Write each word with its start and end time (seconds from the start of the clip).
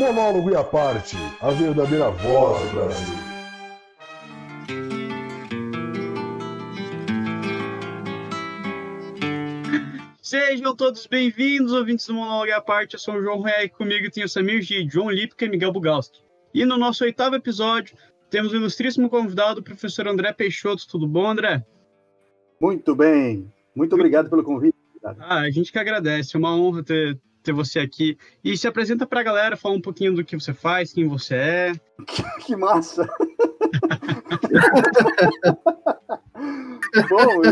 Monólogo 0.00 0.50
e 0.50 0.56
a 0.56 0.64
parte, 0.64 1.14
a 1.42 1.50
verdadeira 1.50 2.10
voz 2.10 2.70
do 2.70 2.74
Brasil. 2.74 3.14
Sejam 10.22 10.74
todos 10.74 11.06
bem-vindos, 11.06 11.74
ouvintes 11.74 12.06
do 12.06 12.14
Monólogo 12.14 12.46
e 12.46 12.52
a 12.52 12.62
parte. 12.62 12.94
Eu 12.94 12.98
sou 12.98 13.16
o 13.16 13.22
João 13.22 13.42
Ré 13.42 13.64
e 13.64 13.68
comigo 13.68 14.10
tem 14.10 14.24
o 14.24 14.28
Samir 14.28 14.62
G, 14.62 14.88
João 14.88 15.10
Lipka 15.10 15.44
e 15.44 15.50
Miguel 15.50 15.70
Bugalski. 15.70 16.22
E 16.54 16.64
no 16.64 16.78
nosso 16.78 17.04
oitavo 17.04 17.36
episódio, 17.36 17.94
temos 18.30 18.54
o 18.54 18.56
ilustríssimo 18.56 19.10
convidado, 19.10 19.60
o 19.60 19.62
professor 19.62 20.08
André 20.08 20.32
Peixoto. 20.32 20.88
Tudo 20.88 21.06
bom, 21.06 21.28
André? 21.28 21.62
Muito 22.58 22.96
bem. 22.96 23.52
Muito 23.76 23.94
obrigado 23.96 24.30
pelo 24.30 24.42
convite. 24.42 24.74
Ah, 25.04 25.40
a 25.40 25.50
gente 25.50 25.70
que 25.70 25.78
agradece. 25.78 26.36
É 26.36 26.38
uma 26.38 26.56
honra 26.56 26.82
ter, 26.82 27.20
ter 27.42 27.52
você 27.52 27.80
aqui. 27.80 28.16
E 28.44 28.56
se 28.56 28.68
apresenta 28.68 29.06
para 29.06 29.20
a 29.20 29.24
galera, 29.24 29.56
fala 29.56 29.74
um 29.74 29.80
pouquinho 29.80 30.14
do 30.14 30.24
que 30.24 30.38
você 30.38 30.52
faz, 30.52 30.92
quem 30.92 31.08
você 31.08 31.34
é. 31.34 31.72
que 32.44 32.54
massa! 32.56 33.08
Bom, 37.08 37.42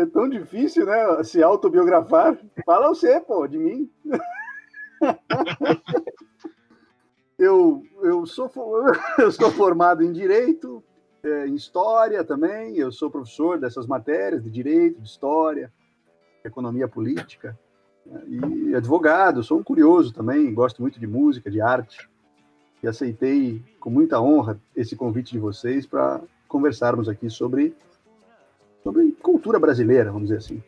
é 0.00 0.06
tão 0.06 0.28
difícil, 0.28 0.86
né? 0.86 1.22
Se 1.24 1.42
autobiografar. 1.42 2.38
Fala 2.64 2.88
você, 2.88 3.20
pô, 3.20 3.46
de 3.46 3.58
mim. 3.58 3.90
eu, 7.38 7.82
eu, 8.02 8.26
sou, 8.26 8.50
eu 9.18 9.32
sou 9.32 9.50
formado 9.52 10.02
em 10.02 10.12
Direito, 10.12 10.82
é, 11.22 11.46
em 11.46 11.54
História 11.54 12.24
também. 12.24 12.76
Eu 12.76 12.92
sou 12.92 13.10
professor 13.10 13.58
dessas 13.58 13.86
matérias 13.86 14.42
de 14.42 14.50
Direito, 14.50 15.00
de 15.00 15.08
História, 15.08 15.72
Economia 16.44 16.88
Política. 16.88 17.58
E 18.26 18.74
advogado, 18.74 19.42
sou 19.42 19.58
um 19.58 19.62
curioso 19.62 20.12
também, 20.12 20.52
gosto 20.52 20.82
muito 20.82 20.98
de 20.98 21.06
música, 21.06 21.50
de 21.50 21.60
arte. 21.60 22.08
E 22.82 22.88
aceitei 22.88 23.62
com 23.78 23.90
muita 23.90 24.20
honra 24.20 24.60
esse 24.76 24.96
convite 24.96 25.32
de 25.32 25.38
vocês 25.38 25.86
para 25.86 26.20
conversarmos 26.48 27.08
aqui 27.08 27.30
sobre 27.30 27.74
sobre 28.82 29.12
cultura 29.22 29.60
brasileira, 29.60 30.10
vamos 30.10 30.28
dizer 30.28 30.38
assim. 30.38 30.62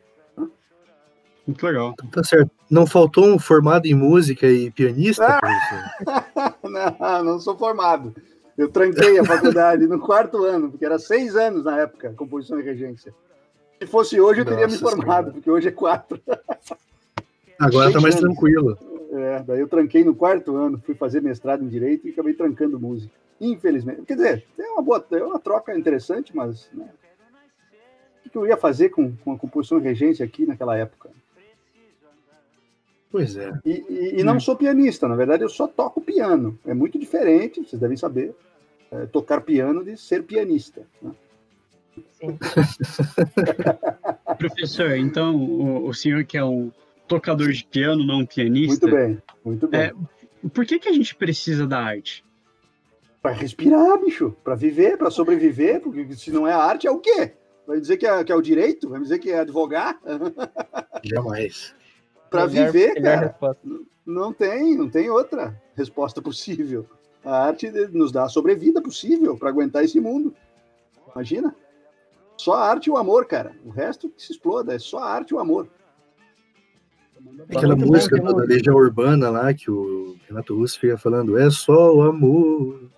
Muito 1.46 1.66
legal. 1.66 1.94
Tá 2.10 2.24
certo. 2.24 2.50
Não 2.70 2.86
faltou 2.86 3.26
um 3.26 3.38
formado 3.38 3.86
em 3.86 3.94
música 3.94 4.46
e 4.46 4.70
pianista? 4.70 5.38
Ah! 5.42 6.54
não, 6.62 7.24
não 7.24 7.40
sou 7.40 7.56
formado. 7.56 8.14
Eu 8.56 8.68
tranquei 8.68 9.18
a 9.18 9.24
faculdade 9.24 9.86
no 9.86 9.98
quarto 9.98 10.44
ano, 10.44 10.70
porque 10.70 10.84
era 10.84 10.98
seis 10.98 11.36
anos 11.36 11.64
na 11.64 11.80
época, 11.80 12.14
composição 12.16 12.58
e 12.58 12.62
regência. 12.62 13.12
Se 13.80 13.86
fosse 13.86 14.20
hoje, 14.20 14.40
eu 14.40 14.44
teria 14.44 14.66
Nossa 14.66 14.76
me 14.76 14.80
formado, 14.80 15.06
senhora. 15.06 15.32
porque 15.32 15.50
hoje 15.50 15.68
é 15.68 15.72
quatro. 15.72 16.20
Agora 17.66 17.88
está 17.88 18.00
mais 18.00 18.16
tranquilo. 18.16 18.78
É, 19.12 19.42
daí 19.42 19.60
eu 19.60 19.68
tranquei 19.68 20.04
no 20.04 20.14
quarto 20.14 20.56
ano, 20.56 20.80
fui 20.84 20.94
fazer 20.94 21.20
mestrado 21.22 21.64
em 21.64 21.68
Direito 21.68 22.06
e 22.06 22.10
acabei 22.10 22.34
trancando 22.34 22.80
música. 22.80 23.14
Infelizmente. 23.40 24.02
Quer 24.02 24.16
dizer, 24.16 24.44
é 24.58 24.70
uma, 24.70 24.82
boa, 24.82 25.04
é 25.12 25.22
uma 25.22 25.38
troca 25.38 25.76
interessante, 25.76 26.34
mas 26.34 26.68
né, 26.72 26.88
que 28.34 28.38
eu 28.38 28.46
ia 28.48 28.56
fazer 28.56 28.88
com, 28.88 29.14
com 29.16 29.32
a 29.32 29.38
composição 29.38 29.78
regência 29.78 30.24
aqui 30.24 30.44
naquela 30.44 30.76
época? 30.76 31.08
Pois 33.08 33.36
é. 33.36 33.52
E, 33.64 33.70
e, 33.88 34.20
e 34.20 34.24
não 34.24 34.36
hum. 34.36 34.40
sou 34.40 34.56
pianista, 34.56 35.06
na 35.06 35.14
verdade 35.14 35.44
eu 35.44 35.48
só 35.48 35.68
toco 35.68 36.00
piano. 36.00 36.58
É 36.66 36.74
muito 36.74 36.98
diferente, 36.98 37.60
vocês 37.60 37.80
devem 37.80 37.96
saber, 37.96 38.34
é, 38.90 39.06
tocar 39.06 39.40
piano 39.42 39.84
de 39.84 39.96
ser 39.96 40.24
pianista. 40.24 40.82
Né? 41.00 41.12
Sim. 42.10 42.36
Professor, 44.36 44.96
então 44.96 45.36
o, 45.36 45.86
o, 45.86 45.94
senhor 45.94 46.24
que 46.24 46.36
é 46.36 46.44
um 46.44 46.72
tocador 47.06 47.52
de 47.52 47.64
piano, 47.64 48.04
não 48.04 48.20
um 48.20 48.26
pianista. 48.26 48.86
Muito 48.86 48.96
bem, 48.96 49.22
muito 49.44 49.68
bem. 49.68 49.80
É, 49.80 49.92
por 50.48 50.64
que, 50.66 50.78
que 50.78 50.88
a 50.88 50.92
gente 50.92 51.14
precisa 51.14 51.66
da 51.66 51.78
arte? 51.78 52.24
Para 53.22 53.32
respirar, 53.32 53.98
bicho, 53.98 54.36
para 54.44 54.54
viver, 54.54 54.98
para 54.98 55.10
sobreviver, 55.10 55.80
porque 55.80 56.14
se 56.14 56.30
não 56.30 56.46
é 56.46 56.52
arte, 56.52 56.86
é 56.86 56.90
o 56.90 56.98
quê? 56.98 57.32
Vai 57.66 57.80
dizer 57.80 57.96
que 57.96 58.06
é, 58.06 58.22
que 58.22 58.30
é 58.30 58.34
o 58.34 58.42
direito? 58.42 58.90
Vai 58.90 59.00
dizer 59.00 59.18
que 59.18 59.30
é 59.30 59.40
advogar? 59.40 59.98
Jamais. 61.02 61.74
Para 62.30 62.46
viver, 62.46 63.00
cara, 63.00 63.34
não 64.04 64.32
tem, 64.32 64.76
não 64.76 64.90
tem 64.90 65.08
outra 65.08 65.58
resposta 65.74 66.20
possível. 66.20 66.86
A 67.24 67.46
arte 67.46 67.70
nos 67.70 68.12
dá 68.12 68.24
a 68.24 68.28
sobrevida 68.28 68.82
possível 68.82 69.36
para 69.38 69.48
aguentar 69.48 69.82
esse 69.84 69.98
mundo. 69.98 70.34
Imagina? 71.14 71.54
Só 72.36 72.54
a 72.54 72.68
arte 72.68 72.86
e 72.86 72.90
o 72.90 72.96
amor, 72.96 73.26
cara. 73.26 73.56
O 73.64 73.70
resto 73.70 74.10
que 74.10 74.22
se 74.22 74.32
exploda, 74.32 74.74
é 74.74 74.78
só 74.78 74.98
a 74.98 75.10
arte 75.10 75.30
e 75.30 75.34
o 75.34 75.38
amor. 75.38 75.68
Aquela 77.48 77.76
música 77.76 78.20
da 78.20 78.36
Legião 78.36 78.74
Urbana 78.74 79.30
lá 79.30 79.52
que 79.52 79.70
o 79.70 80.16
Renato 80.28 80.56
Russo 80.56 80.78
fica 80.78 80.96
falando, 80.96 81.38
é 81.38 81.50
só 81.50 81.94
o 81.94 82.02
amor, 82.02 82.90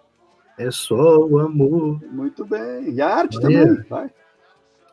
é 0.59 0.71
só 0.71 1.19
o 1.19 1.39
amor. 1.39 2.01
Muito 2.11 2.45
bem. 2.45 2.91
E 2.95 3.01
a 3.01 3.17
arte 3.17 3.41
também, 3.41 3.83
vai. 3.89 4.11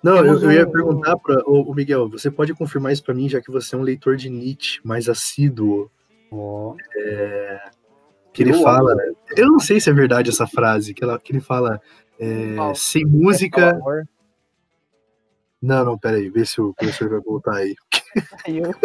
Não, 0.04 0.18
eu, 0.18 0.38
eu, 0.38 0.52
ia 0.52 0.70
perguntar 0.70 1.16
para 1.18 1.42
o 1.50 1.74
Miguel, 1.74 2.10
você 2.10 2.30
pode 2.30 2.54
confirmar 2.54 2.92
isso 2.92 3.04
para 3.04 3.14
mim, 3.14 3.30
já 3.30 3.40
que 3.40 3.50
você 3.50 3.74
é 3.74 3.78
um 3.78 3.84
leitor 3.84 4.18
de 4.18 4.30
Nietzsche 4.30 4.82
mais 4.84 5.08
assíduo? 5.08 5.90
Oh. 6.30 6.76
É, 6.98 7.62
que 8.34 8.44
ele 8.44 8.52
eu 8.52 8.62
fala, 8.62 8.92
amo. 8.92 9.16
eu 9.38 9.48
não 9.48 9.60
sei 9.60 9.80
se 9.80 9.90
é 9.90 9.94
verdade 9.94 10.30
essa 10.30 10.46
frase, 10.46 10.94
que, 10.94 11.04
ela, 11.04 11.18
que 11.18 11.32
ele 11.32 11.40
fala, 11.40 11.80
é, 12.20 12.56
sem 12.76 13.06
música. 13.06 13.80
Não, 15.64 15.86
não, 15.86 15.98
peraí, 15.98 16.30
vê 16.30 16.46
se 16.46 16.60
o 16.60 16.74
professor 16.74 17.10
vai 17.10 17.22
voltar 17.22 17.56
aí. 17.56 17.74
Eu. 18.46 18.76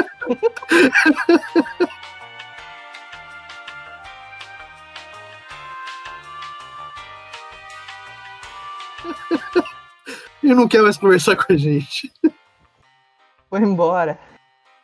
Ele 10.40 10.54
não 10.54 10.68
quer 10.68 10.80
mais 10.82 10.96
conversar 10.96 11.34
com 11.34 11.52
a 11.52 11.56
gente. 11.56 12.12
Foi 13.50 13.58
embora. 13.58 14.16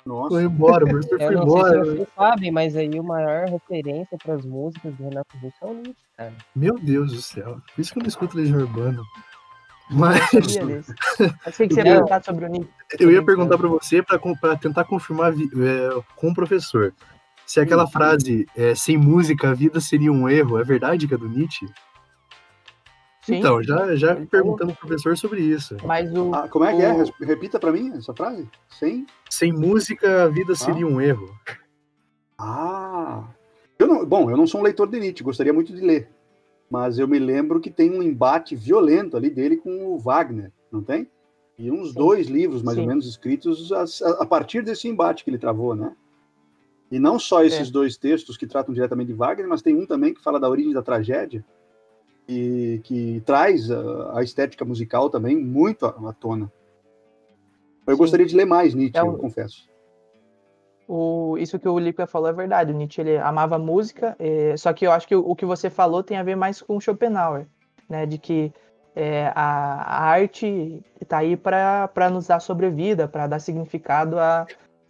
Nossa. 0.04 0.30
Foi 0.30 0.42
embora, 0.42 0.84
o 0.84 0.88
professor 0.88 1.16
foi 1.16 1.34
embora. 1.36 1.84
Se 1.84 1.90
vocês 1.90 2.08
sabem, 2.16 2.50
mas 2.50 2.74
aí 2.74 2.98
o 2.98 3.04
maior 3.04 3.48
referência 3.48 4.18
para 4.18 4.34
as 4.34 4.44
músicas 4.44 4.92
do 4.94 5.04
Renato 5.04 5.38
Russo 5.38 5.56
é 5.62 5.66
o 5.66 5.74
Nietzsche, 5.74 6.04
cara. 6.16 6.34
Meu 6.56 6.76
Deus 6.76 7.12
do 7.12 7.22
céu. 7.22 7.62
Por 7.72 7.80
isso 7.80 7.92
que 7.92 8.00
eu 8.00 8.02
não 8.02 8.08
escuto 8.08 8.36
Legião 8.36 8.58
Urbana. 8.58 9.00
Mas. 9.90 10.20
Achei 11.44 11.68
que 11.68 11.74
você 11.74 11.80
ia 11.80 11.84
perguntar 11.84 12.24
sobre 12.24 12.46
o 12.46 12.48
Nietzsche. 12.48 12.70
Eu 12.98 13.12
ia 13.12 13.24
perguntar 13.24 13.58
para 13.58 13.68
você 13.68 14.02
para 14.02 14.56
tentar 14.56 14.84
confirmar 14.84 15.32
é, 15.32 16.02
com 16.16 16.30
o 16.30 16.34
professor. 16.34 16.94
Se 17.46 17.60
aquela 17.60 17.86
frase 17.86 18.46
é, 18.56 18.74
sem 18.74 18.96
música 18.96 19.50
a 19.50 19.54
vida 19.54 19.80
seria 19.80 20.10
um 20.10 20.28
erro, 20.28 20.58
é 20.58 20.64
verdade 20.64 21.06
que 21.06 21.14
é 21.14 21.18
do 21.18 21.28
Nietzsche? 21.28 21.66
Sim. 23.20 23.36
Então, 23.36 23.62
já, 23.62 23.96
já 23.96 24.14
perguntando 24.26 24.74
pro 24.74 24.86
professor 24.86 25.16
sobre 25.16 25.40
isso. 25.40 25.76
Mas 25.82 26.12
o, 26.12 26.34
ah, 26.34 26.46
como 26.48 26.64
é 26.64 26.76
que 26.76 26.82
é? 26.82 27.26
Repita 27.26 27.58
para 27.58 27.72
mim 27.72 27.92
essa 27.96 28.12
frase. 28.14 28.48
Sem? 28.68 29.06
Sem 29.30 29.50
música, 29.50 30.24
a 30.24 30.28
vida 30.28 30.52
ah. 30.52 30.56
seria 30.56 30.86
um 30.86 31.00
erro. 31.00 31.34
Ah. 32.38 33.24
Eu 33.78 33.86
não, 33.86 34.04
bom, 34.04 34.30
eu 34.30 34.36
não 34.36 34.46
sou 34.46 34.60
um 34.60 34.64
leitor 34.64 34.88
de 34.88 35.00
Nietzsche, 35.00 35.24
gostaria 35.24 35.52
muito 35.52 35.74
de 35.74 35.80
ler. 35.80 36.10
Mas 36.74 36.98
eu 36.98 37.06
me 37.06 37.20
lembro 37.20 37.60
que 37.60 37.70
tem 37.70 37.88
um 37.88 38.02
embate 38.02 38.56
violento 38.56 39.16
ali 39.16 39.30
dele 39.30 39.56
com 39.56 39.86
o 39.86 39.96
Wagner, 39.96 40.50
não 40.72 40.82
tem? 40.82 41.08
E 41.56 41.70
uns 41.70 41.90
Sim. 41.90 41.94
dois 41.94 42.26
livros, 42.26 42.64
mais 42.64 42.74
Sim. 42.74 42.82
ou 42.82 42.88
menos, 42.88 43.06
escritos 43.06 43.70
a, 43.70 43.84
a, 44.20 44.26
partir 44.26 44.64
desse 44.64 44.88
embate 44.88 45.22
que 45.22 45.30
ele 45.30 45.38
travou, 45.38 45.76
né? 45.76 45.94
E 46.90 46.98
não 46.98 47.16
só 47.16 47.44
esses 47.44 47.68
é. 47.68 47.70
dois 47.70 47.96
textos 47.96 48.36
que 48.36 48.44
tratam 48.44 48.74
diretamente 48.74 49.06
de 49.06 49.14
Wagner, 49.14 49.48
mas 49.48 49.62
tem 49.62 49.76
um 49.76 49.86
também 49.86 50.12
que 50.12 50.20
fala 50.20 50.40
da 50.40 50.50
origem 50.50 50.72
da 50.72 50.82
tragédia, 50.82 51.44
e 52.28 52.80
que 52.82 53.22
traz 53.24 53.70
a, 53.70 54.18
a 54.18 54.24
estética 54.24 54.64
musical 54.64 55.08
também 55.08 55.36
muito 55.36 55.86
à, 55.86 55.90
à 55.90 56.12
tona. 56.12 56.52
Eu 57.86 57.94
Sim. 57.94 57.98
gostaria 57.98 58.26
de 58.26 58.34
ler 58.34 58.46
mais 58.46 58.74
Nietzsche, 58.74 58.98
é 58.98 59.02
o, 59.04 59.12
eu 59.12 59.18
confesso. 59.18 59.68
O, 60.86 61.36
isso 61.38 61.58
que 61.58 61.68
o 61.68 61.78
Lipe 61.78 62.06
falou 62.06 62.28
é 62.28 62.32
verdade. 62.32 62.72
O 62.72 62.76
Nietzsche 62.76 63.00
ele 63.00 63.16
amava 63.18 63.58
música, 63.58 64.14
é, 64.18 64.56
só 64.56 64.72
que 64.72 64.86
eu 64.86 64.92
acho 64.92 65.08
que 65.08 65.16
o, 65.16 65.20
o, 65.28 65.34
que 65.34 65.46
você 65.46 65.70
falou 65.70 66.02
tem 66.02 66.16
a 66.16 66.22
ver 66.22 66.36
mais 66.36 66.60
com 66.60 66.80
Schopenhauer, 66.80 67.46
né? 67.88 68.04
De 68.04 68.18
que 68.18 68.52
é, 68.94 69.32
a, 69.34 69.82
a, 69.82 70.04
arte 70.04 70.82
está 71.00 71.18
aí 71.18 71.36
para 71.36 72.10
nos 72.10 72.26
dar 72.26 72.40
sobrevida, 72.40 73.08
para 73.08 73.26
dar 73.26 73.38
significado 73.38 74.18
a, 74.18 74.46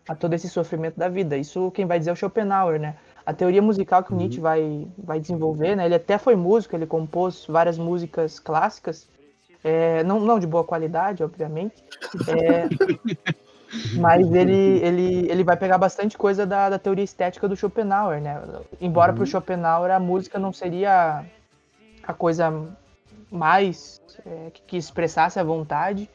a 0.08 0.14
todo 0.14 0.34
esse 0.34 0.48
sofrimento 0.48 0.98
da 0.98 1.08
vida. 1.08 1.36
Isso 1.36 1.70
quem 1.70 1.86
vai 1.86 1.98
dizer 1.98 2.10
é 2.10 2.14
o 2.14 2.16
Schopenhauer, 2.16 2.80
né? 2.80 2.96
a 3.26 3.32
teoria 3.32 3.62
musical 3.62 4.02
que 4.02 4.12
o 4.12 4.16
Nietzsche 4.16 4.38
uhum. 4.38 4.42
vai, 4.42 4.88
vai 4.98 5.20
desenvolver, 5.20 5.76
né? 5.76 5.86
Ele 5.86 5.94
até 5.94 6.18
foi 6.18 6.36
músico, 6.36 6.76
ele 6.76 6.86
compôs 6.86 7.46
várias 7.46 7.78
músicas 7.78 8.38
clássicas, 8.38 9.08
é, 9.62 10.04
não, 10.04 10.20
não 10.20 10.38
de 10.38 10.46
boa 10.46 10.62
qualidade, 10.62 11.24
obviamente, 11.24 11.82
é, 12.28 12.68
mas 13.94 14.32
ele, 14.32 14.78
ele, 14.82 15.30
ele 15.30 15.44
vai 15.44 15.56
pegar 15.56 15.78
bastante 15.78 16.16
coisa 16.16 16.46
da, 16.46 16.70
da 16.70 16.78
teoria 16.78 17.04
estética 17.04 17.48
do 17.48 17.56
Schopenhauer, 17.56 18.20
né? 18.20 18.40
Embora 18.80 19.12
uhum. 19.12 19.16
para 19.16 19.24
o 19.24 19.26
Schopenhauer 19.26 19.90
a 19.90 20.00
música 20.00 20.38
não 20.38 20.52
seria 20.52 21.24
a 22.02 22.12
coisa 22.12 22.52
mais 23.30 24.00
é, 24.26 24.50
que, 24.52 24.62
que, 24.66 24.76
expressasse 24.76 25.38
a 25.38 25.44
vontade, 25.44 26.08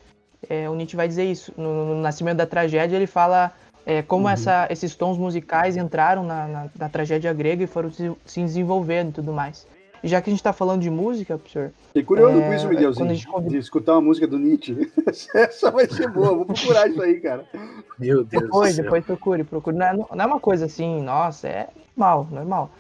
é, 0.50 0.70
o 0.70 0.76
Nietzsche 0.76 0.96
vai 0.96 1.08
dizer 1.08 1.26
isso. 1.26 1.54
No, 1.58 1.86
no 1.86 2.02
Nascimento 2.02 2.38
da 2.38 2.46
Tragédia 2.46 2.96
ele 2.96 3.08
fala 3.08 3.52
é, 3.86 4.02
como 4.02 4.26
uhum. 4.26 4.30
essa, 4.30 4.68
esses 4.70 4.96
tons 4.96 5.18
musicais 5.18 5.76
entraram 5.76 6.24
na, 6.24 6.48
na, 6.48 6.70
na, 6.78 6.90
tragédia 6.90 7.34
grega 7.34 7.64
e 7.64 7.68
foram 7.68 7.92
se, 7.92 8.12
se 8.26 8.42
desenvolvendo 8.42 9.10
e 9.10 9.14
tudo 9.14 9.34
mais. 9.34 9.68
E 10.04 10.08
já 10.08 10.22
que 10.22 10.30
a 10.30 10.32
gente 10.32 10.40
está 10.40 10.54
falando 10.54 10.82
de 10.82 10.90
música, 10.90 11.38
professor. 11.38 11.72
Fiquei 11.88 12.04
curioso 12.04 12.40
é, 12.40 12.48
com 12.48 12.54
isso, 12.54 12.68
Miguelzinho. 12.68 13.16
Gente... 13.16 13.50
De 13.50 13.58
escutar 13.58 13.94
uma 13.94 14.02
música 14.02 14.28
do 14.28 14.40
Nietzsche. 14.40 14.92
Essa 15.36 15.72
vai 15.72 15.88
ser 15.88 16.10
boa, 16.10 16.36
vou 16.36 16.46
procurar 16.46 16.88
isso 16.90 17.02
aí, 17.02 17.20
cara. 17.20 17.46
Meu 17.98 18.24
Deus 18.24 18.44
depois, 18.44 18.76
depois 18.76 19.06
procure, 19.06 19.44
procure. 19.44 19.76
Não 19.76 19.86
é, 19.86 19.94
não 19.94 20.08
é 20.12 20.26
uma 20.26 20.40
coisa 20.40 20.66
assim, 20.66 21.02
nossa, 21.02 21.48
é 21.48 21.68
normal, 21.96 22.28
normal. 22.32 22.72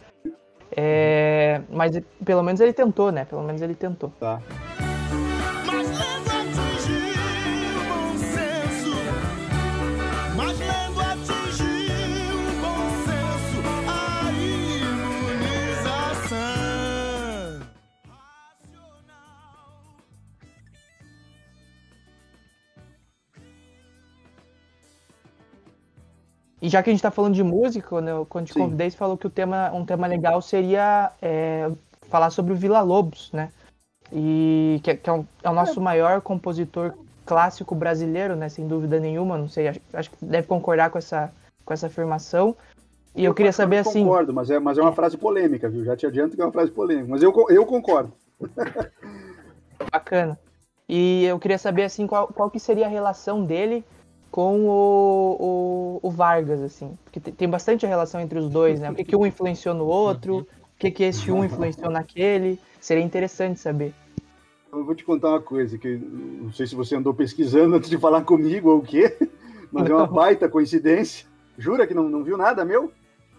É, 0.76 1.62
mas 1.70 2.00
pelo 2.24 2.44
menos 2.44 2.62
ele 2.62 2.74
tentou, 2.74 3.12
né? 3.12 3.26
Pelo 3.26 3.44
menos 3.44 3.62
ele 3.62 3.76
tentou. 3.76 4.12
Tá. 4.20 4.42
E 26.62 26.68
já 26.68 26.84
que 26.84 26.90
a 26.90 26.94
gente 26.94 27.00
está 27.00 27.12
falando 27.12 27.34
de 27.34 27.44
música, 27.44 27.88
quando 27.88 28.08
eu, 28.10 28.26
quando 28.26 28.48
te 28.48 28.54
Sim. 28.54 28.60
convidei, 28.60 28.90
você 28.90 28.98
falou 28.98 29.18
que 29.18 29.28
o 29.28 29.30
tema, 29.30 29.72
um 29.72 29.86
tema 29.86 30.08
legal 30.08 30.42
seria 30.42 31.12
é, 31.22 31.72
falar 32.10 32.30
sobre 32.32 32.52
o 32.52 32.56
Vila 32.56 32.82
Lobos, 32.82 33.32
né? 33.32 33.50
E 34.12 34.82
que, 34.84 34.96
que 34.96 35.10
é, 35.10 35.14
um, 35.14 35.26
é, 35.44 35.50
o 35.50 35.54
nosso 35.54 35.80
é. 35.80 35.84
maior 35.84 36.22
compositor 36.22 36.94
clássico 37.26 37.74
brasileiro, 37.74 38.36
né? 38.36 38.50
Sem 38.50 38.68
dúvida 38.68 39.00
nenhuma. 39.00 39.38
Não 39.38 39.48
sei, 39.48 39.70
acho, 39.70 39.80
acho 39.94 40.12
que 40.12 40.26
deve 40.26 40.48
concordar 40.48 40.90
com 40.90 40.98
essa, 40.98 41.32
com 41.64 41.74
essa 41.74 41.88
afirmação. 41.88 42.56
E 43.16 43.24
eu, 43.24 43.32
eu 43.32 43.36
queria 43.36 43.54
saber 43.54 43.78
assim. 43.78 44.04
Concordo, 44.04 44.34
mas 44.34 44.50
é, 44.50 44.60
mas 44.60 44.78
é 44.78 44.82
uma 44.82 44.94
frase 44.94 45.18
polêmica, 45.18 45.70
viu? 45.70 45.86
Já 45.86 45.96
te 45.96 46.06
adianto 46.06 46.36
que 46.36 46.42
é 46.42 46.46
uma 46.46 46.52
frase 46.52 46.72
polêmica, 46.72 47.08
mas 47.08 47.24
eu, 47.24 47.34
eu 47.50 47.66
concordo. 47.66 48.12
Bacana. 49.92 50.38
E 50.88 51.24
eu 51.26 51.40
queria 51.40 51.58
saber 51.58 51.84
assim 51.84 52.08
qual, 52.08 52.28
qual 52.28 52.50
que 52.50 52.60
seria 52.60 52.88
a 52.88 52.90
relação 52.90 53.46
dele 53.46 53.86
com 54.32 54.68
o, 54.68 56.00
o, 56.02 56.08
o, 56.08 56.12
Vargas, 56.12 56.62
assim. 56.62 56.98
Porque 57.04 57.20
tem 57.20 57.50
bastante 57.50 57.86
relação 57.86 58.22
entre 58.22 58.38
os 58.40 58.50
dois, 58.50 58.80
né? 58.80 58.92
O 58.92 58.96
que, 58.96 59.04
que 59.04 59.16
um 59.16 59.26
influenciou 59.26 59.74
no 59.74 59.86
outro, 59.86 60.40
o 60.40 60.48
que, 60.78 60.92
que 60.92 61.04
esse 61.04 61.32
um 61.32 61.44
influenciou 61.44 61.90
naquele. 61.90 62.60
Seria 62.80 63.04
interessante 63.04 63.60
saber. 63.60 63.94
Eu 64.72 64.86
vou 64.86 64.94
te 64.94 65.04
contar 65.04 65.30
uma 65.30 65.42
coisa, 65.42 65.78
que 65.78 65.98
não 65.98 66.52
sei 66.52 66.68
se 66.68 66.76
você 66.76 66.96
andou 66.96 67.14
pesquisando 67.14 67.76
antes 67.76 67.90
de 67.90 67.98
falar 67.98 68.24
comigo 68.24 68.70
ou 68.70 68.80
o 68.80 68.84
quê, 68.84 69.18
mas 69.72 69.90
não. 69.90 69.92
é 69.92 69.96
uma 69.96 70.08
baita 70.08 70.48
coincidência. 70.48 71.28
Jura 71.58 71.88
que 71.88 71.94
não, 71.94 72.08
não 72.08 72.24
viu 72.24 72.38
nada 72.38 72.64
meu? 72.64 72.92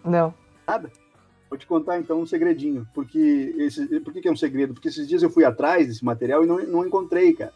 Não. 0.03 0.33
Nada? 0.67 0.91
Vou 1.49 1.57
te 1.57 1.65
contar 1.65 1.99
então 1.99 2.19
um 2.19 2.25
segredinho. 2.25 2.85
Porque 2.93 3.55
esse, 3.57 3.99
por 4.01 4.13
que, 4.13 4.21
que 4.21 4.27
é 4.27 4.31
um 4.31 4.35
segredo? 4.35 4.73
Porque 4.73 4.89
esses 4.89 5.07
dias 5.07 5.23
eu 5.23 5.29
fui 5.29 5.45
atrás 5.45 5.87
desse 5.87 6.03
material 6.03 6.43
e 6.43 6.47
não, 6.47 6.57
não 6.65 6.85
encontrei, 6.85 7.33
cara 7.33 7.53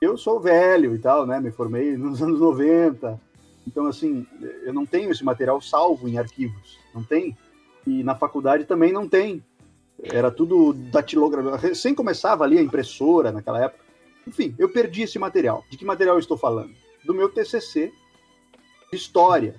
eu 0.00 0.16
sou 0.16 0.40
velho 0.40 0.94
e 0.94 0.98
tal, 0.98 1.26
né? 1.26 1.38
Me 1.38 1.50
formei 1.50 1.94
nos 1.94 2.22
anos 2.22 2.40
90. 2.40 3.20
Então, 3.66 3.86
assim, 3.86 4.26
eu 4.62 4.72
não 4.72 4.86
tenho 4.86 5.10
esse 5.10 5.22
material 5.22 5.60
salvo 5.60 6.08
em 6.08 6.18
arquivos. 6.18 6.78
Não 6.94 7.04
tem. 7.04 7.36
E 7.86 8.02
na 8.02 8.14
faculdade 8.14 8.64
também 8.64 8.92
não 8.92 9.06
tem. 9.06 9.44
Era 10.02 10.30
tudo 10.30 10.72
datilografia. 10.72 11.56
Recém 11.56 11.94
começava 11.94 12.44
ali 12.44 12.58
a 12.58 12.62
impressora 12.62 13.30
naquela 13.30 13.62
época. 13.62 13.84
Enfim, 14.26 14.54
eu 14.58 14.70
perdi 14.70 15.02
esse 15.02 15.18
material. 15.18 15.62
De 15.70 15.76
que 15.76 15.84
material 15.84 16.16
eu 16.16 16.20
estou 16.20 16.38
falando? 16.38 16.74
Do 17.04 17.12
meu 17.12 17.28
TCC 17.28 17.92
de 18.90 18.96
História. 18.96 19.54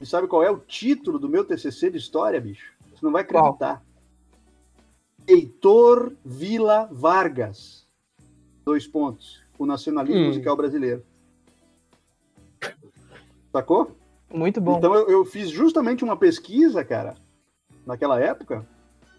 E 0.00 0.04
sabe 0.04 0.28
qual 0.28 0.42
é 0.42 0.50
o 0.50 0.58
título 0.58 1.18
do 1.18 1.28
meu 1.28 1.44
TCC 1.44 1.90
de 1.90 1.96
História, 1.96 2.40
bicho? 2.40 2.74
Você 2.90 3.04
não 3.04 3.12
vai 3.12 3.22
acreditar. 3.22 3.76
Qual? 3.76 3.88
Heitor 5.26 6.12
Vila 6.24 6.88
Vargas 6.92 7.87
dois 8.68 8.86
pontos, 8.86 9.42
o 9.58 9.64
nacionalismo 9.64 10.20
hum. 10.20 10.26
musical 10.26 10.54
brasileiro. 10.54 11.02
Sacou? 13.50 13.96
Muito 14.30 14.60
bom. 14.60 14.76
Então 14.76 14.94
eu, 14.94 15.08
eu, 15.08 15.24
fiz 15.24 15.48
justamente 15.48 16.04
uma 16.04 16.18
pesquisa, 16.18 16.84
cara, 16.84 17.14
naquela 17.86 18.20
época, 18.20 18.68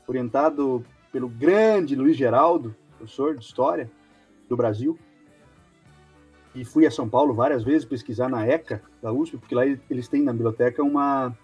orientado 0.07 0.85
pelo 1.11 1.27
grande 1.27 1.95
Luiz 1.95 2.15
Geraldo, 2.15 2.75
professor 2.95 3.35
de 3.35 3.43
História 3.43 3.89
do 4.47 4.55
Brasil, 4.55 4.99
e 6.53 6.63
fui 6.63 6.85
a 6.85 6.91
São 6.91 7.09
Paulo 7.09 7.33
várias 7.33 7.63
vezes 7.63 7.85
pesquisar 7.85 8.29
na 8.29 8.45
ECA 8.45 8.83
da 9.01 9.11
USP, 9.11 9.35
porque 9.37 9.55
lá 9.55 9.65
eles 9.65 10.07
têm 10.07 10.21
na 10.21 10.31
biblioteca 10.31 10.83
uma, 10.83 11.35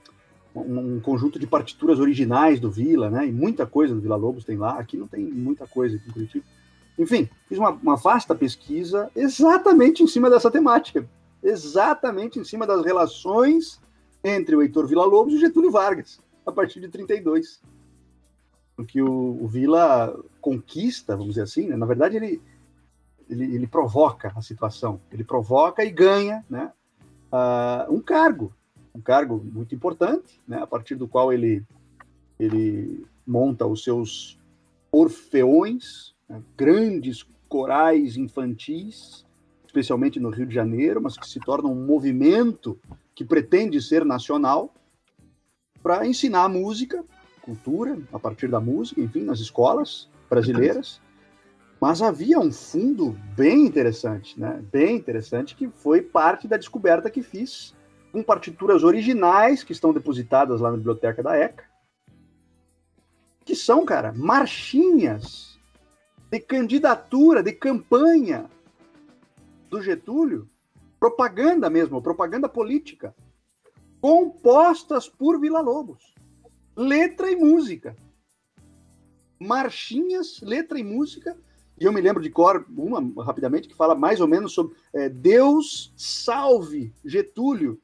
um 0.56 1.00
conjunto 1.00 1.40
de 1.40 1.48
partituras 1.48 2.00
originais 2.00 2.60
do 2.60 2.70
Vila, 2.70 3.10
né? 3.10 3.26
E 3.26 3.32
muita 3.32 3.66
coisa 3.66 3.96
do 3.96 4.02
Vila 4.02 4.16
Lobos 4.16 4.46
tem 4.46 4.58
lá. 4.58 4.78
Aqui 4.78 4.96
não 4.96 5.08
tem 5.08 5.24
muita 5.24 5.66
coisa 5.66 5.96
aqui 5.96 6.08
em 6.08 6.14
Curitiba. 6.14 6.46
Enfim, 6.98 7.30
fiz 7.48 7.58
uma, 7.58 7.72
uma 7.72 7.96
vasta 7.96 8.34
pesquisa 8.34 9.10
exatamente 9.16 10.02
em 10.02 10.08
cima 10.08 10.30
dessa 10.30 10.50
temática, 10.50 11.08
exatamente 11.44 12.40
em 12.40 12.44
cima 12.44 12.66
das 12.66 12.84
relações 12.84 13.82
entre 14.24 14.56
o 14.56 14.62
Heitor 14.62 14.88
Villa-Lobos 14.88 15.34
e 15.34 15.38
o 15.38 15.40
Getúlio 15.40 15.72
Vargas, 15.72 16.20
a 16.46 16.52
partir 16.52 16.80
de 16.80 16.88
32. 16.88 17.62
Porque 18.76 19.02
o, 19.02 19.38
o 19.42 19.48
Vila 19.48 20.18
conquista, 20.42 21.16
vamos 21.16 21.36
dizer 21.36 21.44
assim, 21.44 21.68
né? 21.68 21.76
na 21.76 21.86
verdade 21.86 22.18
ele, 22.18 22.42
ele, 23.30 23.56
ele, 23.56 23.68
provoca 23.68 24.34
a 24.36 24.42
situação, 24.42 25.00
ele 25.12 25.24
provoca 25.24 25.84
e 25.84 25.92
ganha 25.92 26.44
né? 26.50 26.72
Uh, 27.32 27.94
um 27.94 28.02
cargo, 28.02 28.54
um 28.94 29.02
cargo 29.02 29.44
muito 29.44 29.76
importante, 29.76 30.42
né? 30.48 30.62
a 30.62 30.68
partir 30.68 30.96
do 30.96 31.08
qual 31.08 31.32
ele, 31.32 31.64
ele 32.40 33.06
monta 33.26 33.66
os 33.66 33.84
seus 33.84 34.40
orfeões, 34.92 36.15
né, 36.28 36.42
grandes 36.58 37.26
corais 37.48 38.18
infantis, 38.18 39.26
especialmente 39.66 40.20
no 40.20 40.30
Rio 40.30 40.46
de 40.46 40.56
Janeiro, 40.56 41.02
mas 41.02 41.18
que 41.18 41.28
se 41.28 41.40
tornam 41.40 41.72
um 41.72 41.86
movimento 41.86 42.80
que 43.14 43.24
pretende 43.24 43.82
ser 43.82 44.04
nacional 44.06 44.74
para 45.82 46.06
ensinar 46.08 46.50
música, 46.50 47.04
cultura, 47.42 47.98
a 48.12 48.20
partir 48.20 48.48
da 48.48 48.60
música, 48.60 49.02
enfim, 49.02 49.22
nas 49.22 49.40
escolas 49.40 50.10
brasileiras. 50.30 51.00
Mas 51.80 52.02
havia 52.02 52.40
um 52.40 52.52
fundo 52.52 53.18
bem 53.36 53.66
interessante, 53.66 54.40
né? 54.40 54.64
Bem 54.72 54.96
interessante, 54.96 55.56
que 55.56 55.70
foi 55.70 56.02
parte 56.02 56.48
da 56.48 56.58
descoberta 56.58 57.10
que 57.10 57.22
fiz 57.22 57.76
com 58.12 58.24
partituras 58.24 58.84
originais 58.84 59.64
que 59.64 59.74
estão 59.74 59.94
depositadas 59.94 60.62
lá 60.62 60.72
na 60.72 60.78
biblioteca 60.78 61.22
da 61.22 61.38
ECA, 61.38 61.66
que 63.44 63.56
são, 63.56 63.86
cara, 63.86 64.14
marchinhas 64.14 65.55
de 66.32 66.40
candidatura, 66.40 67.44
de 67.44 67.52
campanha 67.52 68.50
do 69.70 69.82
Getúlio, 69.82 70.50
propaganda 71.00 71.70
mesmo, 71.70 72.02
propaganda 72.02 72.50
política, 72.50 73.16
compostas 74.02 75.08
por 75.08 75.40
Vila 75.40 75.62
Lobos, 75.62 76.14
letra 76.76 77.32
e 77.32 77.36
música. 77.36 77.96
Marchinhas, 79.40 80.40
letra 80.42 80.80
e 80.80 80.84
música. 80.84 81.38
E 81.80 81.84
eu 81.84 81.92
me 81.92 82.00
lembro 82.00 82.24
de 82.24 82.30
cor, 82.30 82.66
uma 82.70 83.24
rapidamente, 83.24 83.68
que 83.68 83.76
fala 83.76 83.94
mais 83.94 84.22
ou 84.22 84.28
menos 84.28 84.54
sobre 84.54 84.76
é, 84.94 85.10
Deus 85.10 85.94
salve 85.98 86.94
Getúlio 87.04 87.80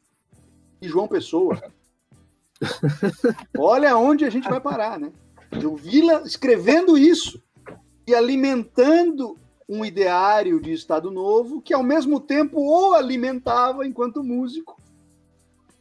e 0.82 0.88
João 0.88 1.08
Pessoa. 1.08 1.62
Olha 3.58 3.98
onde 3.98 4.24
a 4.24 4.30
gente 4.30 4.50
vai 4.50 4.62
parar, 4.62 5.00
né? 5.00 5.12
O 5.66 5.76
Vila 5.76 6.24
escrevendo 6.26 6.98
isso 6.98 7.42
e 8.06 8.16
alimentando 8.16 9.38
um 9.68 9.86
ideário 9.86 10.60
de 10.60 10.74
Estado 10.74 11.10
Novo 11.10 11.62
que, 11.62 11.74
ao 11.74 11.84
mesmo 11.84 12.20
tempo, 12.20 12.60
o 12.60 12.94
alimentava 12.94 13.88
enquanto 13.88 14.24
músico, 14.24 14.78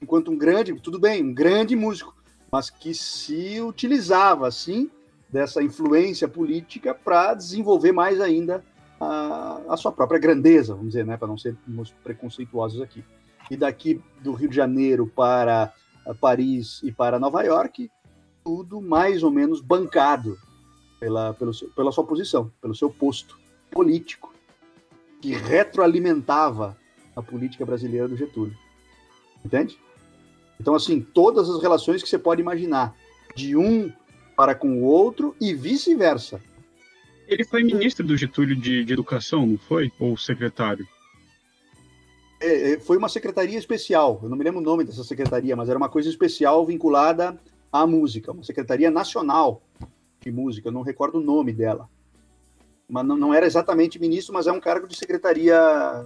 enquanto 0.01 0.31
um 0.31 0.39
grande, 0.39 0.73
tudo 0.81 0.99
bem, 0.99 1.25
um 1.25 1.35
grande 1.35 1.75
músico, 1.75 2.15
mas 2.53 2.71
que 2.71 2.95
se 2.95 3.61
utilizava, 3.61 4.47
assim, 4.47 4.91
dessa 5.29 5.63
influência 5.63 6.29
política 6.29 6.95
para 6.95 7.35
desenvolver 7.35 7.93
mais 7.93 8.21
ainda 8.21 8.65
a, 9.01 9.61
a, 9.69 9.77
sua 9.77 9.93
própria 9.93 10.21
grandeza, 10.21 10.75
vamos 10.75 10.93
dizer, 10.93 11.05
né, 11.05 11.17
para 11.17 11.29
não 11.29 11.39
sermos 11.39 11.93
preconceituosos 12.05 12.81
aqui. 12.81 13.05
E 13.51 13.57
daqui 13.57 14.01
do 14.21 14.33
Rio 14.33 14.49
de 14.49 14.57
Janeiro 14.57 15.07
para 15.07 15.73
Paris 16.21 16.81
e 16.83 16.93
para 16.93 17.19
Nova 17.19 17.43
York, 17.43 17.91
tudo 18.45 18.81
mais 18.81 19.23
ou 19.23 19.31
menos 19.31 19.61
bancado 19.61 20.39
pela, 21.01 21.33
pelo, 21.33 21.53
pela 21.75 21.91
sua 21.91 22.05
posição, 22.05 22.53
pelo 22.61 22.75
seu 22.75 22.91
posto 22.91 23.41
político, 23.71 24.33
que 25.21 25.33
retroalimentava 25.33 26.77
a 27.17 27.23
política 27.23 27.65
brasileira 27.65 28.07
do 28.07 28.17
Getúlio. 28.17 28.57
Entende? 29.45 29.79
Então, 30.61 30.75
assim, 30.75 31.01
todas 31.01 31.49
as 31.49 31.63
relações 31.63 32.03
que 32.03 32.09
você 32.09 32.19
pode 32.19 32.43
imaginar, 32.43 32.95
de 33.35 33.57
um 33.57 33.91
para 34.37 34.55
com 34.55 34.83
o 34.83 34.83
outro 34.83 35.35
e 35.41 35.55
vice-versa. 35.55 36.41
Ele 37.27 37.45
foi 37.45 37.63
ministro 37.63 38.07
do 38.07 38.17
Getúlio 38.17 38.57
de, 38.57 38.85
de 38.85 38.93
Educação, 38.93 39.47
não 39.47 39.57
foi? 39.57 39.91
Ou 39.99 40.17
secretário? 40.17 40.87
É, 42.41 42.73
é, 42.73 42.81
foi 42.81 42.97
uma 42.97 43.09
secretaria 43.09 43.59
especial, 43.59 44.19
eu 44.23 44.29
não 44.29 44.37
me 44.37 44.43
lembro 44.43 44.61
o 44.61 44.65
nome 44.65 44.83
dessa 44.83 45.05
secretaria, 45.05 45.55
mas 45.55 45.69
era 45.69 45.77
uma 45.77 45.91
coisa 45.91 46.09
especial 46.09 46.65
vinculada 46.65 47.39
à 47.71 47.87
música, 47.87 48.33
uma 48.33 48.43
secretaria 48.43 48.91
nacional 48.91 49.63
de 50.21 50.31
música, 50.31 50.69
eu 50.69 50.73
não 50.73 50.83
recordo 50.83 51.19
o 51.19 51.23
nome 51.23 51.53
dela. 51.53 51.89
Mas 52.89 53.07
não, 53.07 53.17
não 53.17 53.33
era 53.33 53.47
exatamente 53.47 53.99
ministro, 53.99 54.35
mas 54.35 54.47
é 54.47 54.53
um 54.53 54.61
cargo 54.61 54.87
de 54.87 54.97
secretaria 54.97 55.59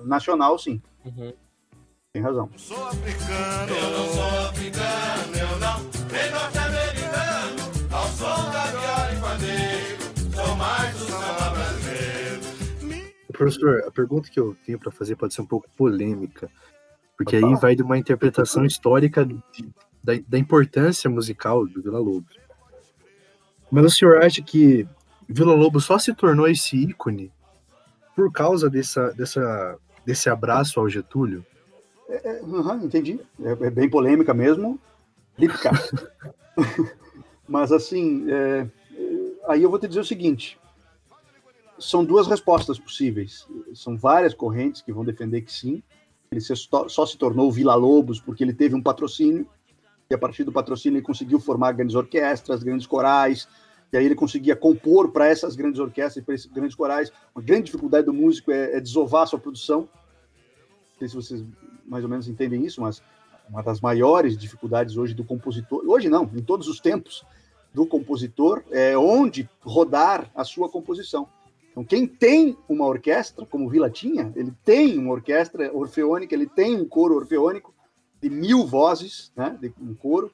nacional, 0.05 0.59
sim. 0.59 0.81
Uhum. 1.05 1.33
Tem 2.13 2.23
razão. 2.23 2.49
Sou 2.57 2.87
africano, 2.87 3.75
eu 3.75 3.91
não 3.91 4.07
sou 4.09 4.49
africano, 4.49 5.37
eu 5.37 5.59
não, 5.59 5.83
nem 6.13 6.31
norte-americano, 6.31 7.57
ao 7.91 8.07
som 8.07 8.51
da 8.53 8.67
viola 8.67 9.13
e 9.13 9.21
pandeiro, 9.21 10.03
sou 10.33 10.57
mais 10.57 10.97
do 10.97 11.05
samba 11.07 11.51
brasileiro. 11.51 13.05
Professor, 13.33 13.85
a 13.85 13.91
pergunta 13.91 14.31
que 14.31 14.39
eu 14.39 14.57
tenho 14.65 14.79
para 14.79 14.93
fazer 14.93 15.17
pode 15.17 15.35
ser 15.35 15.41
um 15.41 15.47
pouco 15.47 15.69
polêmica, 15.77 16.49
porque 17.17 17.35
aí 17.35 17.55
vai 17.57 17.75
de 17.75 17.83
uma 17.83 17.99
interpretação 17.99 18.65
histórica 18.65 19.25
de, 19.27 19.69
da, 20.03 20.13
da 20.29 20.39
importância 20.39 21.11
musical 21.11 21.67
do 21.67 21.83
Vila 21.83 21.99
Lobos. 21.99 22.44
Mas 23.75 23.87
o 23.87 23.91
senhor 23.91 24.23
acha 24.23 24.41
que 24.41 24.87
Vila 25.29 25.53
Lobos 25.53 25.85
só 25.85 25.99
se 25.99 26.15
tornou 26.15 26.47
esse 26.47 26.77
ícone 26.77 27.33
por 28.15 28.31
causa 28.31 28.71
dessa, 28.71 29.11
dessa, 29.15 29.77
desse 30.07 30.31
abraço 30.31 30.79
ao 30.79 30.89
Getúlio? 30.89 31.45
É, 32.09 32.41
uhum, 32.43 32.85
entendi. 32.85 33.19
É, 33.43 33.51
é, 33.67 33.71
bem 33.71 33.91
polêmica 33.91 34.33
mesmo. 34.33 34.79
Mas 37.49 37.73
assim, 37.73 38.31
é, 38.31 38.69
aí 39.49 39.65
eu 39.65 39.71
vou 39.71 39.81
te 39.81 39.89
dizer 39.89 40.03
o 40.03 40.05
seguinte: 40.05 40.57
são 41.77 42.05
duas 42.05 42.29
respostas 42.29 42.79
possíveis. 42.79 43.45
São 43.75 43.97
várias 43.97 44.35
correntes 44.35 44.83
que 44.83 44.93
vão 44.93 45.05
defender 45.05 45.41
que 45.41 45.53
sim. 45.53 45.83
Ele 46.31 46.41
só 46.41 47.07
se 47.07 47.19
tornou 47.19 47.51
Vila 47.51 47.75
Lobos 47.75 48.21
porque 48.21 48.45
ele 48.45 48.55
teve 48.55 48.77
um 48.77 48.83
patrocínio 48.83 49.49
e 50.09 50.15
a 50.15 50.19
partir 50.19 50.45
do 50.45 50.53
patrocínio 50.53 50.99
ele 50.99 51.05
conseguiu 51.05 51.41
formar 51.41 51.73
grandes 51.73 51.97
orquestras, 51.97 52.63
grandes 52.63 52.87
corais, 52.87 53.49
e 53.95 53.97
aí 53.97 54.07
ele 54.07 54.17
conseguia 54.17 54.57
compor 54.57 55.13
para 55.13 55.29
essas 55.29 55.55
grandes 55.55 55.79
orquestras, 55.79 56.25
para 56.25 56.35
esses 56.35 56.51
grandes 56.51 56.75
corais. 56.75 57.13
Uma 57.33 57.45
grande 57.45 57.67
dificuldade 57.67 58.07
do 58.07 58.13
músico 58.13 58.51
é, 58.51 58.77
é 58.77 58.81
desovar 58.81 59.25
sua 59.29 59.39
produção. 59.39 59.83
Não 59.83 60.99
sei 60.99 61.09
se 61.09 61.15
vocês 61.15 61.45
mais 61.87 62.03
ou 62.03 62.11
menos 62.11 62.27
entendem 62.27 62.65
isso, 62.65 62.81
mas 62.81 63.01
uma 63.49 63.63
das 63.63 63.81
maiores 63.81 64.37
dificuldades 64.37 64.97
hoje 64.97 65.15
do 65.15 65.23
compositor, 65.23 65.85
hoje 65.87 66.09
não, 66.09 66.29
em 66.35 66.43
todos 66.43 66.67
os 66.67 66.81
tempos, 66.81 67.25
do 67.73 67.87
compositor, 67.87 68.65
é 68.73 68.99
onde 68.99 69.49
rodar 69.61 70.29
a 70.35 70.43
sua 70.43 70.69
composição. 70.69 71.29
Então, 71.71 71.85
quem 71.85 72.05
tem 72.05 72.57
uma 72.69 72.87
orquestra, 72.87 73.47
como 73.47 73.69
Vila 73.69 73.89
tinha, 73.89 74.33
ele 74.35 74.53
tem 74.65 74.99
uma 74.99 75.13
orquestra 75.13 75.73
orfeônica, 75.73 76.35
ele 76.35 76.47
tem 76.47 76.75
um 76.75 76.85
coro 76.85 77.15
orfeônico 77.15 77.73
de 78.21 78.29
mil 78.29 78.67
vozes, 78.67 79.31
né, 79.37 79.57
de 79.61 79.73
um 79.81 79.95
coro, 79.95 80.33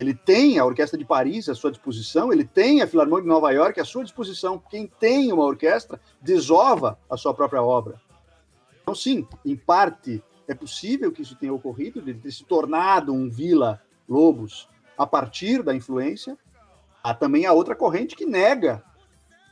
ele 0.00 0.14
tem 0.14 0.58
a 0.58 0.64
Orquestra 0.64 0.98
de 0.98 1.04
Paris 1.04 1.46
à 1.50 1.54
sua 1.54 1.70
disposição, 1.70 2.32
ele 2.32 2.44
tem 2.44 2.80
a 2.80 2.86
Filarmônica 2.86 3.28
de 3.28 3.34
Nova 3.34 3.50
York 3.50 3.78
à 3.78 3.84
sua 3.84 4.02
disposição. 4.02 4.60
Quem 4.70 4.86
tem 4.86 5.30
uma 5.30 5.44
orquestra 5.44 6.00
desova 6.22 6.98
a 7.08 7.18
sua 7.18 7.34
própria 7.34 7.62
obra. 7.62 8.00
Então, 8.80 8.94
sim, 8.94 9.28
em 9.44 9.54
parte 9.54 10.24
é 10.48 10.54
possível 10.54 11.12
que 11.12 11.20
isso 11.20 11.36
tenha 11.36 11.52
ocorrido, 11.52 12.00
de 12.00 12.14
ter 12.14 12.32
se 12.32 12.44
tornado 12.44 13.12
um 13.12 13.28
Vila 13.28 13.78
Lobos 14.08 14.66
a 14.96 15.06
partir 15.06 15.62
da 15.62 15.74
influência. 15.74 16.36
Há 17.04 17.12
também 17.12 17.44
a 17.44 17.52
outra 17.52 17.76
corrente 17.76 18.16
que 18.16 18.24
nega 18.24 18.82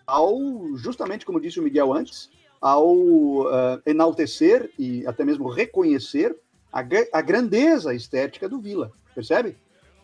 ao, 0.07 0.39
justamente 0.77 1.27
como 1.27 1.41
disse 1.41 1.61
o 1.61 1.63
Miguel 1.63 1.93
antes, 1.93 2.31
ao 2.59 2.97
uh, 2.97 3.83
enaltecer 3.85 4.73
e 4.79 5.07
até 5.07 5.27
mesmo 5.27 5.47
reconhecer 5.47 6.35
a, 6.73 6.81
a 7.13 7.21
grandeza 7.21 7.95
estética 7.95 8.49
do 8.49 8.59
Vila, 8.59 8.91
percebe? 9.15 9.59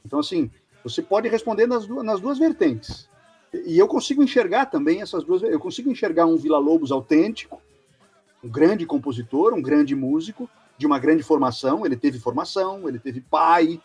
Então, 0.04 0.18
assim, 0.18 0.50
você 0.82 1.02
pode 1.02 1.28
responder 1.28 1.66
nas 1.66 1.86
duas, 1.86 2.04
nas 2.04 2.20
duas 2.20 2.38
vertentes. 2.38 3.08
E 3.66 3.78
eu 3.78 3.88
consigo 3.88 4.22
enxergar 4.22 4.66
também 4.66 5.00
essas 5.00 5.24
duas. 5.24 5.42
Eu 5.42 5.58
consigo 5.60 5.90
enxergar 5.90 6.26
um 6.26 6.36
Vila 6.36 6.58
Lobos 6.58 6.92
autêntico, 6.92 7.62
um 8.42 8.48
grande 8.48 8.84
compositor, 8.84 9.54
um 9.54 9.62
grande 9.62 9.94
músico, 9.94 10.48
de 10.76 10.86
uma 10.86 10.98
grande 10.98 11.22
formação. 11.22 11.86
Ele 11.86 11.96
teve 11.96 12.18
formação, 12.18 12.88
ele 12.88 12.98
teve 12.98 13.20
pai, 13.20 13.80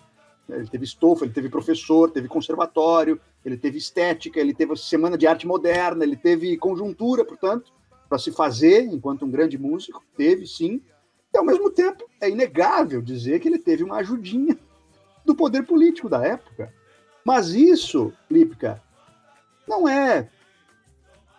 ele 0.50 0.68
teve 0.68 0.84
estofa, 0.84 1.24
ele 1.24 1.34
teve 1.34 1.50
professor, 1.50 2.12
teve 2.12 2.28
conservatório, 2.28 3.22
ele 3.46 3.58
teve 3.58 3.78
estética, 3.78 4.40
ele 4.40 4.54
teve 4.54 4.76
semana 4.76 5.18
de 5.18 5.28
arte 5.28 5.48
moderna, 5.48 6.04
ele 6.04 6.18
teve 6.18 6.58
conjuntura, 6.58 7.24
portanto, 7.24 7.72
para 8.10 8.18
se 8.18 8.32
fazer 8.32 8.82
enquanto 8.82 9.24
um 9.24 9.32
grande 9.32 9.58
músico. 9.58 10.04
Teve, 10.18 10.48
sim. 10.48 10.82
E, 11.32 11.38
ao 11.38 11.46
mesmo 11.46 11.70
tempo, 11.70 12.04
é 12.20 12.30
inegável 12.30 13.02
dizer 13.02 13.40
que 13.40 13.48
ele 13.48 13.60
teve 13.60 13.84
uma 13.84 13.98
ajudinha 13.98 14.58
do 15.30 15.36
poder 15.36 15.64
político 15.64 16.10
da 16.10 16.26
época. 16.26 16.74
Mas 17.24 17.50
isso, 17.50 18.12
Lípica, 18.30 18.82
não 19.68 19.88
é 19.88 20.28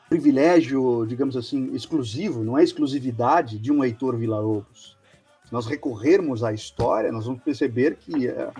privilégio, 0.08 1.04
digamos 1.06 1.36
assim, 1.36 1.74
exclusivo, 1.74 2.44
não 2.44 2.56
é 2.56 2.62
exclusividade 2.62 3.58
de 3.58 3.72
um 3.72 3.82
Heitor 3.82 4.16
Villa-Lobos. 4.16 4.96
Se 5.44 5.52
nós 5.52 5.66
recorrermos 5.66 6.44
à 6.44 6.52
história, 6.52 7.10
nós 7.10 7.26
vamos 7.26 7.42
perceber 7.42 7.96
que 7.96 8.28
é, 8.28 8.52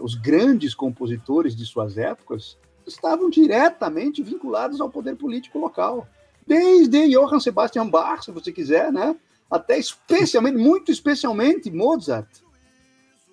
os 0.00 0.14
grandes 0.14 0.74
compositores 0.74 1.54
de 1.54 1.66
suas 1.66 1.98
épocas 1.98 2.56
estavam 2.86 3.28
diretamente 3.28 4.22
vinculados 4.22 4.80
ao 4.80 4.88
poder 4.88 5.16
político 5.16 5.58
local. 5.58 6.08
Desde 6.46 7.10
Johann 7.10 7.40
Sebastian 7.40 7.86
Bach, 7.88 8.24
se 8.24 8.30
você 8.30 8.50
quiser, 8.50 8.90
né? 8.90 9.14
até 9.50 9.78
especialmente, 9.78 10.56
muito 10.56 10.90
especialmente 10.90 11.70
Mozart 11.70 12.47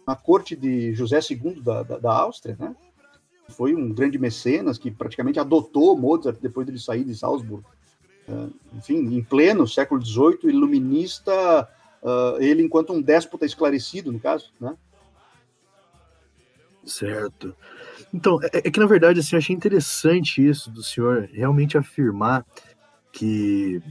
na 0.07 0.15
corte 0.15 0.55
de 0.55 0.93
José 0.93 1.19
II 1.29 1.61
da, 1.61 1.83
da, 1.83 1.97
da 1.97 2.11
Áustria, 2.11 2.55
né? 2.59 2.75
Foi 3.49 3.75
um 3.75 3.93
grande 3.93 4.17
mecenas 4.17 4.77
que 4.77 4.89
praticamente 4.89 5.39
adotou 5.39 5.97
Mozart 5.97 6.39
depois 6.41 6.65
de 6.65 6.71
ele 6.71 6.79
sair 6.79 7.03
de 7.03 7.15
Salzburgo. 7.15 7.65
Uh, 8.27 8.51
enfim, 8.75 8.97
em 8.97 9.23
pleno 9.23 9.67
século 9.67 10.03
XVIII, 10.03 10.39
iluminista, 10.45 11.69
uh, 12.01 12.41
ele 12.41 12.63
enquanto 12.63 12.91
um 12.91 13.01
déspota 13.01 13.45
esclarecido, 13.45 14.11
no 14.11 14.19
caso, 14.19 14.51
né? 14.59 14.75
Certo. 16.85 17.55
Então, 18.13 18.39
é, 18.43 18.59
é, 18.67 18.71
que 18.71 18.79
na 18.79 18.85
verdade, 18.85 19.19
assim, 19.19 19.35
eu 19.35 19.39
achei 19.39 19.55
interessante 19.55 20.45
isso 20.45 20.71
do 20.71 20.83
senhor 20.83 21.29
realmente 21.31 21.77
afirmar 21.77 22.45
que, 23.11 23.81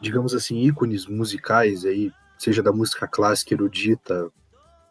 digamos 0.00 0.34
assim, 0.34 0.60
ícones 0.60 1.06
musicais 1.06 1.84
aí, 1.84 2.12
seja 2.38 2.62
da 2.62 2.72
música 2.72 3.06
clássica 3.06 3.54
erudita, 3.54 4.30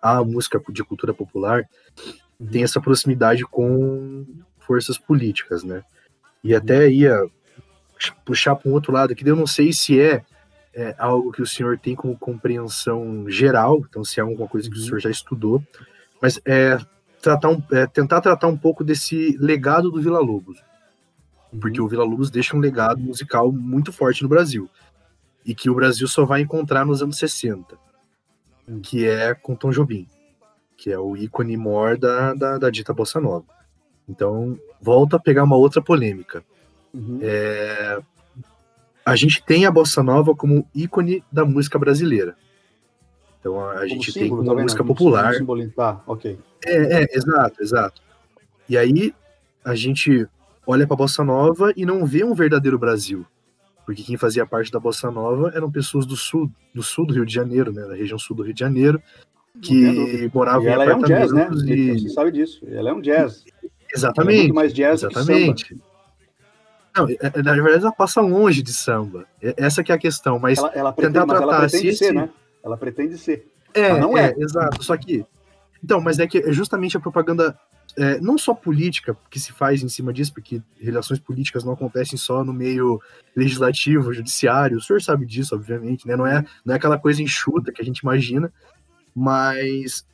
a 0.01 0.23
música 0.23 0.61
de 0.69 0.83
cultura 0.83 1.13
popular 1.13 1.67
tem 2.51 2.63
essa 2.63 2.79
proximidade 2.79 3.43
com 3.43 4.25
forças 4.59 4.97
políticas, 4.97 5.63
né? 5.63 5.83
E 6.43 6.55
até 6.55 6.89
ia 6.89 7.19
puxar 8.23 8.55
para 8.55 8.69
um 8.69 8.73
outro 8.73 8.93
lado, 8.93 9.13
que 9.13 9.27
eu 9.27 9.35
não 9.35 9.47
sei 9.47 9.73
se 9.73 9.99
é, 9.99 10.23
é, 10.73 10.95
algo 10.97 11.31
que 11.31 11.41
o 11.41 11.47
senhor 11.47 11.77
tem 11.77 11.95
como 11.95 12.17
compreensão 12.17 13.29
geral, 13.29 13.83
então 13.89 14.05
se 14.05 14.19
é 14.19 14.23
alguma 14.23 14.47
coisa 14.47 14.69
que 14.69 14.77
o 14.77 14.79
senhor 14.79 14.99
já 14.99 15.09
estudou, 15.09 15.61
mas 16.21 16.39
é, 16.45 16.77
tratar 17.21 17.49
um, 17.49 17.61
é 17.71 17.85
tentar 17.87 18.21
tratar 18.21 18.47
um 18.47 18.57
pouco 18.57 18.83
desse 18.83 19.35
legado 19.37 19.91
do 19.91 20.01
Vila 20.01 20.19
Lobos, 20.19 20.63
porque 21.59 21.81
o 21.81 21.87
Vila 21.87 22.05
Lobos 22.05 22.29
deixa 22.29 22.55
um 22.55 22.59
legado 22.59 23.01
musical 23.01 23.51
muito 23.51 23.91
forte 23.91 24.23
no 24.23 24.29
Brasil 24.29 24.69
e 25.45 25.53
que 25.53 25.69
o 25.69 25.75
Brasil 25.75 26.07
só 26.07 26.23
vai 26.23 26.41
encontrar 26.41 26.85
nos 26.85 27.01
anos 27.01 27.17
60 27.17 27.88
que 28.83 29.07
é 29.07 29.33
com 29.33 29.55
Tom 29.55 29.71
Jobim, 29.71 30.07
que 30.77 30.91
é 30.91 30.99
o 30.99 31.17
ícone 31.17 31.57
mor 31.57 31.97
da, 31.97 32.33
da, 32.33 32.57
da 32.57 32.69
dita 32.69 32.93
bossa 32.93 33.19
nova. 33.19 33.45
Então, 34.07 34.59
volta 34.81 35.17
a 35.17 35.19
pegar 35.19 35.43
uma 35.43 35.55
outra 35.55 35.81
polêmica. 35.81 36.43
Uhum. 36.93 37.19
É, 37.21 37.99
a 39.05 39.15
gente 39.15 39.43
tem 39.43 39.65
a 39.65 39.71
bossa 39.71 40.03
nova 40.03 40.35
como 40.35 40.67
ícone 40.73 41.23
da 41.31 41.45
música 41.45 41.77
brasileira. 41.77 42.35
Então, 43.39 43.59
a, 43.69 43.87
gente 43.87 44.13
tem 44.13 44.29
como 44.29 44.43
tá 44.43 44.53
música 44.53 44.83
popular. 44.83 45.33
Tá, 45.75 46.01
ok. 46.05 46.37
É, 46.65 47.03
é, 47.03 47.07
exato, 47.11 47.63
exato. 47.63 48.01
E 48.67 48.77
aí, 48.77 49.13
a 49.63 49.75
gente 49.75 50.27
olha 50.67 50.85
para 50.85 50.95
a 50.95 50.97
bossa 50.97 51.23
nova 51.23 51.71
e 51.75 51.85
não 51.85 52.05
vê 52.05 52.23
um 52.23 52.33
verdadeiro 52.33 52.77
Brasil 52.77 53.25
porque 53.89 54.03
quem 54.03 54.17
fazia 54.17 54.45
parte 54.45 54.71
da 54.71 54.79
bossa 54.79 55.09
nova 55.09 55.51
eram 55.55 55.71
pessoas 55.71 56.05
do 56.05 56.15
sul, 56.15 56.47
do 56.75 56.83
sul 56.83 57.07
do 57.07 57.13
Rio 57.15 57.25
de 57.25 57.33
Janeiro, 57.33 57.73
né, 57.73 57.87
da 57.87 57.95
região 57.95 58.19
sul 58.19 58.35
do 58.35 58.43
Rio 58.43 58.53
de 58.53 58.59
Janeiro, 58.59 59.01
que 59.59 60.29
moravam 60.31 60.61
em 60.61 60.73
apartamentos. 60.73 61.09
É 61.09 61.47
um 61.47 61.49
jazz, 61.49 61.65
né? 61.65 61.73
E... 61.73 61.99
Você 61.99 62.09
sabe 62.09 62.31
disso. 62.31 62.61
Ela 62.67 62.91
é 62.91 62.93
um 62.93 63.01
jazz. 63.01 63.43
Exatamente. 63.91 64.37
É 64.37 64.41
muito 64.43 64.53
mais 64.53 64.73
jazz 64.75 65.01
exatamente. 65.01 65.75
Não, 66.95 67.09
é, 67.09 67.17
é, 67.19 67.41
na 67.41 67.53
verdade, 67.55 67.83
ela 67.83 67.91
passa 67.91 68.21
longe 68.21 68.61
de 68.61 68.71
samba. 68.71 69.25
Essa 69.41 69.83
que 69.83 69.91
é 69.91 69.95
a 69.95 69.97
questão, 69.97 70.37
mas 70.37 70.59
ela, 70.59 70.71
ela 70.75 70.93
pretende, 70.93 71.19
tentar 71.19 71.25
tratar 71.25 71.53
ela 71.53 71.59
pretende 71.61 71.95
ser, 71.95 72.13
né? 72.13 72.29
Ela 72.63 72.77
pretende 72.77 73.17
ser. 73.17 73.47
É, 73.73 73.99
não 73.99 74.15
é. 74.15 74.27
é. 74.27 74.35
exato. 74.37 74.83
Só 74.83 74.95
que 74.97 75.25
então, 75.83 75.99
mas 75.99 76.19
é 76.19 76.27
que 76.27 76.37
é 76.37 76.51
justamente 76.51 76.95
a 76.95 76.99
propaganda 76.99 77.57
é, 77.99 78.17
não 78.21 78.37
só 78.37 78.53
política 78.53 79.15
que 79.29 79.39
se 79.39 79.51
faz 79.51 79.83
em 79.83 79.89
cima 79.89 80.13
disso, 80.13 80.33
porque 80.33 80.61
relações 80.79 81.19
políticas 81.19 81.65
não 81.65 81.73
acontecem 81.73 82.17
só 82.17 82.45
no 82.45 82.53
meio 82.53 83.01
legislativo, 83.35 84.13
judiciário, 84.13 84.77
o 84.77 84.81
senhor 84.81 85.01
sabe 85.01 85.25
disso, 85.25 85.53
obviamente, 85.53 86.07
né? 86.07 86.15
Não 86.15 86.25
é, 86.25 86.45
não 86.63 86.73
é 86.73 86.77
aquela 86.77 86.97
coisa 86.97 87.21
enxuta 87.21 87.73
que 87.73 87.81
a 87.81 87.85
gente 87.85 87.99
imagina, 87.99 88.53
mas 89.13 90.05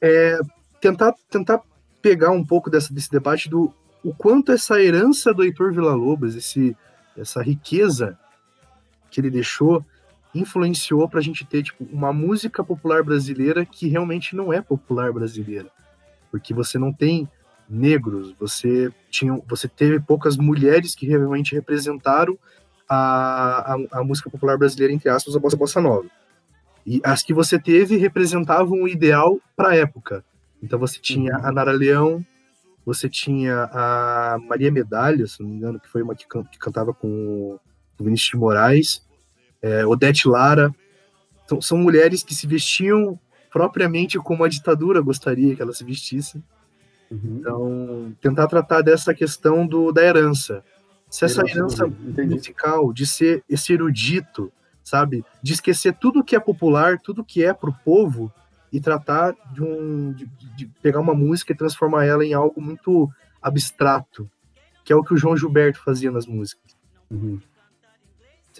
é, 0.00 0.38
tentar, 0.80 1.14
tentar 1.28 1.60
pegar 2.00 2.30
um 2.30 2.44
pouco 2.44 2.70
dessa, 2.70 2.94
desse 2.94 3.10
debate 3.10 3.50
do 3.50 3.74
o 4.04 4.14
quanto 4.14 4.52
essa 4.52 4.80
herança 4.80 5.34
do 5.34 5.42
Heitor 5.42 5.72
Villa-Lobos, 5.72 6.36
esse, 6.36 6.76
essa 7.16 7.42
riqueza 7.42 8.16
que 9.10 9.20
ele 9.20 9.30
deixou, 9.30 9.84
influenciou 10.32 11.08
para 11.08 11.18
a 11.18 11.22
gente 11.22 11.44
ter 11.44 11.64
tipo, 11.64 11.84
uma 11.92 12.12
música 12.12 12.62
popular 12.62 13.02
brasileira 13.02 13.66
que 13.66 13.88
realmente 13.88 14.36
não 14.36 14.52
é 14.52 14.60
popular 14.60 15.12
brasileira. 15.12 15.70
Porque 16.32 16.52
você 16.52 16.78
não 16.78 16.92
tem 16.92 17.28
negros, 17.68 18.34
você, 18.40 18.90
tinha, 19.10 19.40
você 19.46 19.68
teve 19.68 20.00
poucas 20.00 20.36
mulheres 20.36 20.94
que 20.94 21.06
realmente 21.06 21.54
representaram 21.54 22.36
a, 22.88 23.74
a, 23.74 24.00
a 24.00 24.04
música 24.04 24.28
popular 24.28 24.58
brasileira, 24.58 24.92
entre 24.92 25.08
aspas, 25.08 25.36
a 25.36 25.38
bossa, 25.38 25.56
bossa 25.56 25.80
nova. 25.80 26.08
E 26.84 27.00
as 27.04 27.22
que 27.22 27.32
você 27.32 27.58
teve 27.58 27.96
representavam 27.96 28.82
o 28.82 28.88
ideal 28.88 29.38
para 29.54 29.68
a 29.68 29.76
época. 29.76 30.24
Então 30.62 30.78
você 30.78 30.98
tinha 30.98 31.36
a 31.36 31.52
Nara 31.52 31.72
Leão, 31.72 32.24
você 32.84 33.08
tinha 33.08 33.70
a 33.72 34.38
Maria 34.48 34.70
Medalha, 34.70 35.26
se 35.26 35.40
não 35.40 35.48
me 35.48 35.56
engano, 35.56 35.78
que 35.78 35.88
foi 35.88 36.02
uma 36.02 36.14
que, 36.14 36.26
can 36.26 36.44
que 36.44 36.58
cantava 36.58 36.92
com 36.92 37.58
o 37.98 38.04
Vinícius 38.04 38.30
de 38.30 38.36
Moraes, 38.36 39.06
é, 39.60 39.86
Odete 39.86 40.26
Lara. 40.26 40.74
Então, 41.44 41.60
são 41.60 41.78
mulheres 41.78 42.22
que 42.22 42.34
se 42.34 42.46
vestiam 42.46 43.18
propriamente 43.52 44.18
como 44.18 44.42
a 44.42 44.48
ditadura 44.48 45.00
gostaria 45.00 45.54
que 45.54 45.60
elas 45.60 45.76
se 45.76 45.84
vestissem. 45.84 46.42
Uhum. 47.10 47.36
Então, 47.38 48.16
tentar 48.20 48.46
tratar 48.46 48.80
dessa 48.80 49.12
questão 49.12 49.66
do, 49.66 49.92
da 49.92 50.02
herança. 50.02 50.64
Se 51.10 51.26
essa 51.26 51.42
herança 51.46 51.86
Entendi. 51.86 52.34
musical, 52.34 52.90
de 52.90 53.06
ser 53.06 53.44
esse 53.46 53.74
erudito, 53.74 54.50
sabe? 54.82 55.22
De 55.42 55.52
esquecer 55.52 55.94
tudo 55.94 56.24
que 56.24 56.34
é 56.34 56.40
popular, 56.40 56.98
tudo 56.98 57.22
que 57.22 57.44
é 57.44 57.52
pro 57.52 57.74
povo 57.84 58.32
e 58.72 58.80
tratar 58.80 59.34
de 59.52 59.62
um 59.62 60.12
de, 60.12 60.26
de 60.56 60.66
pegar 60.80 61.00
uma 61.00 61.14
música 61.14 61.52
e 61.52 61.56
transformar 61.56 62.06
ela 62.06 62.24
em 62.24 62.32
algo 62.32 62.62
muito 62.62 63.10
abstrato, 63.42 64.28
que 64.82 64.90
é 64.90 64.96
o 64.96 65.04
que 65.04 65.12
o 65.12 65.16
João 65.18 65.36
Gilberto 65.36 65.82
fazia 65.84 66.10
nas 66.10 66.26
músicas. 66.26 66.74
Uhum. 67.10 67.38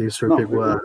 Não 0.00 0.06
se 0.06 0.06
o 0.06 0.11
senhor 0.11 0.30
Não, 0.30 0.37
pegou 0.37 0.62
a. 0.62 0.80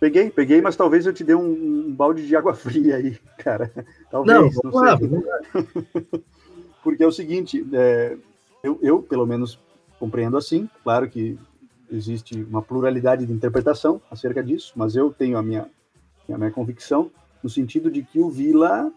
Peguei, 0.00 0.30
peguei, 0.30 0.60
mas 0.60 0.76
talvez 0.76 1.06
eu 1.06 1.12
te 1.12 1.22
dê 1.22 1.34
um, 1.34 1.86
um 1.86 1.94
balde 1.94 2.26
de 2.26 2.34
água 2.34 2.54
fria 2.54 2.96
aí, 2.96 3.18
cara. 3.38 3.70
Talvez, 4.10 4.36
Não, 4.36 4.44
não, 4.46 4.50
vamos 4.50 4.82
lá, 4.82 4.94
vamos 4.94 5.24
lá. 5.24 6.20
Porque 6.82 7.02
é 7.02 7.06
o 7.06 7.12
seguinte, 7.12 7.64
é, 7.72 8.16
eu, 8.62 8.78
eu, 8.82 9.02
pelo 9.02 9.26
menos, 9.26 9.58
compreendo 9.98 10.36
assim. 10.36 10.68
Claro 10.82 11.08
que 11.08 11.38
existe 11.90 12.42
uma 12.42 12.62
pluralidade 12.62 13.26
de 13.26 13.32
interpretação 13.32 14.00
acerca 14.10 14.42
disso, 14.42 14.72
mas 14.74 14.96
eu 14.96 15.12
tenho 15.12 15.38
a 15.38 15.42
minha, 15.42 15.68
a 16.28 16.38
minha 16.38 16.50
convicção 16.50 17.10
no 17.42 17.50
sentido 17.50 17.90
de 17.90 18.02
que 18.02 18.18
o 18.18 18.30
Vila 18.30 18.92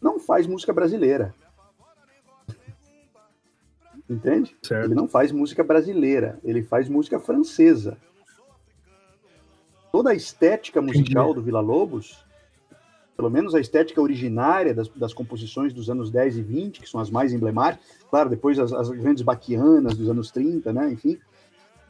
não 0.00 0.18
faz 0.18 0.46
música 0.46 0.72
brasileira. 0.72 1.34
Entende? 4.08 4.56
Certo. 4.62 4.86
Ele 4.86 4.94
não 4.94 5.06
faz 5.06 5.30
música 5.30 5.62
brasileira, 5.62 6.38
ele 6.42 6.62
faz 6.62 6.88
música 6.88 7.20
francesa. 7.20 7.96
Toda 9.92 10.10
a 10.10 10.14
estética 10.14 10.80
musical 10.80 11.34
do 11.34 11.42
Vila 11.42 11.60
Lobos, 11.60 12.24
pelo 13.16 13.30
menos 13.30 13.54
a 13.54 13.60
estética 13.60 14.00
originária 14.00 14.72
das, 14.72 14.88
das 14.88 15.12
composições 15.12 15.72
dos 15.72 15.90
anos 15.90 16.10
10 16.10 16.38
e 16.38 16.42
20, 16.42 16.80
que 16.80 16.88
são 16.88 17.00
as 17.00 17.10
mais 17.10 17.32
emblemáticas, 17.32 17.86
claro, 18.08 18.30
depois 18.30 18.58
as, 18.58 18.72
as 18.72 18.88
grandes 18.88 19.22
baquianas 19.22 19.96
dos 19.96 20.08
anos 20.08 20.30
30, 20.30 20.72
né, 20.72 20.90
enfim, 20.90 21.18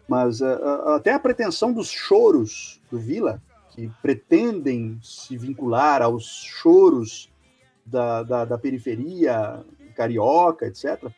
mas 0.08 0.42
ah, 0.42 0.58
ah, 0.86 0.96
até 0.96 1.12
a 1.12 1.20
pretensão 1.20 1.72
dos 1.72 1.88
choros 1.88 2.80
do 2.90 2.98
Vila, 2.98 3.40
que 3.70 3.88
pretendem 4.02 4.98
se 5.02 5.36
vincular 5.36 6.02
aos 6.02 6.24
choros 6.24 7.30
da, 7.86 8.24
da, 8.24 8.44
da 8.44 8.58
periferia 8.58 9.64
carioca, 9.94 10.66
etc., 10.66 11.12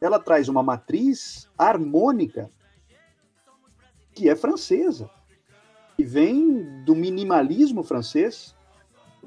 ela 0.00 0.18
traz 0.18 0.48
uma 0.48 0.62
matriz 0.62 1.48
harmônica 1.56 2.50
que 4.12 4.28
é 4.28 4.36
francesa, 4.36 5.08
que 5.96 6.04
vem 6.04 6.82
do 6.84 6.94
minimalismo 6.94 7.82
francês, 7.82 8.54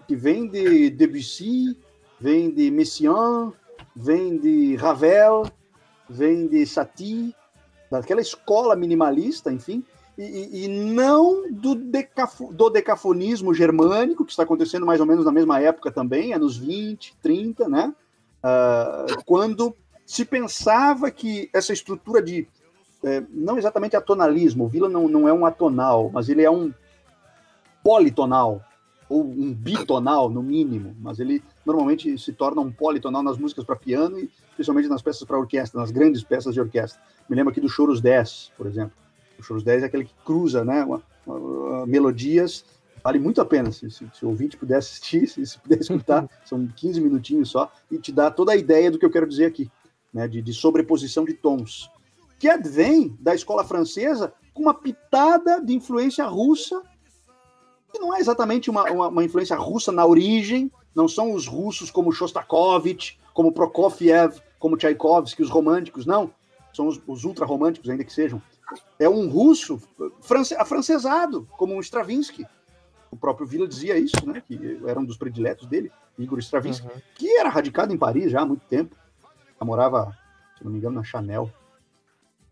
que 0.08 0.16
vem 0.16 0.48
de 0.48 0.90
Debussy, 0.90 1.78
vem 2.20 2.52
de 2.52 2.70
Messiaen, 2.70 3.52
vem 3.96 4.38
de 4.38 4.76
Ravel, 4.76 5.50
vem 6.10 6.48
de 6.48 6.66
Satie, 6.66 7.36
daquela 7.90 8.22
escola 8.22 8.76
minimalista, 8.76 9.52
enfim, 9.52 9.84
e, 10.18 10.66
e- 10.66 10.68
não 10.68 11.50
do, 11.50 11.74
decafo- 11.76 12.54
do 12.54 12.70
decafonismo 12.70 13.54
germânico, 13.54 14.26
que 14.26 14.32
está 14.32 14.44
acontecendo 14.44 14.86
mais 14.86 15.00
ou 15.00 15.06
menos 15.06 15.26
na 15.26 15.32
mesma 15.32 15.60
época 15.62 15.92
também, 15.92 16.34
anos 16.34 16.58
20, 16.58 17.16
30, 17.22 17.70
né? 17.70 17.94
Ah, 18.44 19.06
quando 19.26 19.76
se 20.06 20.26
pensava 20.26 21.10
que 21.10 21.50
essa 21.54 21.72
estrutura 21.74 22.22
de. 22.22 22.48
Eh, 23.04 23.24
não 23.30 23.58
exatamente 23.58 23.96
atonalismo, 23.96 24.66
o 24.66 24.68
Vila 24.68 24.90
não, 24.90 25.08
não 25.08 25.28
é 25.28 25.34
um 25.34 25.46
atonal, 25.46 26.10
mas 26.14 26.30
ele 26.30 26.44
é 26.44 26.52
um 26.52 26.74
politonal, 27.84 28.64
ou 29.08 29.24
um 29.24 29.54
bitonal, 29.54 30.30
no 30.30 30.44
mínimo, 30.44 30.96
mas 31.00 31.20
ele 31.20 31.42
normalmente 31.66 32.16
se 32.18 32.32
torna 32.32 32.62
um 32.62 32.72
politonal 32.72 33.24
nas 33.24 33.38
músicas 33.38 33.64
para 33.66 33.76
piano 33.76 34.20
e 34.20 34.30
especialmente 34.52 34.88
nas 34.88 35.02
peças 35.02 35.24
para 35.24 35.40
orquestra, 35.40 35.80
nas 35.80 35.90
grandes 35.90 36.24
peças 36.24 36.54
de 36.54 36.62
orquestra. 36.62 37.02
Me 37.28 37.36
lembro 37.36 37.52
aqui 37.52 37.60
do 37.62 37.70
Choros 37.70 38.02
10, 38.02 38.52
por 38.56 38.68
exemplo. 38.68 38.92
O 39.40 39.44
Choros 39.44 39.64
10 39.64 39.84
é 39.84 39.86
aquele 39.88 40.04
que 40.06 40.14
cruza 40.26 40.64
né, 40.64 40.84
uma- 40.84 41.02
uma- 41.26 41.86
melodias, 41.88 42.64
vale 43.04 43.18
muito 43.18 43.42
a 43.42 43.46
pena, 43.46 43.72
se, 43.72 43.90
se, 43.90 44.06
se 44.14 44.26
o 44.26 44.30
ouvinte 44.30 44.58
puder 44.58 44.78
assistir, 44.78 45.26
se, 45.28 45.44
se 45.46 45.58
puder 45.58 45.80
escutar, 45.80 46.30
são 46.46 46.68
15 46.68 47.02
minutinhos 47.02 47.50
só, 47.50 47.72
e 47.90 47.98
te 47.98 48.12
dá 48.12 48.30
toda 48.30 48.52
a 48.52 48.56
ideia 48.56 48.92
do 48.92 49.00
que 49.00 49.06
eu 49.06 49.12
quero 49.12 49.28
dizer 49.28 49.46
aqui, 49.46 49.72
né, 50.14 50.28
de, 50.28 50.42
de 50.42 50.54
sobreposição 50.54 51.24
de 51.26 51.34
tons, 51.34 51.90
que 52.40 52.48
advém 52.50 53.16
da 53.20 53.36
escola 53.36 53.64
francesa 53.64 54.34
com 54.54 54.64
uma 54.64 54.74
pitada 54.74 55.62
de 55.62 55.76
influência 55.76 56.26
russa, 56.26 56.82
que 57.92 58.00
não 58.00 58.16
é 58.16 58.20
exatamente 58.20 58.70
uma, 58.70 58.90
uma, 58.90 59.08
uma 59.10 59.24
influência 59.24 59.58
russa 59.58 59.92
na 59.92 60.06
origem, 60.06 60.72
não 60.96 61.08
são 61.08 61.34
os 61.34 61.48
russos 61.48 61.92
como 61.92 62.12
Shostakovich, 62.12 63.20
como 63.34 63.52
Prokofiev, 63.52 64.40
como 64.58 64.78
Tchaikovsky, 64.78 65.42
os 65.44 65.50
românticos, 65.50 66.06
não. 66.06 66.32
São 66.74 66.88
os, 66.88 67.02
os 67.08 67.24
ultra-românticos, 67.24 67.90
ainda 67.90 68.04
que 68.04 68.14
sejam. 68.14 68.42
É 69.00 69.10
um 69.10 69.28
russo 69.30 69.82
france, 70.22 70.54
afrancesado, 70.56 71.48
como 71.58 71.74
um 71.76 71.80
Stravinsky. 71.80 72.46
O 73.12 73.18
próprio 73.18 73.48
Villa 73.48 73.68
dizia 73.68 73.98
isso, 73.98 74.24
né? 74.26 74.42
Que 74.46 74.80
era 74.86 75.00
um 75.00 75.06
dos 75.06 75.18
prediletos 75.18 75.66
dele, 75.66 75.92
Igor 76.18 76.38
Stravinsky, 76.40 76.86
Uhum. 76.88 77.02
que 77.16 77.38
era 77.38 77.50
radicado 77.50 77.94
em 77.94 77.98
Paris 77.98 78.32
já 78.32 78.42
há 78.42 78.46
muito 78.46 78.66
tempo. 78.68 78.96
Ela 79.60 79.66
morava, 79.66 80.16
se 80.58 80.64
não 80.64 80.72
me 80.72 80.78
engano, 80.78 80.96
na 80.96 81.04
Chanel. 81.04 81.52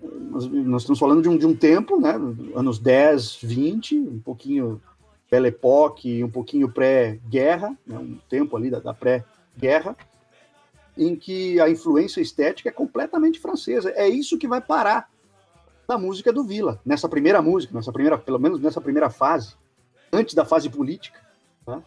Nós, 0.01 0.45
nós 0.47 0.81
estamos 0.83 0.99
falando 0.99 1.21
de 1.21 1.29
um, 1.29 1.38
de 1.38 1.45
um 1.45 1.55
tempo, 1.55 1.99
né? 1.99 2.13
Anos 2.55 2.79
10, 2.79 3.39
20, 3.41 3.97
um 3.97 4.19
pouquinho 4.19 4.81
Belle 5.29 5.49
Époque, 5.49 6.23
um 6.23 6.29
pouquinho 6.29 6.71
pré-guerra, 6.71 7.77
né? 7.86 7.97
um 7.97 8.17
tempo 8.29 8.55
ali 8.55 8.69
da, 8.69 8.79
da 8.79 8.93
pré-guerra, 8.93 9.95
em 10.97 11.15
que 11.15 11.60
a 11.60 11.69
influência 11.69 12.21
estética 12.21 12.69
é 12.69 12.71
completamente 12.71 13.39
francesa. 13.39 13.91
É 13.91 14.07
isso 14.07 14.38
que 14.38 14.47
vai 14.47 14.62
parar 14.62 15.10
na 15.88 15.97
música 15.97 16.31
do 16.31 16.43
Villa, 16.43 16.79
nessa 16.86 17.07
primeira 17.10 17.41
música, 17.41 17.73
nessa 17.73 17.91
primeira, 17.91 18.17
pelo 18.17 18.39
menos 18.39 18.60
nessa 18.60 18.81
primeira 18.81 19.10
fase, 19.10 19.55
antes 20.12 20.33
da 20.33 20.45
fase 20.45 20.69
política, 20.69 21.19
né? 21.65 21.81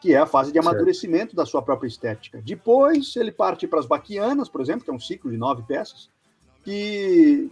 que 0.00 0.14
é 0.14 0.18
a 0.18 0.26
fase 0.26 0.50
de 0.50 0.54
Certo. 0.54 0.68
amadurecimento 0.68 1.36
da 1.36 1.44
sua 1.44 1.60
própria 1.60 1.88
estética. 1.88 2.40
Depois 2.42 3.14
ele 3.16 3.30
parte 3.30 3.66
para 3.66 3.78
as 3.78 3.86
Baquianas, 3.86 4.48
por 4.48 4.60
exemplo, 4.60 4.84
que 4.84 4.90
é 4.90 4.94
um 4.94 5.00
ciclo 5.00 5.30
de 5.30 5.36
nove 5.36 5.62
peças, 5.62 6.08
que 6.64 7.50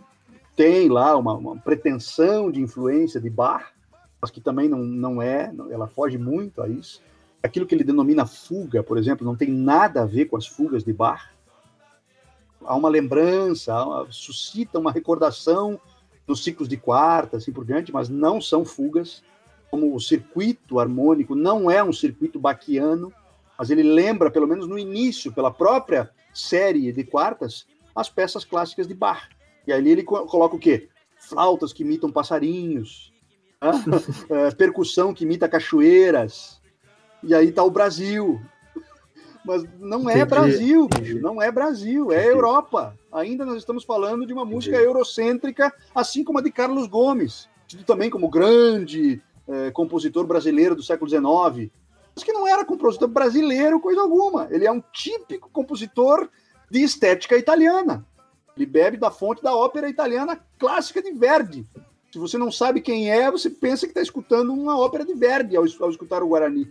tem 0.56 0.88
lá 0.88 1.16
uma, 1.16 1.34
uma 1.34 1.56
pretensão 1.56 2.50
de 2.50 2.60
influência 2.60 3.20
de 3.20 3.30
Bach, 3.30 3.72
mas 4.20 4.30
que 4.30 4.40
também 4.40 4.68
não, 4.68 4.78
não 4.80 5.22
é, 5.22 5.52
ela 5.70 5.86
foge 5.86 6.18
muito 6.18 6.60
a 6.60 6.68
isso. 6.68 7.00
Aquilo 7.42 7.66
que 7.66 7.74
ele 7.74 7.84
denomina 7.84 8.26
fuga, 8.26 8.82
por 8.82 8.98
exemplo, 8.98 9.24
não 9.24 9.36
tem 9.36 9.48
nada 9.48 10.02
a 10.02 10.06
ver 10.06 10.24
com 10.24 10.36
as 10.36 10.46
fugas 10.46 10.82
de 10.82 10.92
Bach. 10.92 11.30
Há 12.64 12.74
uma 12.74 12.88
lembrança, 12.88 13.72
há 13.72 13.86
uma- 13.86 14.06
suscita 14.10 14.78
uma 14.78 14.90
recordação 14.90 15.80
nos 16.26 16.42
ciclos 16.42 16.68
de 16.68 16.76
quarta, 16.76 17.36
assim 17.36 17.52
por 17.52 17.64
diante, 17.64 17.92
mas 17.92 18.08
não 18.08 18.40
são 18.40 18.64
fugas. 18.64 19.22
Como 19.70 19.94
o 19.94 20.00
circuito 20.00 20.80
harmônico 20.80 21.34
não 21.34 21.70
é 21.70 21.82
um 21.82 21.92
circuito 21.92 22.40
baquiano, 22.40 23.12
mas 23.56 23.70
ele 23.70 23.82
lembra, 23.82 24.30
pelo 24.30 24.46
menos 24.46 24.66
no 24.66 24.78
início, 24.78 25.32
pela 25.32 25.50
própria 25.50 26.10
série 26.34 26.92
de 26.92 27.04
quartas, 27.04 27.66
as 27.98 28.08
peças 28.08 28.44
clássicas 28.44 28.86
de 28.86 28.94
Bach. 28.94 29.28
E 29.66 29.72
ali 29.72 29.90
ele 29.90 30.04
co- 30.04 30.24
coloca 30.26 30.54
o 30.54 30.58
quê? 30.58 30.88
Flautas 31.18 31.72
que 31.72 31.82
imitam 31.82 32.12
passarinhos, 32.12 33.12
né? 33.60 33.70
É, 34.30 34.50
percussão 34.52 35.12
que 35.12 35.24
imita 35.24 35.48
cachoeiras. 35.48 36.62
E 37.24 37.34
aí 37.34 37.48
está 37.48 37.64
o 37.64 37.70
Brasil. 37.70 38.40
Mas 39.44 39.64
não 39.80 40.08
é 40.08 40.14
Entendi, 40.20 40.26
Brasil, 40.26 40.84
entendi. 40.84 41.12
bicho, 41.14 41.20
não 41.20 41.42
é 41.42 41.50
Brasil, 41.50 42.12
é 42.12 42.18
Entendi. 42.18 42.28
Europa. 42.34 42.96
Ainda 43.10 43.44
nós 43.44 43.56
estamos 43.56 43.82
falando 43.82 44.24
de 44.26 44.32
uma 44.32 44.44
música 44.44 44.76
Entendi. 44.76 44.88
eurocêntrica, 44.88 45.72
assim 45.94 46.22
como 46.22 46.38
a 46.38 46.42
de 46.42 46.52
Carlos 46.52 46.86
Gomes, 46.86 47.48
tido 47.66 47.82
também 47.82 48.10
como 48.10 48.28
grande 48.30 49.20
eh, 49.48 49.70
compositor 49.72 50.24
brasileiro 50.26 50.76
do 50.76 50.82
século 50.82 51.08
XIX. 51.10 51.72
Mas 52.14 52.24
que 52.24 52.32
não 52.32 52.46
era 52.46 52.64
compositor 52.64 53.08
brasileiro, 53.08 53.80
coisa 53.80 54.00
alguma. 54.02 54.46
Ele 54.50 54.66
é 54.66 54.70
um 54.72 54.82
típico 54.92 55.48
compositor 55.50 56.28
de 56.70 56.82
estética 56.82 57.36
italiana. 57.36 58.04
Ele 58.56 58.66
bebe 58.66 58.96
da 58.96 59.10
fonte 59.10 59.42
da 59.42 59.54
ópera 59.54 59.88
italiana 59.88 60.40
clássica 60.58 61.02
de 61.02 61.12
Verdi. 61.12 61.66
Se 62.10 62.18
você 62.18 62.36
não 62.36 62.50
sabe 62.50 62.80
quem 62.80 63.10
é, 63.10 63.30
você 63.30 63.50
pensa 63.50 63.86
que 63.86 63.90
está 63.90 64.00
escutando 64.00 64.52
uma 64.52 64.78
ópera 64.78 65.04
de 65.04 65.14
Verdi 65.14 65.56
ao, 65.56 65.64
ao 65.80 65.90
escutar 65.90 66.22
o 66.22 66.28
Guarani. 66.28 66.68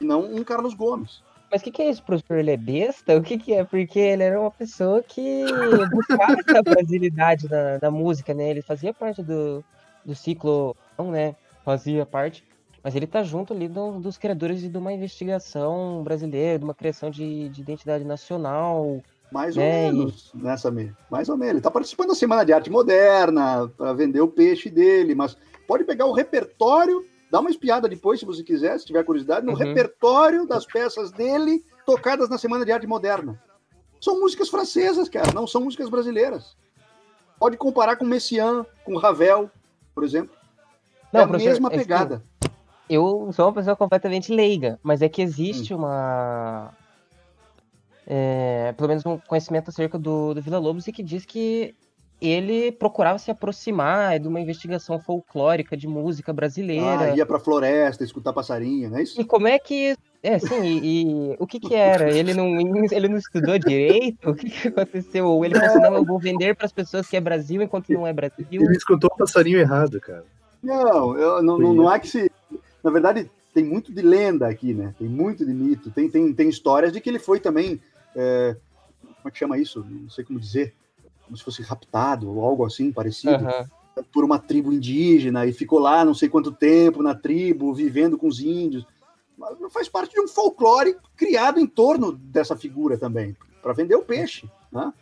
Não 0.00 0.24
um 0.24 0.42
Carlos 0.42 0.74
Gomes. 0.74 1.22
Mas 1.50 1.60
o 1.60 1.64
que, 1.64 1.72
que 1.72 1.82
é 1.82 1.90
isso, 1.90 2.02
professor? 2.02 2.38
Ele 2.38 2.52
é 2.52 2.56
besta? 2.56 3.16
O 3.16 3.22
que, 3.22 3.36
que 3.36 3.52
é? 3.52 3.64
Porque 3.64 3.98
ele 3.98 4.22
era 4.22 4.40
uma 4.40 4.50
pessoa 4.50 5.02
que 5.02 5.44
buscava 5.90 6.36
essa 6.46 6.62
brasilidade 6.62 7.48
na 7.82 7.90
música, 7.90 8.32
né? 8.32 8.50
Ele 8.50 8.62
fazia 8.62 8.94
parte 8.94 9.20
do, 9.22 9.64
do 10.04 10.14
ciclo, 10.14 10.76
não, 10.96 11.10
né? 11.10 11.34
Fazia 11.64 12.06
parte. 12.06 12.44
Mas 12.82 12.94
ele 12.96 13.06
tá 13.06 13.22
junto 13.22 13.52
ali 13.52 13.68
do- 13.68 13.98
dos 14.00 14.16
criadores 14.16 14.60
de 14.62 14.78
uma 14.78 14.92
investigação 14.92 16.02
brasileira, 16.02 16.58
de 16.58 16.64
uma 16.64 16.74
criação 16.74 17.10
de, 17.10 17.48
de 17.50 17.60
identidade 17.60 18.04
nacional. 18.04 19.02
Mais 19.30 19.56
ou 19.56 19.62
É, 19.62 19.88
e- 19.88 19.92
menos, 19.92 20.30
né, 20.34 20.56
Samir? 20.56 20.94
Mais 21.10 21.28
ou 21.28 21.36
menos. 21.36 21.50
Ele 21.50 21.58
está 21.58 21.70
participando 21.70 22.08
da 22.08 22.14
Semana 22.14 22.44
de 22.44 22.52
Arte 22.52 22.70
Moderna 22.70 23.68
para 23.76 23.92
vender 23.92 24.20
o 24.20 24.28
peixe 24.28 24.70
dele, 24.70 25.14
mas 25.14 25.36
pode 25.68 25.84
pegar 25.84 26.06
o 26.06 26.12
repertório, 26.12 27.06
dá 27.30 27.38
uma 27.40 27.50
espiada 27.50 27.88
depois, 27.88 28.18
se 28.18 28.26
você 28.26 28.42
quiser, 28.42 28.78
se 28.80 28.86
tiver 28.86 29.04
curiosidade, 29.04 29.44
no 29.46 29.52
Uhum. 29.52 29.58
repertório 29.58 30.46
das 30.46 30.64
peças 30.66 31.12
dele 31.12 31.62
tocadas 31.84 32.28
na 32.28 32.38
Semana 32.38 32.64
de 32.64 32.72
Arte 32.72 32.86
Moderna. 32.86 33.40
São 34.00 34.18
músicas 34.18 34.48
francesas, 34.48 35.08
cara, 35.08 35.32
não 35.34 35.46
são 35.46 35.60
músicas 35.60 35.90
brasileiras. 35.90 36.56
Pode 37.38 37.56
comparar 37.58 37.96
com 37.96 38.04
Messiaen, 38.06 38.64
com 38.84 38.96
Ravel, 38.96 39.50
por 39.94 40.02
exemplo. 40.02 40.34
Não, 41.12 41.20
é 41.20 41.24
a 41.24 41.26
mesma 41.26 41.68
é 41.68 41.76
pegada. 41.76 42.24
Eu 42.90 43.30
sou 43.32 43.46
uma 43.46 43.52
pessoa 43.54 43.76
completamente 43.76 44.34
leiga, 44.34 44.76
mas 44.82 45.00
é 45.00 45.08
que 45.08 45.22
Hum. 45.22 45.24
existe 45.24 45.72
uma. 45.72 46.72
é, 48.04 48.74
pelo 48.76 48.88
menos 48.88 49.06
um 49.06 49.16
conhecimento 49.16 49.70
acerca 49.70 49.96
do, 49.96 50.34
do 50.34 50.42
Vila 50.42 50.58
Lobos 50.58 50.88
e 50.88 50.92
que 50.92 51.00
diz 51.00 51.24
que 51.24 51.72
ele 52.20 52.72
procurava 52.72 53.18
se 53.20 53.30
aproximar 53.30 54.18
de 54.18 54.26
uma 54.26 54.40
investigação 54.40 54.98
folclórica 54.98 55.76
de 55.76 55.86
música 55.86 56.32
brasileira. 56.32 57.12
Ah, 57.12 57.16
ia 57.16 57.24
pra 57.24 57.38
floresta, 57.38 58.02
escutar 58.02 58.32
passarinho, 58.32 58.90
não 58.90 58.98
é 58.98 59.02
isso? 59.04 59.20
E 59.20 59.24
como 59.24 59.46
é 59.46 59.56
que. 59.60 59.96
É, 60.22 60.38
sim, 60.38 60.60
e, 60.82 61.32
e 61.32 61.36
o 61.38 61.46
que 61.46 61.60
que 61.60 61.74
era? 61.74 62.10
Ele 62.10 62.34
não, 62.34 62.46
ele 62.90 63.08
não 63.08 63.16
estudou 63.16 63.56
direito? 63.56 64.30
O 64.30 64.34
que, 64.34 64.50
que 64.50 64.68
aconteceu? 64.68 65.26
Ou 65.26 65.44
ele 65.44 65.58
pensou, 65.58 65.80
não, 65.80 65.94
eu 65.94 66.04
vou 66.04 66.18
vender 66.18 66.56
para 66.56 66.66
as 66.66 66.72
pessoas 66.72 67.06
que 67.06 67.16
é 67.16 67.20
Brasil 67.20 67.62
enquanto 67.62 67.88
não 67.90 68.06
é 68.06 68.12
Brasil? 68.12 68.36
Ele 68.50 68.76
escutou 68.76 69.08
o 69.14 69.16
passarinho 69.16 69.58
errado, 69.58 69.98
cara. 70.00 70.24
Não, 70.62 71.16
eu, 71.16 71.42
não, 71.42 71.56
não, 71.56 71.72
não 71.72 71.92
é 71.92 71.98
que 71.98 72.08
se. 72.08 72.30
Na 72.82 72.90
verdade, 72.90 73.30
tem 73.52 73.64
muito 73.64 73.92
de 73.92 74.02
lenda 74.02 74.48
aqui, 74.48 74.72
né? 74.72 74.94
Tem 74.98 75.08
muito 75.08 75.44
de 75.44 75.52
mito. 75.52 75.90
Tem, 75.90 76.08
tem, 76.08 76.32
tem 76.32 76.48
histórias 76.48 76.92
de 76.92 77.00
que 77.00 77.08
ele 77.08 77.18
foi 77.18 77.40
também. 77.40 77.80
é, 78.14 78.56
como 79.02 79.28
é 79.28 79.30
que 79.30 79.38
chama 79.38 79.58
isso? 79.58 79.84
Não 79.88 80.10
sei 80.10 80.24
como 80.24 80.40
dizer. 80.40 80.74
Como 81.24 81.36
se 81.36 81.44
fosse 81.44 81.62
raptado 81.62 82.28
ou 82.28 82.44
algo 82.44 82.64
assim 82.64 82.90
parecido. 82.90 83.34
Aham. 83.34 83.68
Por 84.12 84.24
uma 84.24 84.38
tribo 84.38 84.72
indígena 84.72 85.44
e 85.44 85.52
ficou 85.52 85.78
lá 85.78 86.04
não 86.04 86.14
sei 86.14 86.28
quanto 86.28 86.52
tempo 86.52 87.02
na 87.02 87.14
tribo, 87.14 87.74
vivendo 87.74 88.16
com 88.16 88.28
os 88.28 88.40
índios. 88.40 88.86
Mas 89.36 89.56
faz 89.72 89.88
parte 89.88 90.14
de 90.14 90.20
um 90.20 90.28
folclore 90.28 90.96
criado 91.16 91.60
em 91.60 91.66
torno 91.66 92.12
dessa 92.12 92.56
figura 92.56 92.96
também, 92.96 93.36
para 93.62 93.72
vender 93.72 93.94
o 93.96 94.02
peixe. 94.02 94.48
Né? 94.72 94.92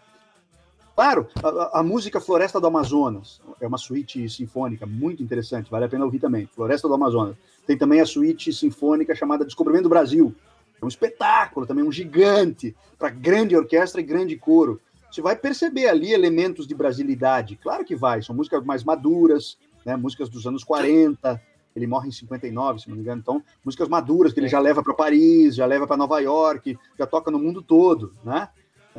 Claro, 0.98 1.28
a- 1.44 1.78
a, 1.78 1.82
música 1.84 2.20
Floresta 2.20 2.60
do 2.60 2.66
Amazonas 2.66 3.40
é 3.60 3.68
uma 3.68 3.78
suíte 3.78 4.28
sinfônica 4.28 4.84
muito 4.84 5.22
interessante, 5.22 5.70
vale 5.70 5.84
a 5.84 5.88
pena 5.88 6.04
ouvir 6.04 6.18
também. 6.18 6.46
Floresta 6.46 6.88
do 6.88 6.94
Amazonas. 6.94 7.36
Tem 7.64 7.78
também 7.78 8.00
a 8.00 8.04
suíte 8.04 8.52
sinfônica 8.52 9.14
chamada 9.14 9.44
Descobrimento 9.44 9.84
do 9.84 9.88
Brasil. 9.88 10.34
É 10.82 10.84
um 10.84 10.88
espetáculo, 10.88 11.68
também 11.68 11.84
um 11.84 11.92
gigante, 11.92 12.74
para 12.98 13.10
grande 13.10 13.56
orquestra 13.56 14.00
e 14.00 14.04
grande 14.04 14.34
coro. 14.34 14.80
Você 15.08 15.22
vai 15.22 15.36
perceber 15.36 15.86
ali 15.86 16.12
elementos 16.12 16.66
de 16.66 16.74
brasilidade. 16.74 17.54
Claro 17.54 17.84
que 17.84 17.94
vai, 17.94 18.20
são 18.20 18.34
músicas 18.34 18.64
mais 18.64 18.82
maduras, 18.82 19.56
né? 19.86 19.94
músicas 19.94 20.28
dos 20.28 20.48
anos 20.48 20.64
40. 20.64 21.40
Ele 21.76 21.86
morre 21.86 22.08
em 22.08 22.10
59, 22.10 22.80
se 22.80 22.88
não 22.88 22.96
me 22.96 23.02
engano. 23.02 23.20
Então, 23.20 23.40
músicas 23.64 23.88
maduras 23.88 24.32
que 24.32 24.40
ele 24.40 24.48
já 24.48 24.58
leva 24.58 24.82
para 24.82 24.94
Paris, 24.94 25.54
já 25.54 25.64
leva 25.64 25.86
para 25.86 25.96
Nova 25.96 26.18
York, 26.18 26.76
já 26.98 27.06
toca 27.06 27.30
no 27.30 27.38
mundo 27.38 27.62
todo, 27.62 28.14
né? 28.24 28.48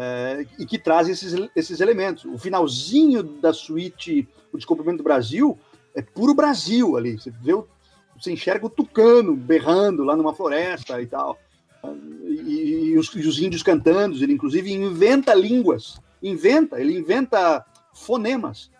É, 0.01 0.45
e 0.57 0.65
que 0.65 0.79
traz 0.79 1.09
esses, 1.09 1.35
esses 1.53 1.81
elementos. 1.81 2.23
O 2.23 2.37
finalzinho 2.37 3.21
da 3.21 3.51
suíte 3.51 4.25
O 4.53 4.55
Descobrimento 4.55 4.99
do 4.99 5.03
Brasil 5.03 5.59
é 5.93 6.01
puro 6.01 6.33
Brasil 6.33 6.95
ali. 6.95 7.19
Você 7.19 7.29
vê 7.29 7.53
o, 7.53 7.67
você 8.17 8.31
enxerga 8.31 8.65
o 8.65 8.69
tucano 8.69 9.35
berrando 9.35 10.05
lá 10.05 10.15
numa 10.15 10.33
floresta 10.33 11.01
e 11.01 11.05
tal. 11.05 11.37
E, 12.23 12.91
e 12.91 12.97
os, 12.97 13.13
e 13.13 13.27
os 13.27 13.41
índios 13.41 13.61
cantando, 13.61 14.15
ele 14.23 14.31
inclusive 14.31 14.71
inventa 14.71 15.33
línguas. 15.33 15.99
Inventa, 16.23 16.79
ele 16.79 16.97
inventa 16.97 17.65
fonemas. 17.93 18.71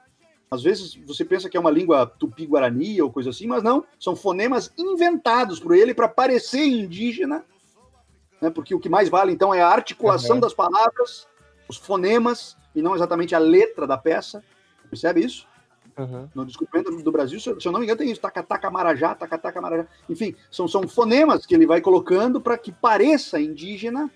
Às 0.49 0.63
vezes 0.63 0.95
você 1.05 1.25
pensa 1.25 1.49
que 1.49 1.58
é 1.58 1.60
uma 1.60 1.69
língua 1.69 2.05
tupi-guarani 2.05 3.01
ou 3.01 3.12
coisa 3.12 3.29
assim, 3.29 3.45
mas 3.45 3.62
não, 3.62 3.84
são 3.99 4.15
fonemas 4.15 4.71
inventados 4.77 5.60
por 5.60 5.75
ele 5.75 5.93
para 5.93 6.08
parecer 6.08 6.65
indígena, 6.65 7.43
né? 8.41 8.49
porque 8.49 8.73
o 8.73 8.80
que 8.80 8.89
mais 8.89 9.10
vale 9.10 9.32
então 9.32 9.54
é 9.54 9.62
a 9.62 9.67
articulação 9.67 10.36
Uhum. 10.36 10.41
das 10.41 10.54
palavras, 10.54 11.28
os 11.67 11.78
fonemas, 11.78 12.58
e 12.75 12.82
não 12.82 12.95
exatamente 12.95 13.36
a 13.36 13.39
letra 13.39 13.86
da 13.86 13.97
peça. 13.97 14.43
Percebe 14.89 15.21
isso? 15.23 15.47
Uhum. 15.97 16.30
No 16.34 16.45
Descobrimento 16.45 16.95
do 17.04 17.12
Brasil, 17.12 17.39
se 17.39 17.49
eu 17.49 17.71
não 17.71 17.80
me 17.80 17.86
engano, 17.86 17.99
tem 17.99 18.10
isso, 18.10 18.21
taca-taca 18.21 18.71
marajá, 18.71 19.13
taca-taca 19.13 19.60
marajá. 19.62 19.86
Enfim, 20.10 20.34
são, 20.49 20.67
são 20.67 20.88
fonemas 20.88 21.45
que 21.45 21.54
ele 21.54 21.67
vai 21.67 21.82
colocando 21.82 22.39
para 22.39 22.58
que 22.58 22.71
pareça 22.71 23.39
indígena, 23.39 24.10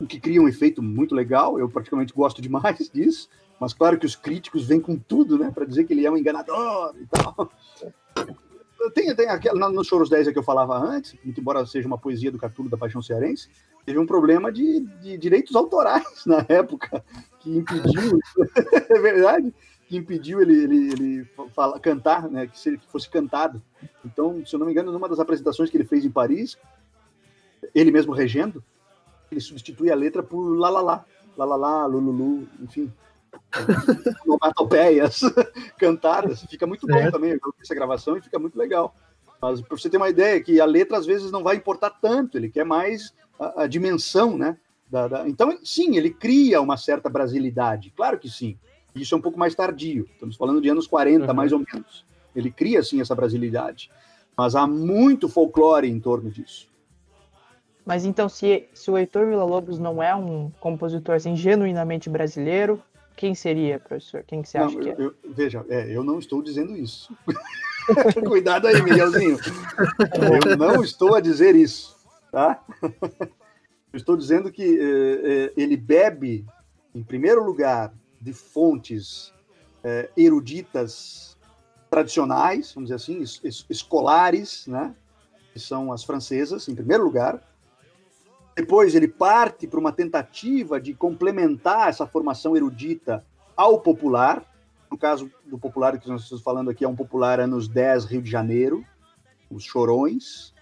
o 0.00 0.06
que 0.06 0.18
cria 0.18 0.40
um 0.40 0.48
efeito 0.48 0.82
muito 0.82 1.14
legal. 1.14 1.58
Eu 1.58 1.68
particularmente 1.68 2.14
gosto 2.14 2.40
demais 2.40 2.78
disso, 2.90 3.28
mas 3.60 3.74
claro 3.74 3.98
que 3.98 4.06
os 4.06 4.16
críticos 4.16 4.64
vêm 4.66 4.80
com 4.80 4.96
tudo, 4.96 5.38
né, 5.38 5.50
para 5.50 5.66
dizer 5.66 5.84
que 5.84 5.92
ele 5.92 6.06
é 6.06 6.10
um 6.10 6.16
enganador 6.16 6.94
e 6.96 7.06
tal. 7.06 7.50
Tem, 8.94 9.14
tem 9.14 9.28
aquela, 9.28 9.58
no- 9.58 9.74
nos 9.74 9.86
Choros 9.88 10.08
10 10.08 10.28
que 10.28 10.38
eu 10.38 10.42
falava 10.42 10.76
antes, 10.78 11.16
embora 11.24 11.66
seja 11.66 11.86
uma 11.88 11.98
poesia 11.98 12.30
do 12.30 12.38
Catulo 12.38 12.68
da 12.70 12.76
Paixão 12.76 13.02
Cearense, 13.02 13.48
teve 13.84 13.98
um 13.98 14.06
problema 14.06 14.52
de, 14.52 14.80
de 15.00 15.18
direitos 15.18 15.56
autorais 15.56 16.24
na 16.24 16.44
época, 16.48 17.04
que 17.40 17.50
impediu, 17.58 18.18
é 18.88 18.98
verdade, 19.00 19.52
que 19.88 19.96
impediu 19.96 20.40
ele, 20.40 20.62
ele, 20.62 20.92
ele 20.92 21.24
fala, 21.54 21.80
cantar, 21.80 22.28
né, 22.30 22.46
que, 22.46 22.58
se- 22.58 22.78
que 22.78 22.86
fosse 22.86 23.08
cantado. 23.10 23.60
Então, 24.04 24.44
se 24.46 24.54
eu 24.54 24.58
não 24.58 24.66
me 24.66 24.72
engano, 24.72 24.92
numa 24.92 25.08
das 25.08 25.18
apresentações 25.18 25.70
que 25.70 25.76
ele 25.76 25.84
fez 25.84 26.04
em 26.04 26.10
Paris, 26.10 26.56
ele 27.74 27.90
mesmo 27.90 28.12
regendo, 28.12 28.62
ele 29.30 29.40
substitui 29.40 29.90
a 29.90 29.94
letra 29.96 30.22
por 30.22 30.56
lá, 30.56 30.68
lá, 30.70 30.80
lá, 30.80 31.04
lá, 31.36 31.44
lá, 31.44 31.56
lá, 31.56 31.86
lululu, 31.86 32.46
enfim, 32.60 32.92
onomatopeias 34.26 35.20
cantadas. 35.78 36.42
Fica 36.44 36.66
muito 36.66 36.86
bom 36.86 36.96
É. 36.96 37.10
também, 37.10 37.30
eu 37.32 37.36
vi 37.36 37.62
essa 37.62 37.74
gravação 37.74 38.16
e 38.16 38.22
fica 38.22 38.38
muito 38.38 38.58
legal. 38.58 38.94
Mas 39.40 39.60
para 39.60 39.76
você 39.76 39.88
ter 39.88 39.96
uma 39.96 40.08
ideia, 40.08 40.40
que 40.42 40.60
a 40.60 40.64
letra 40.64 40.98
às 40.98 41.06
vezes 41.06 41.30
não 41.30 41.42
vai 41.42 41.56
importar 41.56 41.90
tanto, 41.90 42.36
ele 42.36 42.48
quer 42.50 42.64
mais 42.64 43.14
a, 43.38 43.62
a 43.62 43.66
dimensão, 43.66 44.36
né? 44.36 44.56
da- 44.90 45.06
da- 45.06 45.28
Então, 45.28 45.58
sim, 45.62 45.96
ele 45.96 46.10
cria 46.10 46.60
uma 46.60 46.76
certa 46.76 47.08
brasilidade, 47.10 47.92
claro 47.96 48.18
que 48.18 48.28
sim. 48.28 48.58
Isso 48.94 49.14
é 49.14 49.18
um 49.18 49.20
pouco 49.20 49.38
mais 49.38 49.54
tardio, 49.54 50.08
estamos 50.12 50.34
falando 50.36 50.60
de 50.60 50.68
anos 50.68 50.86
40, 50.86 51.28
Uhum. 51.28 51.34
mais 51.34 51.52
ou 51.52 51.58
menos. 51.60 52.04
Ele 52.34 52.50
cria, 52.50 52.82
sim, 52.82 53.00
essa 53.00 53.14
brasilidade. 53.14 53.90
Mas 54.36 54.54
há 54.56 54.66
muito 54.66 55.28
folclore 55.28 55.88
em 55.88 56.00
torno 56.00 56.30
disso. 56.30 56.68
Mas 57.84 58.04
então, 58.04 58.28
se, 58.28 58.68
se 58.74 58.90
o 58.90 58.98
Heitor 58.98 59.26
Villa-Lobos 59.26 59.78
não 59.78 60.02
é 60.02 60.14
um 60.14 60.50
compositor 60.60 61.14
assim, 61.14 61.34
genuinamente 61.36 62.08
brasileiro, 62.10 62.82
quem 63.18 63.34
seria, 63.34 63.80
professor? 63.80 64.22
Quem 64.24 64.40
que 64.42 64.48
você 64.48 64.58
Não, 64.58 64.66
acha 64.66 64.78
que 64.78 64.88
é? 64.88 64.92
eu- 64.92 64.98
eu- 65.06 65.14
veja, 65.34 65.64
é, 65.68 65.90
eu 65.94 66.04
não 66.04 66.18
estou 66.20 66.40
dizendo 66.40 66.76
isso. 66.76 67.12
Cuidado 68.26 68.66
aí, 68.68 68.80
Miguelzinho. 68.80 69.38
Eu 70.46 70.56
não 70.56 70.82
estou 70.82 71.14
a 71.14 71.20
dizer 71.20 71.56
isso, 71.56 71.96
tá? 72.30 72.62
Eu 73.92 73.96
estou 73.96 74.16
dizendo 74.16 74.52
que 74.52 74.62
eh, 74.62 75.20
eh, 75.24 75.52
ele 75.56 75.76
bebe, 75.76 76.46
em 76.94 77.02
primeiro 77.02 77.42
lugar, 77.44 77.92
de 78.20 78.32
fontes 78.32 79.32
eh, 79.82 80.08
eruditas 80.16 81.36
tradicionais, 81.90 82.72
vamos 82.74 82.90
dizer 82.90 82.96
assim, 82.96 83.20
es- 83.22 83.64
escolares, 83.68 84.66
né? 84.66 84.94
Que 85.52 85.58
são 85.58 85.92
as 85.92 86.04
francesas, 86.04 86.68
em 86.68 86.74
primeiro 86.74 87.02
lugar. 87.02 87.42
Depois 88.58 88.92
ele 88.96 89.06
parte 89.06 89.68
para 89.68 89.78
uma 89.78 89.92
tentativa 89.92 90.80
de 90.80 90.92
complementar 90.92 91.88
essa 91.90 92.04
formação 92.08 92.56
erudita 92.56 93.24
ao 93.56 93.80
popular. 93.80 94.44
No 94.90 94.98
caso 94.98 95.30
do 95.46 95.56
popular 95.56 95.96
que 95.96 96.08
nós 96.08 96.22
estamos 96.24 96.42
falando 96.42 96.68
aqui, 96.68 96.84
é 96.84 96.88
um 96.88 96.96
popular 96.96 97.38
anos 97.38 97.68
10, 97.68 98.04
Rio 98.06 98.20
de 98.20 98.28
Janeiro, 98.28 98.84
os 99.48 99.62
chorões, 99.62 100.52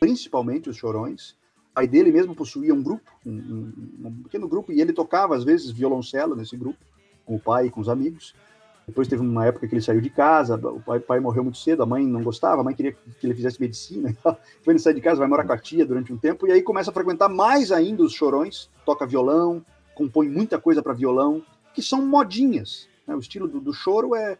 principalmente 0.00 0.68
os 0.68 0.76
chorões. 0.76 1.36
pai 1.72 1.86
dele 1.86 2.10
mesmo 2.10 2.34
possuía 2.34 2.74
um 2.74 2.82
grupo, 2.82 3.08
um, 3.24 3.30
um- 3.30 4.06
um 4.08 4.22
pequeno 4.24 4.48
grupo, 4.48 4.72
e 4.72 4.80
ele 4.80 4.92
tocava, 4.92 5.36
às 5.36 5.44
vezes, 5.44 5.70
violoncelo 5.70 6.34
nesse 6.34 6.56
grupo, 6.56 6.80
com 7.24 7.36
o 7.36 7.40
pai 7.40 7.66
e 7.66 7.70
com 7.70 7.80
os 7.80 7.88
amigos. 7.88 8.34
Depois 8.86 9.08
teve 9.08 9.22
uma 9.22 9.46
época 9.46 9.66
que 9.66 9.74
ele 9.74 9.80
saiu 9.80 10.00
de 10.00 10.10
casa, 10.10 10.56
o 10.56 10.80
pai, 10.80 11.00
pai 11.00 11.18
morreu 11.20 11.42
muito 11.42 11.56
cedo, 11.58 11.82
a 11.82 11.86
mãe 11.86 12.06
não 12.06 12.22
gostava, 12.22 12.60
a 12.60 12.64
mãe 12.64 12.74
queria 12.74 12.92
que 12.92 13.26
ele 13.26 13.34
fizesse 13.34 13.60
medicina. 13.60 14.10
Então, 14.24 14.36
ele 14.66 14.78
sai 14.78 14.92
de 14.94 15.00
casa, 15.00 15.18
vai 15.20 15.28
morar 15.28 15.44
com 15.46 15.52
a 15.52 15.58
tia 15.58 15.84
durante 15.86 16.12
um 16.12 16.16
tempo, 16.18 16.46
e 16.46 16.52
aí 16.52 16.62
começa 16.62 16.90
a 16.90 16.94
frequentar 16.94 17.28
mais 17.28 17.70
ainda 17.72 18.02
os 18.02 18.12
chorões, 18.12 18.68
toca 18.84 19.06
violão, 19.06 19.64
compõe 19.94 20.28
muita 20.28 20.58
coisa 20.58 20.82
para 20.82 20.92
violão, 20.92 21.42
que 21.74 21.80
são 21.82 22.04
modinhas. 22.06 22.88
né? 23.06 23.14
O 23.14 23.18
estilo 23.18 23.46
do, 23.48 23.60
do 23.60 23.72
choro 23.72 24.14
é 24.14 24.38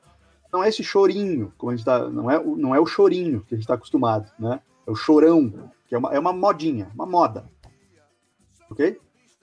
não 0.52 0.62
é 0.62 0.68
esse 0.68 0.84
chorinho, 0.84 1.52
como 1.58 1.72
a 1.72 1.76
gente 1.76 1.84
tá, 1.84 2.08
não 2.08 2.30
é, 2.30 2.38
o- 2.38 2.56
não 2.56 2.74
é 2.74 2.78
o 2.80 2.86
chorinho 2.86 3.40
que 3.48 3.54
a 3.54 3.56
gente 3.56 3.64
está 3.64 3.74
acostumado, 3.74 4.30
né? 4.38 4.60
É 4.86 4.90
o 4.90 4.94
chorão, 4.94 5.52
que 5.88 5.94
é 5.94 5.98
uma, 5.98 6.14
é 6.14 6.18
uma 6.18 6.32
modinha, 6.32 6.90
uma 6.94 7.04
moda. 7.06 7.44
Ok? 8.70 8.98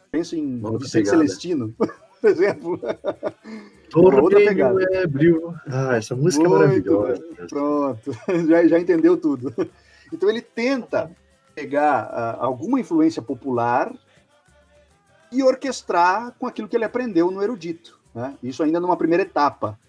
Pensa 0.10 0.36
em 0.38 0.62
Vicente. 0.78 1.10
Celestino, 1.10 1.76
por 1.78 2.30
exemplo. 2.30 2.80
Torneio 3.92 4.80
é. 4.80 5.06
Ah, 5.68 5.96
essa 5.98 6.16
música 6.16 6.48
Muito 6.48 6.56
é 6.56 6.60
maravilhosa. 6.60 7.24
Pronto, 7.50 8.12
já, 8.48 8.68
já 8.68 8.80
entendeu 8.80 9.18
tudo. 9.18 9.54
Então 10.14 10.30
ele 10.30 10.42
tenta 10.42 11.10
pegar 11.56 12.02
ah, 12.12 12.38
alguma 12.42 12.82
influência 12.82 13.22
popular 13.22 13.94
e 15.32 15.42
orquestrar 15.42 16.36
com 16.38 16.46
aquilo 16.46 16.68
que 16.68 16.76
ele 16.76 16.84
aprendeu 16.84 17.32
no 17.32 17.42
erudito. 17.42 17.98
Né? 18.14 18.36
Isso 18.44 18.62
ainda 18.62 18.78
numa 18.78 18.98
primeira 18.98 19.24
etapa. 19.24 19.80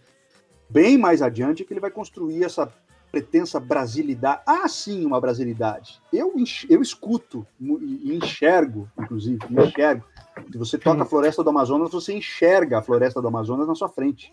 Bem 0.70 0.96
mais 0.96 1.22
adiante 1.22 1.64
é 1.64 1.66
que 1.66 1.72
ele 1.72 1.80
vai 1.80 1.90
construir 1.90 2.44
essa 2.44 2.72
pretensa 3.10 3.58
brasilidade. 3.58 4.42
Ah, 4.46 4.68
sim, 4.68 5.04
uma 5.04 5.20
brasilidade. 5.20 6.00
Eu, 6.12 6.34
eu 6.70 6.80
escuto 6.80 7.44
e 7.60 8.14
enxergo, 8.14 8.88
inclusive, 8.96 9.38
enxergo. 9.50 10.04
Se 10.50 10.58
você 10.58 10.78
toca 10.78 11.02
a 11.02 11.06
Floresta 11.06 11.42
do 11.42 11.50
Amazonas, 11.50 11.92
você 11.92 12.12
enxerga 12.14 12.78
a 12.78 12.82
Floresta 12.82 13.20
do 13.20 13.28
Amazonas 13.28 13.66
na 13.66 13.74
sua 13.74 13.88
frente. 13.88 14.32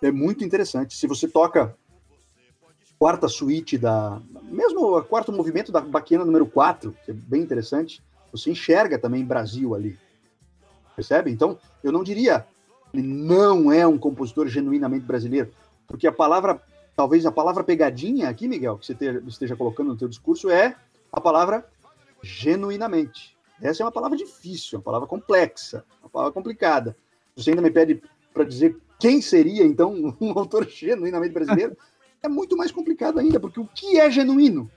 É 0.00 0.10
muito 0.10 0.44
interessante. 0.44 0.96
Se 0.96 1.06
você 1.06 1.28
toca 1.28 1.76
quarta 2.98 3.28
suíte 3.28 3.78
da. 3.78 4.20
Mesmo 4.44 4.98
o 4.98 5.02
quarto 5.02 5.32
movimento 5.32 5.72
da 5.72 5.80
Baquiana 5.80 6.24
número 6.24 6.46
4, 6.46 6.94
que 7.04 7.10
é 7.10 7.14
bem 7.14 7.42
interessante, 7.42 8.02
você 8.30 8.50
enxerga 8.50 8.98
também 8.98 9.24
Brasil 9.24 9.74
ali. 9.74 9.98
Percebe? 10.94 11.30
Então, 11.30 11.58
eu 11.82 11.90
não 11.90 12.04
diria 12.04 12.46
ele 12.92 13.02
não 13.02 13.72
é 13.72 13.86
um 13.86 13.96
compositor 13.96 14.46
genuinamente 14.48 15.06
brasileiro, 15.06 15.50
porque 15.86 16.06
a 16.06 16.12
palavra, 16.12 16.60
talvez 16.94 17.24
a 17.24 17.32
palavra 17.32 17.64
pegadinha 17.64 18.28
aqui, 18.28 18.46
Miguel, 18.46 18.76
que 18.76 18.86
você 18.86 18.96
esteja 19.26 19.56
colocando 19.56 19.88
no 19.88 19.96
teu 19.96 20.08
discurso, 20.08 20.50
é 20.50 20.76
a 21.10 21.20
palavra 21.20 21.66
genuinamente. 22.22 23.36
Essa 23.62 23.84
é 23.84 23.86
uma 23.86 23.92
palavra 23.92 24.18
difícil, 24.18 24.78
uma 24.78 24.84
palavra 24.84 25.06
complexa, 25.06 25.84
uma 26.02 26.10
palavra 26.10 26.32
complicada. 26.32 26.96
Você 27.36 27.50
ainda 27.50 27.62
me 27.62 27.70
pede 27.70 28.02
para 28.34 28.42
dizer 28.42 28.76
quem 28.98 29.22
seria, 29.22 29.64
então, 29.64 30.14
um 30.20 30.36
autor 30.36 30.68
genuinamente 30.68 31.32
brasileiro, 31.32 31.76
é 32.20 32.28
muito 32.28 32.56
mais 32.56 32.72
complicado 32.72 33.20
ainda, 33.20 33.38
porque 33.38 33.60
o 33.60 33.66
que 33.66 33.98
é 33.98 34.10
genuíno? 34.10 34.68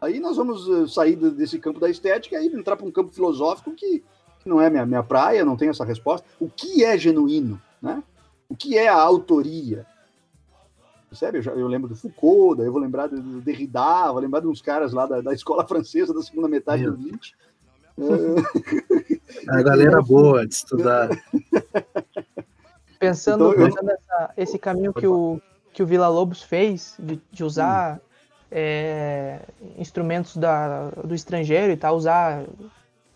Aí 0.00 0.18
nós 0.18 0.36
vamos 0.36 0.68
eh, 0.68 0.88
sair 0.88 1.14
desse 1.14 1.60
campo 1.60 1.78
da 1.78 1.88
estética 1.88 2.40
e 2.40 2.46
entrar 2.48 2.76
para 2.76 2.86
um 2.86 2.90
campo 2.90 3.12
filosófico 3.12 3.70
que, 3.72 4.02
que 4.40 4.48
não 4.48 4.60
é 4.60 4.68
minha, 4.68 4.84
minha 4.84 5.02
praia, 5.02 5.44
não 5.44 5.56
tenho 5.56 5.70
essa 5.70 5.84
resposta. 5.84 6.26
O 6.40 6.48
que 6.48 6.84
é 6.84 6.98
genuíno? 6.98 7.62
Né? 7.80 8.02
O 8.48 8.56
que 8.56 8.76
é 8.76 8.88
a 8.88 9.00
autoria? 9.00 9.86
Percebe? 11.12 11.38
Eu, 11.38 11.42
já- 11.42 11.52
eu 11.52 11.68
lembro 11.68 11.90
do 11.90 11.94
Foucault, 11.94 12.56
daí 12.56 12.66
eu 12.66 12.72
vou 12.72 12.80
lembrar 12.80 13.06
do, 13.06 13.42
Derrida, 13.42 14.10
vou 14.10 14.18
lembrar 14.18 14.40
de 14.40 14.46
uns 14.48 14.62
caras 14.62 14.94
lá 14.94 15.04
da, 15.04 15.20
da 15.20 15.34
escola 15.34 15.62
francesa 15.68 16.14
da 16.14 16.22
segunda 16.22 16.48
metade 16.48 16.82
Meu 16.84 16.92
do 16.92 17.02
20. 17.02 17.36
É, 17.98 19.50
A 19.50 19.62
galera 19.62 20.00
boa 20.00 20.46
de 20.46 20.54
estudar. 20.54 21.10
Pensando, 22.98 23.50
Então, 23.50 23.60
eu- 23.62 23.68
pensando 23.68 23.90
essa- 23.90 24.30
esse 24.38 24.58
caminho 24.58 24.94
que 24.94 25.06
o, 25.06 25.38
que 25.72 25.82
o 25.82 25.86
Vila 25.86 26.08
Lobos 26.08 26.42
fez, 26.42 26.94
de, 26.98 27.20
de 27.30 27.44
usar 27.44 28.00
é, 28.50 29.40
instrumentos 29.76 30.36
da, 30.36 30.88
do 30.90 31.14
estrangeiro 31.14 31.72
e 31.72 31.76
tal, 31.76 31.94
usar 31.96 32.44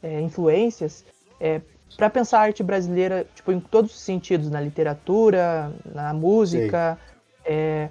é, 0.03 0.21
influências, 0.21 1.03
para 1.97 2.11
pensar 2.11 2.41
a 2.41 2.43
arte 2.43 2.63
brasileira 2.63 3.27
tipo, 3.35 3.53
em 3.53 3.61
todos 3.61 3.93
os 3.95 4.01
sentidos, 4.01 4.51
na 4.51 4.61
literatura, 4.61 5.73
na 5.95 6.13
música. 6.13 6.99
É, 7.47 7.89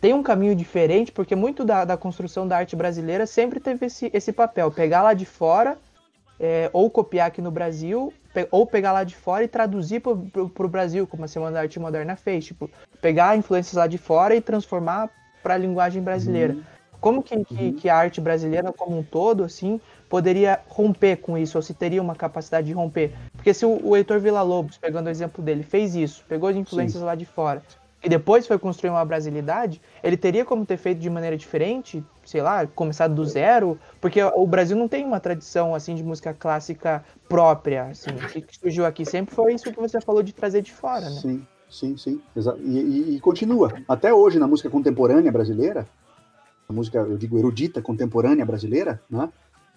tem 0.00 0.12
um 0.12 0.22
caminho 0.22 0.54
diferente, 0.54 1.12
porque 1.12 1.34
muito 1.34 1.64
da, 1.64 1.84
da 1.84 1.96
construção 1.96 2.46
da 2.46 2.56
arte 2.58 2.74
brasileira 2.76 3.26
sempre 3.26 3.60
teve 3.60 3.86
esse, 3.86 4.10
esse 4.12 4.32
papel, 4.32 4.70
pegar 4.70 5.02
lá 5.02 5.14
de 5.14 5.24
fora, 5.24 5.78
é, 6.38 6.68
ou 6.72 6.90
copiar 6.90 7.28
aqui 7.28 7.40
no 7.40 7.50
Brasil, 7.50 8.12
pe- 8.32 8.48
ou 8.50 8.66
pegar 8.66 8.92
lá 8.92 9.04
de 9.04 9.14
fora 9.14 9.44
e 9.44 9.48
traduzir 9.48 10.00
para 10.00 10.12
o 10.12 10.68
Brasil, 10.68 11.06
como 11.06 11.24
a 11.24 11.28
Semana 11.28 11.52
da 11.52 11.60
Arte 11.60 11.78
Moderna 11.78 12.16
fez. 12.16 12.44
Tipo, 12.44 12.68
pegar 13.00 13.36
influências 13.36 13.74
lá 13.74 13.86
de 13.86 13.96
fora 13.98 14.34
e 14.34 14.40
transformar 14.40 15.08
para 15.42 15.54
a 15.54 15.58
linguagem 15.58 16.02
brasileira. 16.02 16.56
Como 17.00 17.22
que, 17.22 17.44
que, 17.44 17.54
Uhum. 17.66 17.72
que 17.74 17.88
a 17.88 17.96
arte 17.96 18.18
brasileira 18.20 18.72
como 18.72 18.98
um 18.98 19.02
todo, 19.02 19.44
assim, 19.44 19.78
poderia 20.08 20.58
romper 20.68 21.16
com 21.16 21.36
isso, 21.36 21.58
ou 21.58 21.62
se 21.62 21.74
teria 21.74 22.00
uma 22.00 22.14
capacidade 22.14 22.66
de 22.66 22.72
romper? 22.72 23.12
Porque 23.36 23.52
se 23.52 23.64
o, 23.66 23.78
o 23.88 23.94
Heitor 23.94 24.18
Villa-Lobos, 24.20 24.78
pegando 24.78 25.06
o 25.06 25.10
exemplo 25.10 25.44
dele, 25.44 25.62
fez 25.62 25.94
isso, 25.94 26.24
pegou 26.26 26.48
as 26.48 26.56
influências 26.56 27.02
lá 27.02 27.14
de 27.14 27.26
fora, 27.26 27.62
e 28.04 28.08
depois 28.08 28.46
foi 28.46 28.58
construir 28.58 28.90
uma 28.90 29.04
brasilidade, 29.04 29.80
ele 30.02 30.16
teria 30.16 30.44
como 30.44 30.66
ter 30.66 30.76
feito 30.76 30.98
de 30.98 31.08
maneira 31.08 31.36
diferente, 31.36 32.04
sei 32.24 32.42
lá, 32.42 32.66
começado 32.66 33.14
do 33.14 33.24
zero, 33.24 33.78
porque 34.00 34.22
o 34.22 34.46
Brasil 34.46 34.76
não 34.76 34.86
tem 34.86 35.04
uma 35.04 35.18
tradição, 35.18 35.74
assim, 35.74 35.94
de 35.94 36.04
música 36.04 36.34
clássica 36.34 37.02
própria, 37.28 37.84
assim, 37.86 38.10
o 38.10 38.42
que 38.42 38.56
surgiu 38.58 38.84
aqui 38.84 39.06
sempre 39.06 39.34
foi 39.34 39.54
isso 39.54 39.72
que 39.72 39.80
você 39.80 40.00
falou 40.00 40.22
de 40.22 40.34
trazer 40.34 40.60
de 40.60 40.70
fora, 40.72 41.08
né? 41.08 41.16
Sim, 41.20 41.46
sim, 41.70 41.96
sim. 41.96 42.20
E, 42.62 42.78
e- 42.78 43.16
e 43.16 43.20
continua. 43.20 43.72
Até 43.88 44.12
hoje, 44.12 44.38
na 44.38 44.46
música 44.46 44.68
contemporânea 44.68 45.32
brasileira, 45.32 45.88
a 46.68 46.72
música, 46.72 46.98
eu 46.98 47.16
digo, 47.16 47.38
erudita 47.38 47.80
contemporânea 47.80 48.44
brasileira, 48.44 49.00
né? 49.08 49.30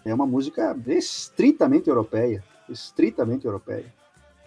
É 0.05 0.13
uma 0.13 0.25
música 0.25 0.77
estritamente 0.87 1.89
europeia. 1.89 2.43
Estritamente 2.69 3.45
europeia. 3.45 3.85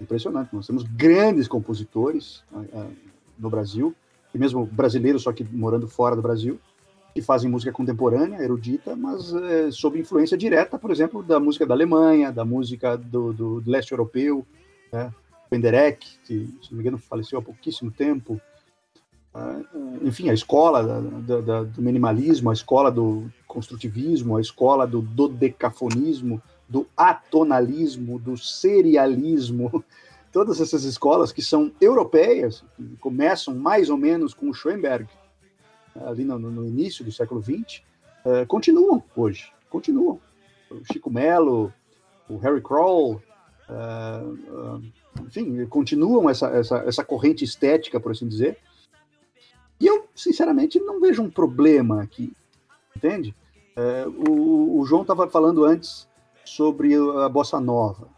Impressionante. 0.01 0.55
Nós 0.55 0.67
temos 0.67 0.83
grandes 0.85 1.47
compositores 1.47 2.43
no 3.41 3.51
Brasil, 3.51 3.95
e 4.35 4.39
mesmo 4.39 4.65
brasileiros, 4.67 5.23
só 5.23 5.33
que 5.33 5.43
morando 5.45 5.89
fora 5.89 6.15
do 6.15 6.23
Brasil, 6.23 6.59
que 7.15 7.21
fazem 7.21 7.51
música 7.51 7.73
contemporânea, 7.73 8.41
erudita, 8.41 8.95
mas 8.95 9.35
eh, 9.35 9.71
sob 9.73 9.99
influência 9.99 10.39
direta, 10.39 10.79
por 10.79 10.91
exemplo, 10.93 11.23
da 11.23 11.41
música 11.41 11.67
da 11.67 11.75
Alemanha, 11.75 12.31
da 12.31 12.45
música 12.45 12.97
do, 12.97 13.33
do- 13.33 13.63
leste 13.67 13.91
europeu, 13.91 14.47
né? 14.93 15.13
Penderek, 15.49 16.07
que, 16.25 16.47
se 16.63 16.71
não 16.71 16.77
me 16.77 16.83
engano, 16.83 16.99
faleceu 16.99 17.41
há 17.41 17.43
pouquíssimo 17.43 17.91
tempo. 17.91 18.41
Ah, 19.35 19.61
enfim, 20.03 20.29
a 20.29 20.33
escola 20.35 20.83
da- 21.21 21.41
da- 21.41 21.63
do 21.65 21.83
minimalismo, 21.83 22.51
a 22.51 22.53
escola 22.53 22.91
do 22.91 23.29
construtivismo, 23.49 24.37
a 24.37 24.41
escola 24.41 24.87
do 24.87 25.03
dodecafonismo, 25.03 26.41
do 26.69 26.87
atonalismo, 26.97 28.19
do 28.21 28.37
serialismo, 28.37 29.85
todas 30.33 30.61
essas 30.61 30.85
escolas 30.85 31.33
que 31.33 31.43
são 31.43 31.73
europeias, 31.81 32.65
que 32.77 32.97
começam 32.97 33.55
mais 33.55 33.91
ou 33.91 33.97
menos 33.97 34.33
com 34.33 34.49
o 34.49 34.55
Schoenberg, 34.55 35.09
ali 35.95 36.25
no, 36.25 36.39
no 36.39 36.67
início 36.67 37.05
do 37.05 37.13
século 37.13 37.43
XX, 37.43 37.83
eh, 38.25 38.45
continuam 38.47 39.03
hoje, 39.17 39.53
continuam. 39.69 40.21
O 40.71 40.85
Chico 40.93 41.11
Mello, 41.11 41.73
o 42.29 42.37
Harry 42.39 42.61
Kroll, 42.61 43.21
eh, 43.69 43.73
ah, 43.73 44.81
enfim, 45.23 45.67
continuam 45.67 46.31
essa, 46.31 46.49
essa, 46.49 46.79
essa 46.79 47.05
corrente 47.05 47.45
estética, 47.45 47.99
por 47.99 48.13
assim 48.13 48.29
dizer. 48.29 48.57
E 49.81 49.87
eu, 49.87 50.07
sinceramente, 50.15 50.79
não 50.79 51.01
vejo 51.01 51.23
um 51.23 51.31
problema 51.31 52.03
aqui, 52.03 52.33
entende? 52.95 53.35
O, 54.29 54.79
o 54.79 54.85
João 54.85 55.03
estava 55.03 55.27
falando 55.31 55.65
antes 55.65 56.07
sobre 56.45 56.95
a 56.95 57.29
bossa 57.31 57.59
nova. 57.59 58.09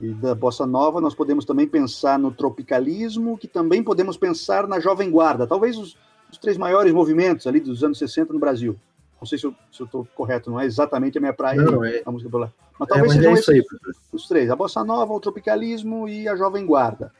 E 0.00 0.08
da 0.14 0.34
bossa 0.34 0.66
nova 0.66 1.00
nós 1.00 1.14
podemos 1.14 1.44
também 1.44 1.66
pensar 1.66 2.18
no 2.18 2.30
tropicalismo, 2.32 3.38
que 3.38 3.46
também 3.48 3.82
podemos 3.82 4.16
pensar 4.16 4.66
na 4.66 4.80
jovem 4.80 5.10
guarda. 5.10 5.46
Talvez 5.46 5.78
os, 5.78 5.96
os 6.30 6.38
três 6.38 6.56
maiores 6.58 6.92
movimentos 6.92 7.46
ali 7.46 7.60
dos 7.60 7.82
anos 7.84 7.98
60 7.98 8.32
no 8.32 8.38
Brasil. 8.38 8.76
Não 9.20 9.26
sei 9.26 9.38
se 9.38 9.46
eu 9.46 9.54
estou 9.70 10.06
correto, 10.14 10.50
não 10.50 10.60
é 10.60 10.66
exatamente 10.66 11.16
a 11.16 11.20
minha 11.20 11.32
praia, 11.32 11.62
Não, 11.62 11.82
é- 11.84 12.02
a 12.04 12.10
música 12.10 12.28
popular. 12.28 12.52
Mas 12.78 12.88
É, 12.88 12.90
talvez 12.90 13.06
mas 13.06 13.16
sejam 13.16 13.30
é 13.30 13.40
isso 13.40 13.50
aí, 13.52 13.62
professor. 13.64 14.02
os 14.12 14.28
três, 14.28 14.50
a 14.50 14.56
bossa 14.56 14.84
nova, 14.84 15.12
o 15.14 15.20
tropicalismo 15.20 16.08
e 16.08 16.28
a 16.28 16.34
jovem 16.36 16.66
guarda. 16.66 17.12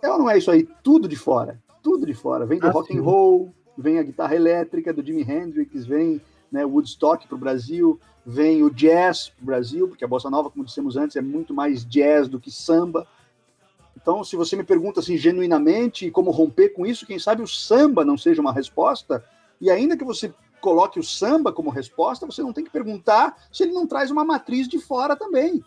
É 0.00 0.10
ou 0.10 0.18
não 0.18 0.30
é 0.30 0.36
isso 0.38 0.50
aí? 0.50 0.68
Tudo 0.82 1.08
de 1.08 1.16
fora, 1.16 1.58
tudo 1.82 2.04
de 2.06 2.12
fora. 2.14 2.44
Vem 2.44 2.58
do 2.60 2.66
Ah, 2.66 2.70
rock 2.70 2.92
sim. 2.92 2.98
and 2.98 3.02
roll, 3.02 3.52
vem 3.76 3.98
a 3.98 4.02
guitarra 4.02 4.36
elétrica 4.36 4.92
do 4.92 5.02
Jimi 5.04 5.22
Hendrix, 5.22 5.86
vem 5.86 6.20
né, 6.52 6.64
Woodstock 6.64 7.26
para 7.26 7.34
o 7.34 7.38
Brasil, 7.38 7.98
vem 8.24 8.62
o 8.62 8.70
jazz 8.70 9.30
para 9.30 9.42
o 9.42 9.46
Brasil, 9.46 9.88
porque 9.88 10.04
a 10.04 10.08
bossa 10.08 10.30
nova, 10.30 10.50
como 10.50 10.64
dissemos 10.64 10.96
antes, 10.96 11.16
é 11.16 11.22
muito 11.22 11.54
mais 11.54 11.84
jazz 11.84 12.28
do 12.28 12.38
que 12.38 12.50
samba. 12.50 13.06
Então, 13.96 14.22
se 14.22 14.36
você 14.36 14.54
me 14.54 14.64
pergunta 14.64 15.00
assim 15.00 15.16
genuinamente 15.16 16.10
como 16.10 16.30
romper 16.30 16.70
com 16.70 16.84
isso, 16.84 17.06
quem 17.06 17.18
sabe 17.18 17.42
o 17.42 17.48
samba 17.48 18.04
não 18.04 18.18
seja 18.18 18.40
uma 18.40 18.52
resposta, 18.52 19.24
e 19.60 19.70
ainda 19.70 19.96
que 19.96 20.04
você 20.04 20.32
coloque 20.60 21.00
o 21.00 21.04
samba 21.04 21.52
como 21.52 21.70
resposta, 21.70 22.26
você 22.26 22.42
não 22.42 22.52
tem 22.52 22.64
que 22.64 22.70
perguntar 22.70 23.36
se 23.50 23.62
ele 23.62 23.72
não 23.72 23.86
traz 23.86 24.10
uma 24.10 24.24
matriz 24.24 24.68
de 24.68 24.78
fora 24.78 25.16
também. 25.16 25.64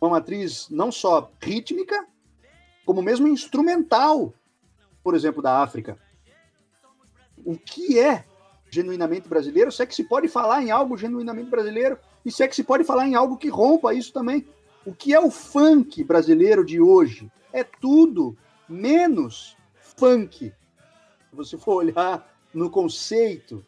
Uma 0.00 0.10
matriz 0.10 0.68
não 0.70 0.92
só 0.92 1.30
rítmica, 1.42 2.06
como 2.86 3.02
mesmo 3.02 3.28
instrumental, 3.28 4.32
por 5.02 5.14
exemplo, 5.14 5.42
da 5.42 5.62
África. 5.62 5.98
O 7.44 7.56
que 7.56 7.98
é 7.98 8.24
genuinamente 8.70 9.28
brasileiro? 9.28 9.72
Se 9.72 9.82
é 9.82 9.86
que 9.86 9.94
se 9.94 10.04
pode 10.04 10.28
falar 10.28 10.62
em 10.62 10.70
algo 10.70 10.96
genuinamente 10.96 11.50
brasileiro 11.50 11.98
e 12.24 12.30
se 12.30 12.42
é 12.42 12.48
que 12.48 12.56
se 12.56 12.64
pode 12.64 12.84
falar 12.84 13.06
em 13.06 13.14
algo 13.14 13.36
que 13.36 13.48
rompa 13.48 13.92
isso 13.94 14.12
também. 14.12 14.46
O 14.84 14.94
que 14.94 15.12
é 15.12 15.20
o 15.20 15.30
funk 15.30 16.02
brasileiro 16.04 16.64
de 16.64 16.80
hoje? 16.80 17.30
É 17.52 17.64
tudo 17.64 18.36
menos 18.68 19.56
funk. 19.96 20.52
Se 21.30 21.36
você 21.36 21.58
for 21.58 21.74
olhar 21.74 22.26
no 22.54 22.70
conceito 22.70 23.64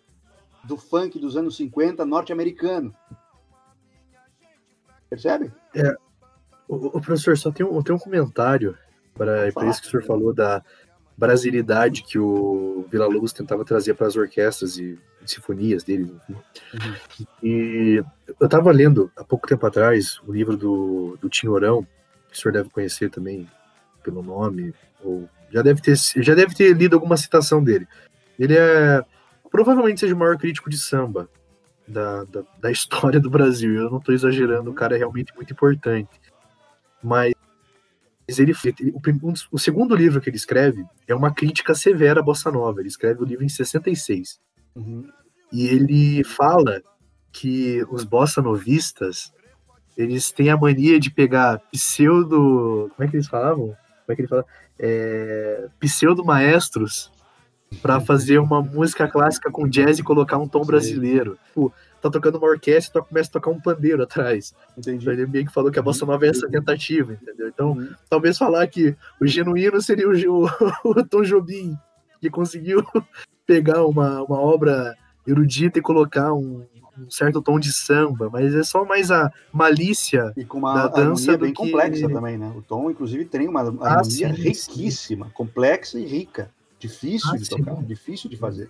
do 0.64 0.76
funk 0.76 1.18
dos 1.18 1.36
anos 1.36 1.56
50 1.56 2.04
norte-americano. 2.04 2.94
Percebe? 5.10 5.52
O, 6.68 6.86
o 6.86 7.00
professor, 7.00 7.36
só 7.36 7.50
tem 7.50 7.66
um, 7.66 7.82
tem 7.82 7.94
um 7.94 7.98
comentário 7.98 8.78
para 9.14 9.48
isso 9.48 9.82
que 9.82 9.88
o 9.88 9.90
senhor 9.90 10.04
falou 10.04 10.32
da 10.32 10.64
brasilidade 11.16 12.02
que 12.02 12.18
o 12.18 12.86
Vila 12.90 13.06
Lobos 13.06 13.32
tentava 13.32 13.64
trazer 13.64 13.94
para 13.94 14.06
as 14.06 14.16
orquestras 14.16 14.76
e 14.76 14.98
sinfonias 15.24 15.84
dele. 15.84 16.14
Enfim. 16.28 17.26
E 17.42 18.02
eu 18.40 18.44
estava 18.46 18.70
lendo 18.72 19.10
há 19.16 19.24
pouco 19.24 19.46
tempo 19.46 19.66
atrás 19.66 20.20
o 20.26 20.32
livro 20.32 20.56
do, 20.56 21.16
do 21.20 21.28
Tinhorão, 21.28 21.86
que 22.30 22.36
o 22.36 22.40
senhor 22.40 22.52
deve 22.52 22.70
conhecer 22.70 23.10
também 23.10 23.48
pelo 24.02 24.22
nome, 24.22 24.74
ou 25.02 25.28
já 25.50 25.62
deve 25.62 25.80
ter, 25.80 25.96
já 25.96 26.34
deve 26.34 26.54
ter 26.54 26.74
lido 26.76 26.94
alguma 26.94 27.16
citação 27.16 27.62
dele. 27.62 27.86
Ele 28.38 28.56
é 28.56 29.04
provavelmente 29.50 30.00
seja 30.00 30.14
o 30.14 30.18
maior 30.18 30.38
crítico 30.38 30.70
de 30.70 30.78
samba 30.78 31.28
da, 31.86 32.24
da, 32.24 32.42
da 32.58 32.70
história 32.70 33.20
do 33.20 33.28
Brasil. 33.28 33.74
Eu 33.74 33.90
não 33.90 33.98
estou 33.98 34.14
exagerando, 34.14 34.70
o 34.70 34.74
cara 34.74 34.94
é 34.96 34.98
realmente 34.98 35.34
muito 35.36 35.52
importante. 35.52 36.08
Mas 37.02 37.31
ele, 38.28 38.54
ele 38.64 38.92
o, 38.92 39.28
um 39.28 39.34
o 39.50 39.58
segundo 39.58 39.94
livro 39.94 40.20
que 40.20 40.30
ele 40.30 40.36
escreve 40.36 40.84
é 41.06 41.14
uma 41.14 41.32
crítica 41.32 41.74
severa 41.74 42.20
à 42.20 42.22
bossa 42.22 42.50
nova. 42.50 42.80
Ele 42.80 42.88
escreve 42.88 43.22
o 43.22 43.24
livro 43.24 43.44
em 43.44 43.48
66. 43.48 44.40
Uhum. 44.74 45.08
E 45.52 45.66
ele 45.66 46.24
fala 46.24 46.80
que 47.32 47.84
os 47.90 48.04
bossa 48.04 48.40
novistas 48.40 49.32
eles 49.96 50.30
têm 50.32 50.50
a 50.50 50.56
mania 50.56 50.98
de 50.98 51.10
pegar 51.10 51.58
pseudo. 51.70 52.90
Como 52.94 53.06
é 53.06 53.10
que 53.10 53.16
eles 53.16 53.26
falavam? 53.26 53.66
Como 53.66 54.08
é 54.08 54.14
que 54.14 54.22
ele 54.22 54.28
fala? 54.28 54.44
É, 54.78 55.68
pseudo 55.78 56.24
maestros 56.24 57.12
para 57.82 58.00
fazer 58.00 58.38
uma 58.38 58.62
música 58.62 59.06
clássica 59.08 59.50
com 59.50 59.68
jazz 59.68 59.98
e 59.98 60.02
colocar 60.02 60.38
um 60.38 60.48
tom 60.48 60.64
brasileiro. 60.64 61.38
Tipo, 61.46 61.72
tá 62.02 62.10
tocando 62.10 62.36
uma 62.38 62.48
orquestra 62.48 63.00
e 63.00 63.04
começa 63.04 63.28
a 63.30 63.32
tocar 63.32 63.50
um 63.50 63.60
pandeiro 63.60 64.02
atrás. 64.02 64.54
Entendi. 64.76 65.02
Então 65.04 65.12
ele 65.12 65.26
meio 65.26 65.46
que 65.46 65.52
falou 65.52 65.70
que 65.70 65.78
a 65.78 65.82
bossa 65.82 66.04
nova 66.04 66.26
é 66.26 66.30
essa 66.30 66.48
tentativa, 66.48 67.12
entendeu? 67.14 67.48
Então, 67.48 67.72
Uhum. 67.72 67.88
talvez 68.10 68.36
falar 68.36 68.66
que 68.66 68.94
o 69.20 69.26
genuíno 69.26 69.80
seria 69.80 70.08
o, 70.08 70.12
o, 70.84 71.06
Tom 71.08 71.22
Jobim, 71.22 71.76
que 72.20 72.28
conseguiu 72.28 72.84
pegar 73.46 73.84
uma, 73.86 74.22
uma 74.22 74.40
obra 74.40 74.94
erudita 75.26 75.78
e 75.78 75.82
colocar 75.82 76.32
um, 76.34 76.66
um 76.98 77.10
certo 77.10 77.40
tom 77.40 77.58
de 77.60 77.72
samba, 77.72 78.28
mas 78.30 78.54
é 78.54 78.62
só 78.62 78.84
mais 78.84 79.10
a 79.10 79.32
malícia. 79.52 80.32
E 80.36 80.44
com 80.44 80.58
uma 80.58 80.74
da 80.74 80.88
dança 80.88 81.36
bem 81.38 81.50
que- 81.52 81.56
complexa 81.62 82.08
também, 82.08 82.36
né? 82.36 82.52
O 82.56 82.62
tom, 82.62 82.90
inclusive, 82.90 83.24
tem 83.24 83.48
uma 83.48 83.60
harmonia 83.60 83.86
Ah, 84.00 84.04
sim, 84.04 84.26
sim. 84.34 84.42
riquíssima, 84.42 85.30
complexa 85.32 85.98
e 85.98 86.04
rica. 86.04 86.50
Difícil 86.78 87.30
Ah, 87.32 87.36
de 87.36 87.44
sim. 87.46 87.56
tocar, 87.56 87.82
difícil 87.84 88.28
de 88.28 88.36
fazer. 88.36 88.68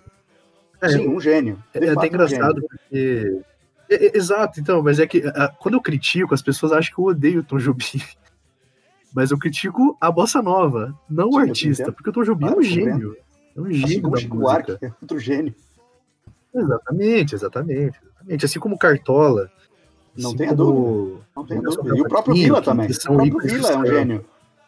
É, 0.83 0.89
Sim, 0.89 1.07
um 1.07 1.19
gênio. 1.19 1.63
é, 1.73 1.79
De 1.79 1.85
é 1.85 1.93
fato, 1.93 1.99
até 1.99 2.05
um 2.05 2.09
engraçado 2.09 2.55
gênio. 2.55 2.67
porque. 2.69 3.41
é- 3.89 4.05
é- 4.05 4.17
exato, 4.17 4.59
então, 4.59 4.83
mas 4.83 4.99
é 4.99 5.07
que 5.07 5.23
ah, 5.27 5.47
quando 5.59 5.75
eu 5.75 5.81
critico, 5.81 6.33
as 6.33 6.41
pessoas 6.41 6.73
acham 6.73 6.93
que 6.93 6.99
eu 6.99 7.05
odeio 7.05 7.39
o 7.39 7.43
Tom 7.43 7.57
Jobim. 7.57 7.83
Mas 9.15 9.29
eu 9.29 9.37
critico 9.37 9.95
a 10.01 10.09
bossa 10.09 10.41
nova, 10.41 10.91
não 11.07 11.31
Sim, 11.31 11.37
o 11.37 11.39
artista, 11.39 11.91
porque 11.91 12.09
o 12.09 12.13
Tom 12.13 12.23
Jobim 12.23 12.47
Claro, 12.47 12.55
é 12.55 12.59
um 12.59 12.63
gênio. 12.63 13.17
É 13.55 13.61
um 13.61 13.71
gênio 13.71 13.85
Assim 13.85 14.27
como. 14.27 14.41
Buarque, 14.41 14.71
é 14.81 14.91
outro 14.99 15.19
gênio. 15.19 15.53
Exatamente, 16.51 17.35
exatamente, 17.35 17.99
exatamente. 18.03 18.45
Assim 18.45 18.59
como 18.59 18.75
Cartola. 18.75 19.51
Não 20.17 20.29
assim 20.29 20.37
tenha 20.37 20.55
como 20.55 20.63
dúvida. 20.71 21.27
Não 21.35 21.45
tem 21.45 21.61
dúvida. 21.61 21.95
E 21.95 22.01
o 22.01 22.07
próprio 22.07 22.33
Vila 22.33 22.61
também. 22.61 22.89
O 22.89 23.13
próprio 23.15 23.39
Vila 23.39 23.69
é 23.69 23.77
um 23.77 23.85
gênio. 23.85 24.25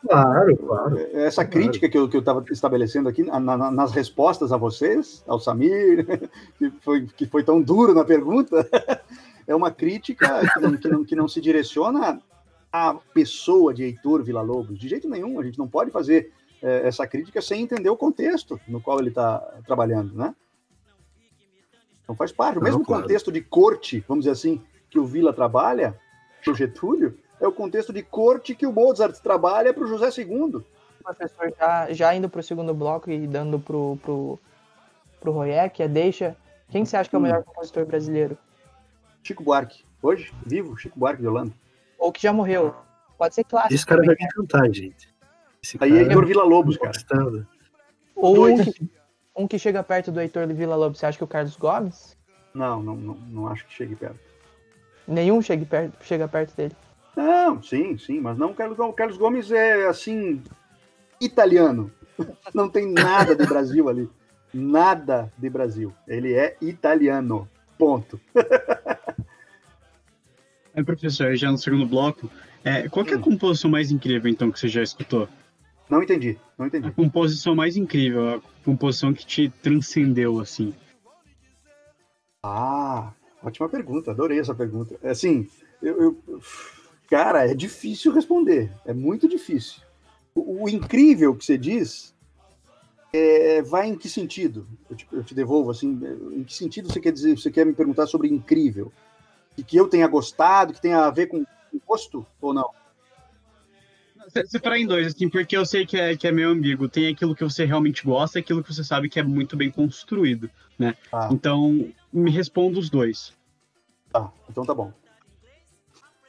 Claro, 0.07 0.57
claro. 0.57 0.97
Essa 1.13 1.43
Claro. 1.45 1.49
crítica 1.49 1.89
que 1.89 1.97
eu 1.97 2.07
que 2.07 2.15
eu 2.15 2.19
estava 2.19 2.43
estabelecendo 2.51 3.09
aqui 3.09 3.23
na- 3.23 3.39
na- 3.39 3.71
nas 3.71 3.91
respostas 3.91 4.51
a 4.51 4.57
vocês, 4.57 5.23
ao 5.27 5.39
Samir, 5.39 6.05
que 6.57 6.69
foi, 6.81 7.05
que 7.07 7.25
foi 7.25 7.43
tão 7.43 7.61
duro 7.61 7.93
na 7.93 8.03
pergunta, 8.05 8.55
é 9.47 9.55
uma 9.55 9.71
crítica 9.71 10.41
que 10.53 10.59
não, 10.59 10.77
que 10.77 10.87
não, 10.87 11.03
que 11.05 11.15
não 11.15 11.27
se 11.27 11.41
direciona 11.41 12.21
à 12.71 12.93
pessoa 13.13 13.73
de 13.73 13.83
Heitor 13.83 14.23
Villa-Lobos. 14.23 14.77
De 14.77 14.87
jeito 14.87 15.09
nenhum, 15.09 15.39
a 15.39 15.43
gente 15.43 15.57
não 15.57 15.67
pode 15.67 15.91
fazer 15.91 16.31
eh, 16.61 16.87
essa 16.87 17.07
crítica 17.07 17.41
sem 17.41 17.61
entender 17.63 17.89
o 17.89 17.97
contexto 17.97 18.59
no 18.67 18.81
qual 18.81 18.99
ele 18.99 19.09
está 19.09 19.39
trabalhando, 19.65 20.13
né? 20.15 20.35
Então 22.03 22.15
faz 22.15 22.31
parte. 22.31 22.57
O 22.57 22.61
Não, 22.61 22.65
mesmo 22.65 22.85
claro. 22.85 23.01
contexto 23.03 23.31
de 23.31 23.41
corte, 23.41 24.03
vamos 24.07 24.25
dizer 24.25 24.33
assim, 24.33 24.61
que 24.89 24.99
o 24.99 25.05
Vila 25.05 25.33
trabalha, 25.33 25.97
o 26.47 26.53
Getúlio, 26.53 27.17
é 27.39 27.47
o 27.47 27.51
contexto 27.51 27.91
de 27.93 28.01
corte 28.03 28.55
que 28.55 28.65
o 28.65 28.71
Mozart 28.71 29.17
trabalha 29.19 29.73
para 29.73 29.83
o 29.83 29.87
José 29.87 30.09
II. 30.21 30.63
professor, 31.03 31.53
já, 31.57 31.93
já 31.93 32.15
indo 32.15 32.27
pro 32.29 32.41
segundo 32.41 32.73
bloco 32.73 33.11
e 33.11 33.27
dando 33.27 33.59
pro, 33.59 33.97
pro, 34.01 34.39
pro 35.19 35.31
Royek, 35.31 35.83
a 35.83 35.87
deixa. 35.87 36.35
Quem 36.69 36.83
que 36.83 36.89
você 36.89 36.97
acha 36.97 37.09
que 37.09 37.15
é 37.15 37.19
o 37.19 37.21
Hum. 37.21 37.23
melhor 37.25 37.43
compositor 37.43 37.85
brasileiro? 37.85 38.37
Chico 39.23 39.43
Buarque. 39.43 39.83
Hoje, 40.01 40.33
vivo, 40.45 40.75
Chico 40.77 40.97
Buarque 40.99 41.21
de 41.21 41.27
Holanda. 41.27 41.51
Ou 41.99 42.11
que 42.11 42.21
já 42.21 42.33
morreu? 42.33 42.73
Pode 43.17 43.33
ser 43.35 43.43
clássico. 43.43 43.73
Esse 43.73 43.85
cara 43.85 44.01
vai 44.03 44.15
também, 44.15 44.27
me 44.27 44.31
encantar, 44.43 44.73
gente. 44.73 45.09
Esse 45.63 45.77
Aí 45.79 45.91
é 45.97 46.01
Heitor 46.01 46.25
Villa-Lobos, 46.25 46.77
cara. 46.77 46.89
gostando. 46.91 47.47
Ou 48.15 48.47
um 48.47 48.63
que, 48.63 48.89
um 49.35 49.47
que 49.47 49.57
chega 49.59 49.81
perto 49.83 50.11
do 50.11 50.19
Heitor 50.21 50.47
Villa 50.53 50.75
Lobos. 50.75 50.99
Você 50.99 51.05
acha 51.05 51.17
que 51.17 51.23
o 51.23 51.27
Carlos 51.27 51.55
Gomes? 51.55 52.15
Não, 52.53 52.81
não, 52.81 52.95
não, 52.95 53.13
não 53.15 53.47
acho 53.47 53.65
que 53.65 53.73
chegue 53.73 53.95
perto. 53.95 54.19
Nenhum 55.07 55.41
chega 55.41 55.65
perto, 55.65 56.03
chega 56.03 56.27
perto 56.27 56.55
dele. 56.55 56.75
Não, 57.15 57.61
sim, 57.61 57.97
sim, 57.97 58.19
mas 58.19 58.37
não 58.37 58.51
o 58.51 58.53
Carlos 58.53 58.77
Gomes. 58.77 58.93
O 58.93 58.95
Carlos 58.95 59.17
Gomes 59.17 59.51
é, 59.51 59.87
assim, 59.87 60.41
italiano. 61.19 61.91
Não 62.53 62.69
tem 62.69 62.89
nada 62.91 63.35
de 63.35 63.45
Brasil 63.45 63.89
ali. 63.89 64.09
Nada 64.53 65.31
de 65.37 65.49
Brasil. 65.49 65.93
Ele 66.07 66.33
é 66.33 66.55
italiano. 66.61 67.49
Ponto. 67.77 68.19
Aí, 70.73 70.83
professor, 70.83 71.35
já 71.35 71.49
no 71.51 71.57
segundo 71.57 71.85
bloco, 71.85 72.29
é, 72.63 72.89
qual 72.89 73.05
que 73.05 73.13
é 73.13 73.17
a 73.17 73.21
composição 73.21 73.71
mais 73.71 73.91
incrível, 73.91 74.29
então, 74.29 74.51
que 74.51 74.59
você 74.59 74.67
já 74.67 74.83
escutou? 74.83 75.27
Não 75.89 76.03
entendi, 76.03 76.37
não 76.57 76.65
A 76.65 76.67
entendi. 76.67 76.91
composição 76.91 77.55
mais 77.55 77.77
incrível, 77.77 78.35
a 78.35 78.41
composição 78.63 79.13
que 79.13 79.25
te 79.25 79.49
transcendeu, 79.61 80.39
assim. 80.39 80.73
Ah, 82.43 83.13
ótima 83.41 83.69
pergunta, 83.69 84.11
adorei 84.11 84.39
essa 84.39 84.53
pergunta. 84.53 84.97
Assim, 85.03 85.47
eu, 85.81 86.01
eu- 86.01 86.41
cara, 87.09 87.49
é 87.49 87.53
difícil 87.53 88.11
responder, 88.11 88.71
é 88.85 88.93
muito 88.93 89.27
difícil. 89.27 89.81
O, 90.33 90.63
o 90.63 90.69
incrível 90.69 91.35
que 91.35 91.45
você 91.45 91.57
diz 91.57 92.13
é, 93.13 93.61
vai 93.61 93.87
em 93.87 93.95
que 93.97 94.09
sentido? 94.09 94.67
Eu 94.89 94.95
te, 94.95 95.07
eu 95.11 95.23
te 95.23 95.33
devolvo 95.33 95.71
assim, 95.71 95.99
em 96.33 96.43
que 96.43 96.53
sentido 96.53 96.91
você 96.91 96.99
quer 96.99 97.11
dizer? 97.13 97.37
Você 97.37 97.49
quer 97.49 97.65
me 97.65 97.73
perguntar 97.73 98.07
sobre 98.07 98.27
incrível? 98.27 98.91
E 99.57 99.63
que 99.63 99.77
eu 99.77 99.87
tenha 99.87 100.07
gostado, 100.07 100.73
que 100.73 100.81
tenha 100.81 100.99
a 101.05 101.09
ver 101.09 101.27
com 101.27 101.43
com 101.45 101.79
gosto 101.87 102.25
ou 102.41 102.53
não? 102.53 102.69
Se- 104.29 104.45
Separar 104.47 104.79
em 104.79 104.87
dois, 104.87 105.07
assim, 105.07 105.29
porque 105.29 105.55
eu 105.55 105.65
sei 105.65 105.85
que 105.85 105.97
é, 105.97 106.15
que 106.17 106.27
é 106.27 106.31
meio 106.31 106.49
ambíguo. 106.49 106.89
Tem 106.89 107.07
aquilo 107.07 107.35
que 107.35 107.43
você 107.43 107.63
realmente 107.65 108.03
gosta 108.03 108.39
e 108.39 108.41
aquilo 108.41 108.63
que 108.63 108.73
você 108.73 108.83
sabe 108.83 109.09
que 109.09 109.19
é 109.19 109.23
muito 109.23 109.55
bem 109.55 109.69
construído, 109.71 110.49
né? 110.79 110.95
Ah. 111.11 111.29
Então, 111.31 111.89
me 112.11 112.31
responda 112.31 112.79
os 112.79 112.89
dois. 112.89 113.33
Tá, 114.11 114.31
então 114.49 114.65
tá 114.65 114.73
bom. 114.73 114.91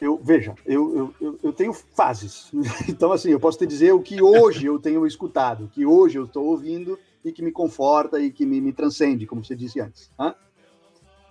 Eu, 0.01 0.19
veja, 0.23 0.55
eu, 0.67 1.15
eu, 1.21 1.39
eu, 1.43 1.53
tenho 1.53 1.73
fases. 1.73 2.51
Então, 2.89 3.13
assim, 3.13 3.31
eu 3.31 3.41
posso 3.41 3.59
te 3.59 3.67
dizer 3.67 3.93
o 3.93 4.03
que 4.03 4.23
hoje 4.23 4.67
eu 4.67 4.79
tenho 4.79 5.07
escutado, 5.07 5.65
o 5.65 5.69
que 5.69 5.87
hoje 5.87 6.19
eu 6.19 6.25
estou 6.25 6.45
ouvindo 6.45 6.99
e 7.25 7.33
que 7.33 7.43
me 7.43 7.51
conforta 7.51 8.21
e 8.21 8.31
que 8.31 8.45
me, 8.45 8.61
me 8.61 8.73
transcende, 8.73 9.27
como 9.27 9.45
você 9.45 9.57
disse 9.57 9.81
antes. 9.81 10.11
hã? 10.19 10.35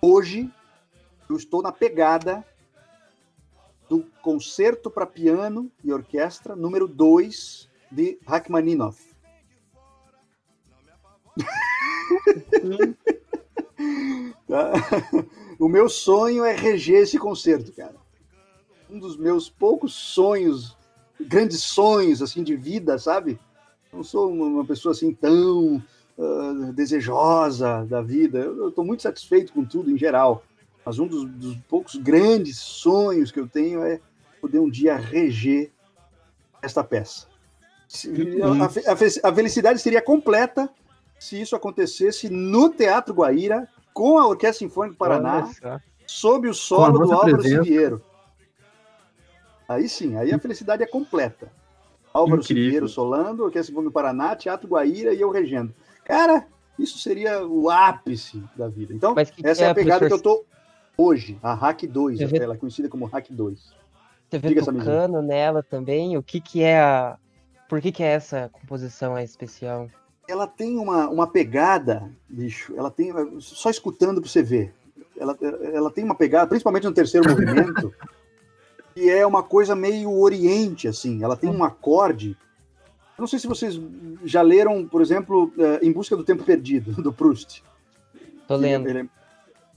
Hoje, 0.02 0.50
eu 1.30 1.36
estou 1.36 1.62
na 1.62 1.72
pegada 1.72 2.44
do 3.88 4.04
concerto 4.20 4.90
para 4.90 5.06
piano 5.06 5.70
e 5.84 5.92
orquestra 5.92 6.56
número 6.56 6.88
2 6.88 7.68
de 7.90 8.18
Rachmaninoff. 8.26 9.14
Tá? 14.46 14.72
O 15.58 15.68
meu 15.68 15.88
sonho 15.88 16.44
é 16.44 16.54
reger 16.54 17.02
esse 17.02 17.18
concerto, 17.18 17.72
cara. 17.72 17.96
Um 18.90 18.98
dos 18.98 19.16
meus 19.16 19.48
poucos 19.50 19.94
sonhos, 19.94 20.76
grandes 21.20 21.62
sonhos 21.62 22.22
assim 22.22 22.42
de 22.42 22.56
vida, 22.56 22.98
sabe? 22.98 23.38
Não 23.92 24.02
sou 24.04 24.30
uma 24.32 24.64
pessoa 24.64 24.92
assim 24.92 25.12
tão 25.12 25.82
ah, 26.18 26.70
desejosa 26.74 27.84
da 27.88 28.00
vida. 28.02 28.38
Eu 28.38 28.68
estou 28.68 28.84
muito 28.84 29.02
satisfeito 29.02 29.52
com 29.52 29.64
tudo 29.64 29.90
em 29.90 29.98
geral. 29.98 30.44
Mas 30.84 30.98
um 31.00 31.06
dos, 31.06 31.24
dos 31.30 31.56
poucos 31.68 31.96
grandes 31.96 32.58
sonhos 32.58 33.32
que 33.32 33.40
eu 33.40 33.48
tenho 33.48 33.82
é 33.82 34.00
poder 34.40 34.60
um 34.60 34.70
dia 34.70 34.94
reger 34.96 35.72
esta 36.62 36.84
peça. 36.84 37.26
Se- 37.88 38.08
a, 38.42 38.92
a 38.92 39.30
a 39.30 39.34
felicidade 39.34 39.80
seria 39.80 40.00
completa 40.02 40.68
se 41.18 41.40
isso 41.40 41.56
acontecesse 41.56 42.28
no 42.28 42.68
Teatro 42.68 43.14
Guaíra, 43.14 43.66
com 43.94 44.18
a 44.18 44.26
Orquestra 44.28 44.66
Sinfônica 44.66 44.94
do 44.94 44.98
Paraná, 44.98 45.40
sob 46.06 46.48
o 46.48 46.54
solo 46.54 46.98
do 47.06 47.12
Álvaro 47.14 47.36
presença. 47.38 47.64
Siviero. 47.64 48.02
Aí 49.68 49.88
sim, 49.88 50.16
aí 50.16 50.32
a 50.32 50.38
felicidade 50.38 50.82
é 50.82 50.86
completa. 50.86 51.50
Álvaro. 52.12 52.42
Siviero 52.42 52.88
solando, 52.88 53.42
Orquestra 53.44 53.64
Sinfônica 53.64 53.90
do 53.90 53.92
Paraná, 53.92 54.34
Teatro 54.34 54.68
Guaíra 54.68 55.12
e 55.12 55.20
eu 55.20 55.30
regendo. 55.30 55.74
Cara, 56.04 56.46
isso 56.78 56.98
seria 56.98 57.46
o 57.46 57.68
ápice 57.68 58.42
da 58.56 58.68
vida. 58.68 58.94
Então, 58.94 59.14
essa 59.42 59.64
é 59.64 59.70
a 59.70 59.74
pegada 59.74 60.06
que 60.06 60.12
eu 60.12 60.18
professor? 60.18 60.44
tô 60.96 61.02
hoje, 61.02 61.38
a 61.42 61.52
Hack 61.52 61.82
2, 61.86 62.18
Você 62.18 62.26
vê- 62.26 62.38
ela 62.38 62.54
é 62.54 62.56
conhecida 62.56 62.88
como 62.88 63.04
Hack 63.06 63.26
2. 63.30 63.74
Você 64.30 64.38
vê 64.38 64.54
tocando 64.54 65.20
nela 65.20 65.62
também? 65.62 66.16
O 66.16 66.22
que 66.22 66.40
que 66.40 66.62
é 66.62 66.80
a... 66.80 67.18
Por 67.68 67.80
que 67.80 67.92
que 67.92 68.02
é 68.02 68.06
essa 68.12 68.48
composição 68.52 69.16
é 69.16 69.24
especial? 69.24 69.90
ela 70.28 70.46
tem 70.46 70.76
uma, 70.76 71.08
uma 71.08 71.26
pegada, 71.28 72.10
bicho, 72.28 72.74
ela 72.76 72.90
tem, 72.90 73.12
só 73.38 73.70
escutando 73.70 74.20
pra 74.20 74.28
você 74.28 74.42
ver, 74.42 74.74
ela, 75.16 75.38
ela 75.72 75.88
tem 75.88 76.02
uma 76.02 76.16
pegada, 76.16 76.48
principalmente 76.48 76.82
no 76.84 76.92
terceiro 76.92 77.28
movimento, 77.28 77.94
que 78.96 79.10
é 79.10 79.26
uma 79.26 79.42
coisa 79.42 79.76
meio 79.76 80.10
oriente, 80.10 80.88
assim, 80.88 81.22
ela 81.22 81.36
tem 81.36 81.50
um 81.50 81.62
acorde, 81.62 82.30
eu 82.30 83.20
não 83.20 83.26
sei 83.26 83.38
se 83.38 83.46
vocês 83.46 83.78
já 84.24 84.40
leram, 84.40 84.86
por 84.88 85.02
exemplo, 85.02 85.52
eh, 85.58 85.80
Em 85.82 85.92
Busca 85.92 86.16
do 86.16 86.24
Tempo 86.24 86.42
Perdido, 86.44 86.92
do 87.02 87.12
Proust. 87.12 87.62
Tô 88.48 88.56
lendo. 88.56 88.88
Ele- 88.88 89.10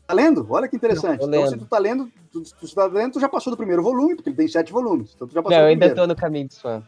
Tá 0.08 0.14
lendo? 0.16 0.48
Olha 0.50 0.68
que 0.70 0.76
interessante. 0.76 1.20
Tô 1.20 1.28
então, 1.28 1.46
se 1.48 1.58
tu 1.58 1.66
tá 1.66 1.78
lendo, 1.78 2.10
tu, 2.32 2.42
tu 2.42 2.74
tá 2.74 2.86
lendo, 2.88 3.12
tu 3.14 3.20
já 3.20 3.28
passou 3.30 3.52
do 3.52 3.58
primeiro 3.58 3.84
volume, 3.84 4.16
porque 4.16 4.30
ele 4.30 4.38
tem 4.38 4.48
sete 4.48 4.72
volumes, 4.72 5.12
então 5.14 5.28
tu 5.28 5.34
já 5.34 5.44
passou 5.44 5.58
Não, 5.58 5.66
eu 5.66 5.70
ainda 5.70 5.80
primeiro. 5.86 5.96
tô 6.02 6.08
no 6.08 6.16
caminho 6.16 6.48
do 6.48 6.54
Swan. 6.54 6.82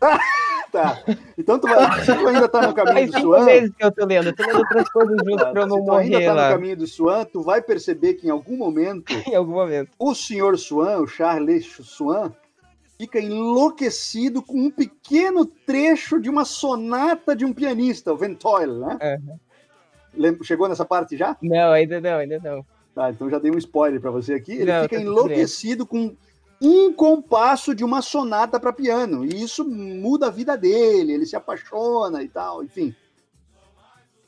Tá. 0.70 1.02
Então 1.36 1.58
tu, 1.58 1.66
vai, 1.66 2.04
se 2.04 2.14
tu 2.14 2.28
ainda 2.28 2.48
tá 2.48 2.66
no 2.66 2.74
caminho 2.74 3.10
Faz 3.10 3.10
do 3.10 3.20
Swan, 3.20 3.44
meses 3.44 3.70
que 3.74 3.84
eu 3.84 3.90
tô 3.92 4.04
lendo. 4.04 4.26
Eu 4.28 4.36
tô 4.36 4.42
lendo 4.44 4.58
outras 4.58 4.88
coisas 4.90 5.16
junto 5.24 5.36
Tá, 5.36 5.50
pra 5.50 5.60
eu 5.62 5.64
se 5.64 5.68
não 5.70 5.84
tu 5.84 5.92
ainda 5.92 6.20
tá 6.20 6.34
no 6.34 6.54
caminho 6.54 6.76
do 6.76 6.86
Swan, 6.86 7.24
tu 7.24 7.42
vai 7.42 7.62
perceber 7.62 8.14
que 8.14 8.26
em 8.26 8.30
algum 8.30 8.56
momento 8.56 9.04
em 9.26 9.34
algum 9.34 9.52
momento. 9.52 9.90
o 9.98 10.14
senhor 10.14 10.58
Swan, 10.58 10.98
o 10.98 11.06
Charles 11.06 11.66
Swan, 11.82 12.32
fica 12.98 13.18
enlouquecido 13.18 14.42
com 14.42 14.58
um 14.58 14.70
pequeno 14.70 15.46
trecho 15.46 16.20
de 16.20 16.28
uma 16.28 16.44
sonata 16.44 17.34
de 17.34 17.44
um 17.44 17.52
pianista, 17.52 18.12
o 18.12 18.16
Ventole, 18.16 18.72
né? 18.78 19.18
Chegou 20.42 20.68
nessa 20.68 20.84
parte 20.84 21.16
já? 21.16 21.36
Não, 21.40 21.70
ainda 21.72 22.00
não, 22.00 22.18
ainda 22.18 22.40
não. 22.42 22.66
Tá, 22.94 23.10
então 23.10 23.30
já 23.30 23.38
dei 23.38 23.52
um 23.52 23.58
spoiler 23.58 24.00
para 24.00 24.10
você 24.10 24.34
aqui. 24.34 24.52
Ele 24.52 24.72
Não, 24.72 24.82
fica 24.82 24.96
tá 24.96 25.02
enlouquecido 25.02 25.86
com 25.86 26.16
um 26.60 26.92
compasso 26.92 27.74
de 27.74 27.84
uma 27.84 28.02
sonata 28.02 28.58
para 28.58 28.72
piano. 28.72 29.24
E 29.24 29.42
isso 29.42 29.64
muda 29.64 30.26
a 30.26 30.30
vida 30.30 30.56
dele, 30.56 31.12
ele 31.12 31.26
se 31.26 31.36
apaixona 31.36 32.22
e 32.22 32.28
tal, 32.28 32.62
enfim. 32.64 32.94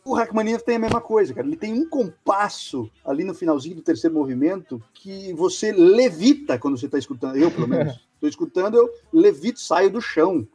O 0.05 0.15
Rachmaninoff 0.15 0.65
tem 0.65 0.77
a 0.77 0.79
mesma 0.79 1.01
coisa, 1.01 1.35
cara. 1.35 1.47
Ele 1.47 1.57
tem 1.57 1.73
um 1.75 1.89
compasso 1.89 2.91
ali 3.05 3.23
no 3.23 3.35
finalzinho 3.35 3.77
do 3.77 3.83
terceiro 3.83 4.15
movimento 4.17 4.83
que 4.95 5.33
você 5.35 5.73
levita 5.73 6.59
quando 6.59 6.79
você 6.79 6.87
está 6.87 6.99
escutando. 6.99 7.37
Eu, 7.37 7.51
pelo 7.51 7.69
menos, 7.69 7.95
estou 8.15 8.29
escutando, 8.29 8.77
eu 8.77 8.89
levito, 9.13 9.61
saio 9.61 9.91
do 9.91 10.01
chão, 10.01 10.47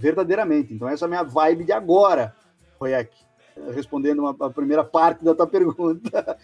verdadeiramente. 0.00 0.72
Então, 0.72 0.88
essa 0.88 1.04
é 1.04 1.06
a 1.06 1.08
minha 1.08 1.22
vibe 1.22 1.64
de 1.64 1.72
agora, 1.72 2.34
Royek. 2.80 3.14
Respondendo 3.72 4.20
uma- 4.20 4.34
a 4.40 4.50
primeira 4.50 4.82
parte 4.82 5.22
da 5.24 5.34
tua 5.34 5.46
pergunta. 5.46 6.38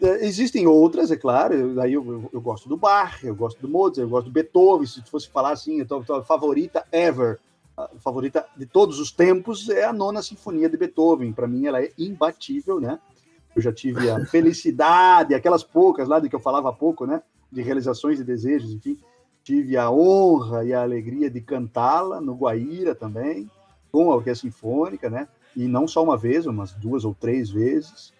É, 0.00 0.26
Existem 0.26 0.66
outras, 0.66 1.10
é 1.10 1.16
claro. 1.16 1.54
eu- 1.54 1.80
Aí 1.80 1.92
eu, 1.92 2.04
eu- 2.06 2.30
eu 2.32 2.40
gosto 2.40 2.68
do 2.68 2.76
Bach, 2.76 3.22
eu 3.22 3.34
gosto 3.34 3.60
do 3.60 3.68
Mozart, 3.68 3.98
eu 3.98 4.08
gosto 4.08 4.26
do 4.26 4.32
Beethoven. 4.32 4.86
Se 4.86 5.02
fosse 5.02 5.28
falar 5.28 5.52
assim, 5.52 5.80
a 5.80 5.84
tua, 5.84 6.02
tua 6.02 6.22
favorita 6.24 6.84
ever, 6.92 7.38
a 7.76 7.88
favorita 7.98 8.46
de 8.56 8.66
todos 8.66 8.98
os 8.98 9.10
tempos 9.12 9.68
é 9.68 9.84
a 9.84 9.92
nona 9.92 10.22
sinfonia 10.22 10.68
de 10.68 10.76
Beethoven. 10.76 11.32
Para 11.32 11.46
mim, 11.46 11.66
ela 11.66 11.82
é 11.82 11.90
imbatível, 11.98 12.80
né? 12.80 12.98
Eu 13.54 13.60
já 13.62 13.72
tive 13.72 14.08
a 14.10 14.24
felicidade, 14.26 15.34
aquelas 15.34 15.62
poucas 15.64 16.08
lá 16.08 16.18
de 16.20 16.28
que 16.28 16.34
eu 16.36 16.40
falava 16.40 16.70
há 16.70 16.72
pouco, 16.72 17.06
né? 17.06 17.22
De 17.50 17.60
realizações 17.62 18.20
e 18.20 18.24
desejos, 18.24 18.72
enfim. 18.72 18.96
Tive 19.42 19.76
a 19.76 19.90
honra 19.90 20.64
e 20.64 20.72
a 20.72 20.82
alegria 20.82 21.28
de 21.30 21.40
cantá-la 21.40 22.20
no 22.20 22.34
Guaíra 22.34 22.94
também, 22.94 23.50
com 23.90 24.10
a 24.12 24.16
Orquestra 24.16 24.48
Sinfônica, 24.48 25.10
né? 25.10 25.26
E 25.56 25.66
não 25.66 25.88
só 25.88 26.02
uma 26.04 26.16
vez, 26.16 26.46
umas 26.46 26.72
duas 26.74 27.04
ou 27.04 27.14
três 27.18 27.50
vezes 27.50 28.12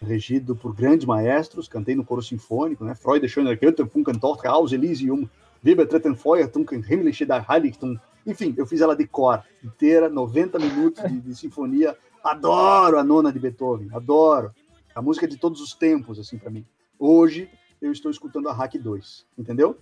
regido 0.00 0.54
por 0.54 0.74
grandes 0.74 1.06
maestros, 1.06 1.68
cantei 1.68 1.94
no 1.94 2.04
coro 2.04 2.22
sinfônico, 2.22 2.84
né? 2.84 2.94
Freude 2.94 3.28
schöner 3.28 3.58
Goethe, 3.58 3.88
Funkentor, 3.88 4.40
Haus 4.46 4.72
Elysium, 4.72 5.28
Liebe 5.62 5.86
treten 5.86 6.14
Feuer, 6.14 6.48
Tunken 6.48 6.80
Himmlische 6.80 7.26
der 7.26 7.44
Heiligtum. 7.48 7.98
Enfim, 8.26 8.54
eu 8.56 8.66
fiz 8.66 8.80
ela 8.80 8.94
de 8.94 9.06
cor, 9.06 9.42
inteira, 9.64 10.08
90 10.08 10.58
minutos 10.58 11.02
de, 11.10 11.20
de 11.20 11.34
sinfonia. 11.34 11.96
Adoro 12.22 12.98
a 12.98 13.04
nona 13.04 13.32
de 13.32 13.38
Beethoven, 13.38 13.88
adoro. 13.92 14.52
A 14.94 15.02
música 15.02 15.26
de 15.26 15.36
todos 15.36 15.60
os 15.60 15.74
tempos, 15.74 16.18
assim, 16.18 16.38
para 16.38 16.50
mim. 16.50 16.64
Hoje, 16.98 17.48
eu 17.80 17.92
estou 17.92 18.10
escutando 18.10 18.48
a 18.48 18.52
Hack 18.52 18.78
2, 18.78 19.26
entendeu? 19.38 19.78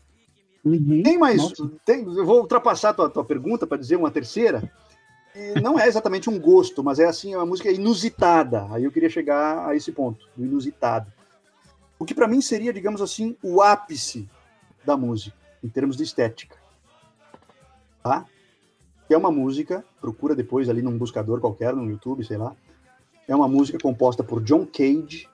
Tem 1.02 1.18
mais. 1.18 1.52
Tem, 1.84 2.02
eu 2.02 2.24
vou 2.24 2.40
ultrapassar 2.40 2.90
a 2.90 2.94
tua, 2.94 3.10
tua 3.10 3.24
pergunta 3.24 3.66
para 3.66 3.76
dizer 3.76 3.96
uma 3.96 4.10
terceira. 4.10 4.72
E 5.34 5.60
não 5.60 5.78
é 5.78 5.88
exatamente 5.88 6.30
um 6.30 6.38
gosto, 6.38 6.82
mas 6.84 7.00
é 7.00 7.06
assim, 7.06 7.34
uma 7.34 7.44
música 7.44 7.70
inusitada. 7.70 8.66
Aí 8.70 8.84
eu 8.84 8.92
queria 8.92 9.10
chegar 9.10 9.68
a 9.68 9.74
esse 9.74 9.90
ponto, 9.90 10.28
do 10.36 10.44
inusitado. 10.44 11.12
O 11.98 12.04
que 12.04 12.14
para 12.14 12.28
mim 12.28 12.40
seria, 12.40 12.72
digamos 12.72 13.02
assim, 13.02 13.36
o 13.42 13.60
ápice 13.60 14.28
da 14.84 14.96
música, 14.96 15.36
em 15.62 15.68
termos 15.68 15.96
de 15.96 16.04
estética. 16.04 16.56
Tá? 18.02 18.26
É 19.08 19.16
uma 19.16 19.30
música, 19.30 19.84
procura 20.00 20.34
depois 20.34 20.68
ali 20.68 20.82
num 20.82 20.96
buscador 20.96 21.40
qualquer, 21.40 21.74
no 21.74 21.88
YouTube, 21.90 22.24
sei 22.24 22.36
lá. 22.36 22.54
É 23.26 23.34
uma 23.34 23.48
música 23.48 23.78
composta 23.78 24.22
por 24.22 24.42
John 24.42 24.66
Cage, 24.66 25.28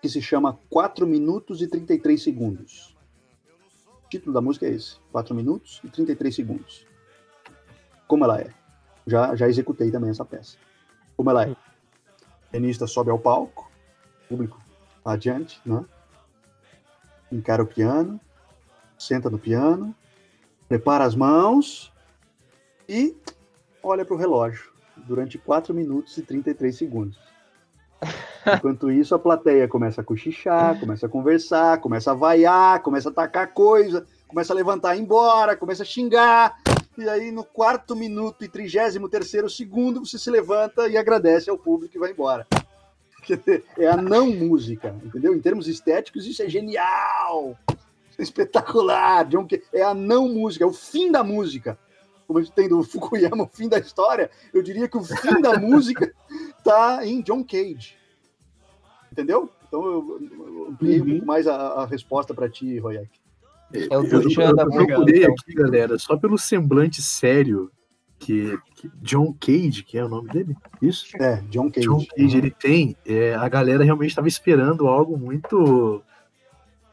que 0.00 0.08
se 0.08 0.20
chama 0.20 0.58
4 0.68 1.06
minutos 1.06 1.62
e 1.62 1.68
33 1.68 2.22
segundos. 2.22 2.96
O 4.04 4.08
título 4.08 4.34
da 4.34 4.40
música 4.40 4.66
é 4.66 4.70
esse: 4.70 4.96
4 5.12 5.34
minutos 5.34 5.80
e 5.84 5.88
33 5.88 6.34
segundos. 6.34 6.91
Como 8.06 8.24
ela 8.24 8.40
é? 8.40 8.50
Já, 9.06 9.34
já 9.34 9.48
executei 9.48 9.90
também 9.90 10.10
essa 10.10 10.24
peça. 10.24 10.56
Como 11.16 11.30
ela 11.30 11.44
é? 11.44 11.50
O 11.50 11.56
pianista 12.50 12.86
sobe 12.86 13.10
ao 13.10 13.18
palco, 13.18 13.70
público 14.28 14.60
adiante, 15.04 15.60
né? 15.64 15.84
encara 17.32 17.62
o 17.62 17.66
piano, 17.66 18.20
senta 18.98 19.30
no 19.30 19.38
piano, 19.38 19.94
prepara 20.68 21.04
as 21.04 21.14
mãos 21.14 21.92
e 22.88 23.16
olha 23.82 24.04
para 24.04 24.14
o 24.14 24.18
relógio 24.18 24.70
durante 24.96 25.38
4 25.38 25.74
minutos 25.74 26.16
e 26.18 26.22
33 26.22 26.76
segundos. 26.76 27.18
Enquanto 28.56 28.90
isso, 28.90 29.14
a 29.14 29.18
plateia 29.18 29.68
começa 29.68 30.00
a 30.00 30.04
cochichar, 30.04 30.78
começa 30.78 31.06
a 31.06 31.08
conversar, 31.08 31.80
começa 31.80 32.10
a 32.10 32.14
vaiar, 32.14 32.82
começa 32.82 33.08
a 33.08 33.12
tacar 33.12 33.52
coisa, 33.52 34.04
começa 34.32 34.52
a 34.54 34.56
levantar 34.56 34.96
embora, 34.96 35.54
começa 35.56 35.82
a 35.82 35.86
xingar. 35.86 36.56
E 36.96 37.06
aí, 37.08 37.30
no 37.30 37.44
quarto 37.44 37.94
minuto 37.94 38.44
e 38.44 38.48
trigésimo 38.48 39.08
terceiro 39.08 39.48
segundo, 39.48 40.04
você 40.04 40.18
se 40.18 40.30
levanta 40.30 40.88
e 40.88 40.96
agradece 40.96 41.50
ao 41.50 41.58
público 41.58 41.94
e 41.94 42.00
vai 42.00 42.10
embora. 42.12 42.46
É 43.78 43.86
a 43.86 43.96
não 43.96 44.30
música, 44.32 44.96
entendeu? 45.04 45.34
Em 45.34 45.40
termos 45.40 45.68
estéticos, 45.68 46.26
isso 46.26 46.42
é 46.42 46.48
genial! 46.48 47.56
Isso 48.10 48.20
é 48.20 48.22
espetacular! 48.22 49.26
John 49.26 49.46
Cage. 49.46 49.62
É 49.72 49.82
a 49.82 49.94
não 49.94 50.28
música, 50.28 50.64
é 50.64 50.66
o 50.66 50.72
fim 50.72 51.12
da 51.12 51.22
música. 51.22 51.78
Como 52.26 52.38
a 52.38 52.42
gente 52.42 52.54
tem 52.54 52.68
do 52.68 52.82
Fukuyama, 52.82 53.44
o 53.44 53.48
fim 53.52 53.68
da 53.68 53.78
história, 53.78 54.30
eu 54.52 54.62
diria 54.62 54.88
que 54.88 54.96
o 54.96 55.04
fim 55.04 55.40
da 55.42 55.58
música 55.58 56.10
tá 56.64 57.06
em 57.06 57.20
John 57.20 57.44
Cage. 57.44 57.96
Entendeu? 59.10 59.50
Então 59.68 59.84
eu, 59.84 60.18
eu 60.20 60.66
ampliei 60.70 61.00
um 61.00 61.04
Uhum. 61.04 61.10
pouco 61.12 61.26
mais 61.26 61.46
a, 61.46 61.54
a 61.54 61.86
resposta 61.86 62.32
para 62.34 62.48
ti, 62.48 62.78
Royak. 62.78 63.21
É 63.74 63.98
o 63.98 64.04
Eu, 64.04 64.22
eu, 64.22 64.54
da 64.56 64.62
eu 64.64 64.70
procurei 64.70 65.22
então. 65.22 65.34
aqui, 65.34 65.54
galera, 65.54 65.98
só 65.98 66.16
pelo 66.16 66.36
semblante 66.38 67.00
sério 67.02 67.70
que, 68.18 68.58
que 68.76 68.90
John 69.00 69.34
Cage, 69.40 69.82
que 69.82 69.98
é 69.98 70.04
o 70.04 70.08
nome 70.08 70.30
dele, 70.30 70.56
isso? 70.80 71.06
É, 71.20 71.36
John 71.48 71.70
Cage. 71.70 71.86
John 71.86 72.04
Cage 72.16 72.38
ele 72.38 72.50
tem, 72.50 72.96
é, 73.06 73.34
a 73.34 73.48
galera 73.48 73.82
realmente 73.84 74.10
estava 74.10 74.28
esperando 74.28 74.86
algo 74.86 75.16
muito 75.16 76.02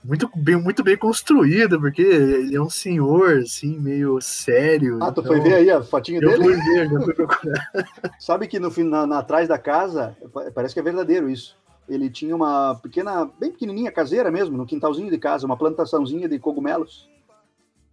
muito 0.04 0.30
bem, 0.34 0.56
muito 0.56 0.82
bem 0.82 0.96
construído, 0.96 1.80
porque 1.80 2.02
ele 2.02 2.56
é 2.56 2.62
um 2.62 2.70
senhor, 2.70 3.40
assim, 3.40 3.78
meio 3.78 4.20
sério. 4.22 4.98
Ah, 5.02 5.12
tu 5.12 5.20
então, 5.20 5.26
foi 5.26 5.42
ver 5.42 5.56
aí 5.56 5.70
a 5.70 5.84
fotinha 5.84 6.22
Eu 6.22 6.32
dele? 6.32 6.44
fui 6.44 6.56
ver, 6.56 6.90
já 6.90 7.02
fui 7.02 7.14
procurar. 7.14 7.72
Sabe 8.18 8.48
que 8.48 8.60
no 8.60 8.72
fim, 8.72 8.84
na, 8.84 9.06
na- 9.06 9.20
atrás 9.20 9.48
da 9.50 9.60
casa, 9.60 10.16
pa- 10.34 10.50
parece 10.56 10.74
que 10.74 10.80
é 10.80 10.84
verdadeiro 10.84 11.30
isso. 11.30 11.58
Ele 11.90 12.10
tinha 12.10 12.36
uma 12.36 12.76
pequena, 12.76 13.26
bem 13.40 13.52
pequenininha, 13.52 13.92
caseira 13.92 14.30
mesmo, 14.32 14.56
no 14.58 14.66
quintalzinho 14.66 15.10
de 15.10 15.18
casa, 15.18 15.46
uma 15.46 15.58
plantaçãozinha 15.58 16.30
de 16.30 16.38
cogumelos, 16.40 17.10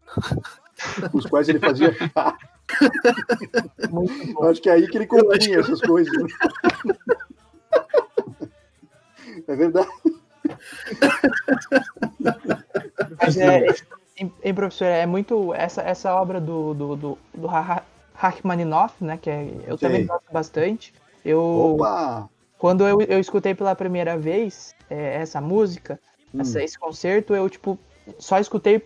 os 1.13 1.25
quais 1.27 1.49
ele 1.49 1.59
fazia 1.59 1.95
acho 4.51 4.61
que 4.61 4.69
é 4.69 4.73
aí 4.73 4.87
que 4.87 4.99
ele 4.99 5.07
compunha 5.07 5.39
que- 5.39 5.55
essas 5.55 5.81
coisas. 5.81 6.13
né? 6.13 6.29
É 9.49 9.55
verdade. 9.55 9.89
Mas 13.19 13.37
é, 13.37 13.67
em, 14.17 14.33
em, 14.43 14.55
professor, 14.55 14.87
é 14.87 15.07
muito. 15.07 15.53
Essa, 15.55 15.83
essa 15.83 16.15
obra 16.15 16.41
do, 16.41 16.75
do, 16.75 16.97
do, 16.97 17.19
do 17.35 17.47
Rachmaninoff, 18.15 19.03
né? 19.05 19.19
Que 19.19 19.31
é- 19.31 19.65
eu 19.67 19.77
também 19.79 19.99
Sei. 19.99 20.07
gosto 20.07 20.33
bastante. 20.33 20.95
Eu, 21.25 21.41
Opa! 21.41 22.29
Quando 22.59 22.87
eu, 22.87 23.01
eu 23.03 23.19
escutei 23.21 23.55
pela 23.55 23.75
primeira 23.75 24.17
vez 24.17 24.75
é, 24.89 25.17
essa 25.17 25.41
música, 25.41 25.99
Hum. 26.35 26.41
essa- 26.41 26.63
esse 26.63 26.79
concerto, 26.79 27.35
eu, 27.35 27.49
tipo, 27.49 27.79
só 28.19 28.39
escutei 28.39 28.83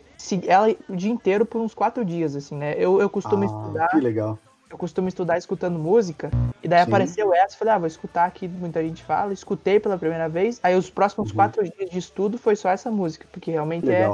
ela 0.47 0.68
o 0.89 0.97
dia 0.97 1.11
inteiro 1.11 1.45
por 1.45 1.61
uns 1.61 1.75
quatro 1.75 2.05
dias, 2.05 2.35
assim, 2.37 2.57
né? 2.57 2.75
Eu, 2.79 3.01
eu 3.01 3.09
costumo 3.11 3.43
Ah, 3.45 3.47
estudar, 3.47 3.89
que 3.89 4.01
legal. 4.01 4.39
eu 4.71 4.79
costumo 4.79 5.09
estudar 5.09 5.37
escutando 5.39 5.79
música, 5.79 6.31
e 6.62 6.68
daí 6.68 6.81
Sim. 6.81 6.89
apareceu 6.89 7.33
essa, 7.35 7.57
falei, 7.57 7.75
ah, 7.75 7.79
vou 7.79 7.87
escutar 7.87 8.25
aqui, 8.27 8.47
muita 8.49 8.83
gente 8.83 9.03
fala, 9.03 9.33
escutei 9.33 9.79
pela 9.81 9.99
primeira 9.99 10.29
vez, 10.29 10.61
aí 10.62 10.75
os 10.77 10.89
próximos 10.91 11.31
Uhum. 11.31 11.37
quatro 11.37 11.62
dias 11.62 11.91
de 11.91 11.99
estudo 11.99 12.39
foi 12.39 12.57
só 12.57 12.68
essa 12.71 12.91
música, 12.91 13.27
porque 13.33 13.51
realmente 13.51 13.91
é, 13.91 14.11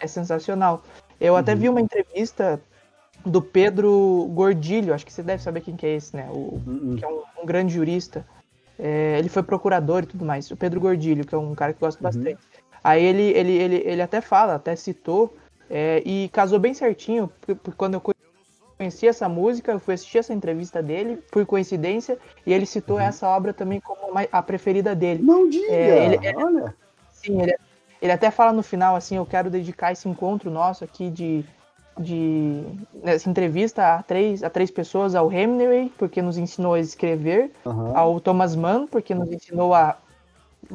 é 0.00 0.06
sensacional. 0.06 0.82
Eu 1.20 1.36
até 1.36 1.52
Uhum. 1.52 1.58
vi 1.58 1.68
uma 1.68 1.80
entrevista 1.80 2.60
do 3.24 3.40
Pedro 3.40 4.28
Gordilho, 4.34 4.92
acho 4.92 5.06
que 5.06 5.12
você 5.12 5.22
deve 5.22 5.42
saber 5.42 5.62
quem 5.62 5.76
que 5.76 5.86
é 5.86 5.94
esse, 5.94 6.14
né? 6.14 6.28
O, 6.30 6.60
Hum, 6.66 6.80
hum. 6.82 6.96
que 6.96 7.04
é 7.04 7.08
um, 7.08 7.22
um 7.42 7.46
grande 7.46 7.72
jurista. 7.72 8.26
É, 8.78 9.18
ele 9.18 9.28
foi 9.28 9.42
procurador 9.42 10.02
e 10.02 10.06
tudo 10.06 10.24
mais. 10.24 10.50
O 10.50 10.56
Pedro 10.56 10.80
Gordilho, 10.80 11.26
que 11.26 11.34
é 11.34 11.38
um 11.38 11.54
cara 11.54 11.72
que 11.72 11.82
eu 11.82 11.86
gosto 11.86 11.98
Uhum. 11.98 12.02
bastante. 12.04 12.38
Aí 12.82 13.02
ele, 13.02 13.22
ele, 13.22 13.52
ele, 13.52 13.82
ele 13.84 14.02
até 14.02 14.20
fala, 14.20 14.54
até 14.54 14.76
citou, 14.76 15.36
é, 15.70 16.02
e 16.04 16.28
casou 16.30 16.58
bem 16.58 16.74
certinho, 16.74 17.28
porque, 17.28 17.54
porque 17.54 17.76
quando 17.76 17.94
eu 17.94 18.02
conheci 18.78 19.06
essa 19.06 19.28
música, 19.28 19.72
eu 19.72 19.78
fui 19.78 19.94
assistir 19.94 20.18
essa 20.18 20.34
entrevista 20.34 20.82
dele, 20.82 21.22
por 21.30 21.46
coincidência, 21.46 22.18
e 22.44 22.52
ele 22.52 22.66
citou 22.66 22.96
Uhum. 22.96 23.02
essa 23.04 23.28
obra 23.28 23.54
também 23.54 23.80
como 23.80 24.12
a 24.30 24.42
preferida 24.42 24.94
dele. 24.94 25.22
Não 25.22 25.48
diga! 25.48 25.72
É, 25.72 26.04
ele- 26.04 26.26
ele- 26.26 26.36
Olha. 26.36 26.74
Sim, 27.10 27.40
ele, 27.40 27.56
ele 28.02 28.12
até 28.12 28.30
fala 28.30 28.52
no 28.52 28.62
final 28.62 28.96
assim, 28.96 29.16
eu 29.16 29.24
quero 29.24 29.48
dedicar 29.48 29.92
esse 29.92 30.08
encontro 30.08 30.50
nosso 30.50 30.84
aqui 30.84 31.10
de, 31.10 31.44
de 31.98 32.62
nessa 33.02 33.28
entrevista 33.30 33.94
a 33.96 34.02
três, 34.02 34.42
a 34.42 34.50
três 34.50 34.70
pessoas, 34.70 35.14
ao 35.14 35.32
Hemingway, 35.32 35.92
porque 35.96 36.20
nos 36.20 36.36
ensinou 36.38 36.74
a 36.74 36.80
escrever, 36.80 37.50
Aham. 37.64 37.92
ao 37.96 38.20
Thomas 38.20 38.56
Mann, 38.56 38.86
porque 38.86 39.14
nos 39.14 39.30
ensinou 39.30 39.72
a 39.74 39.96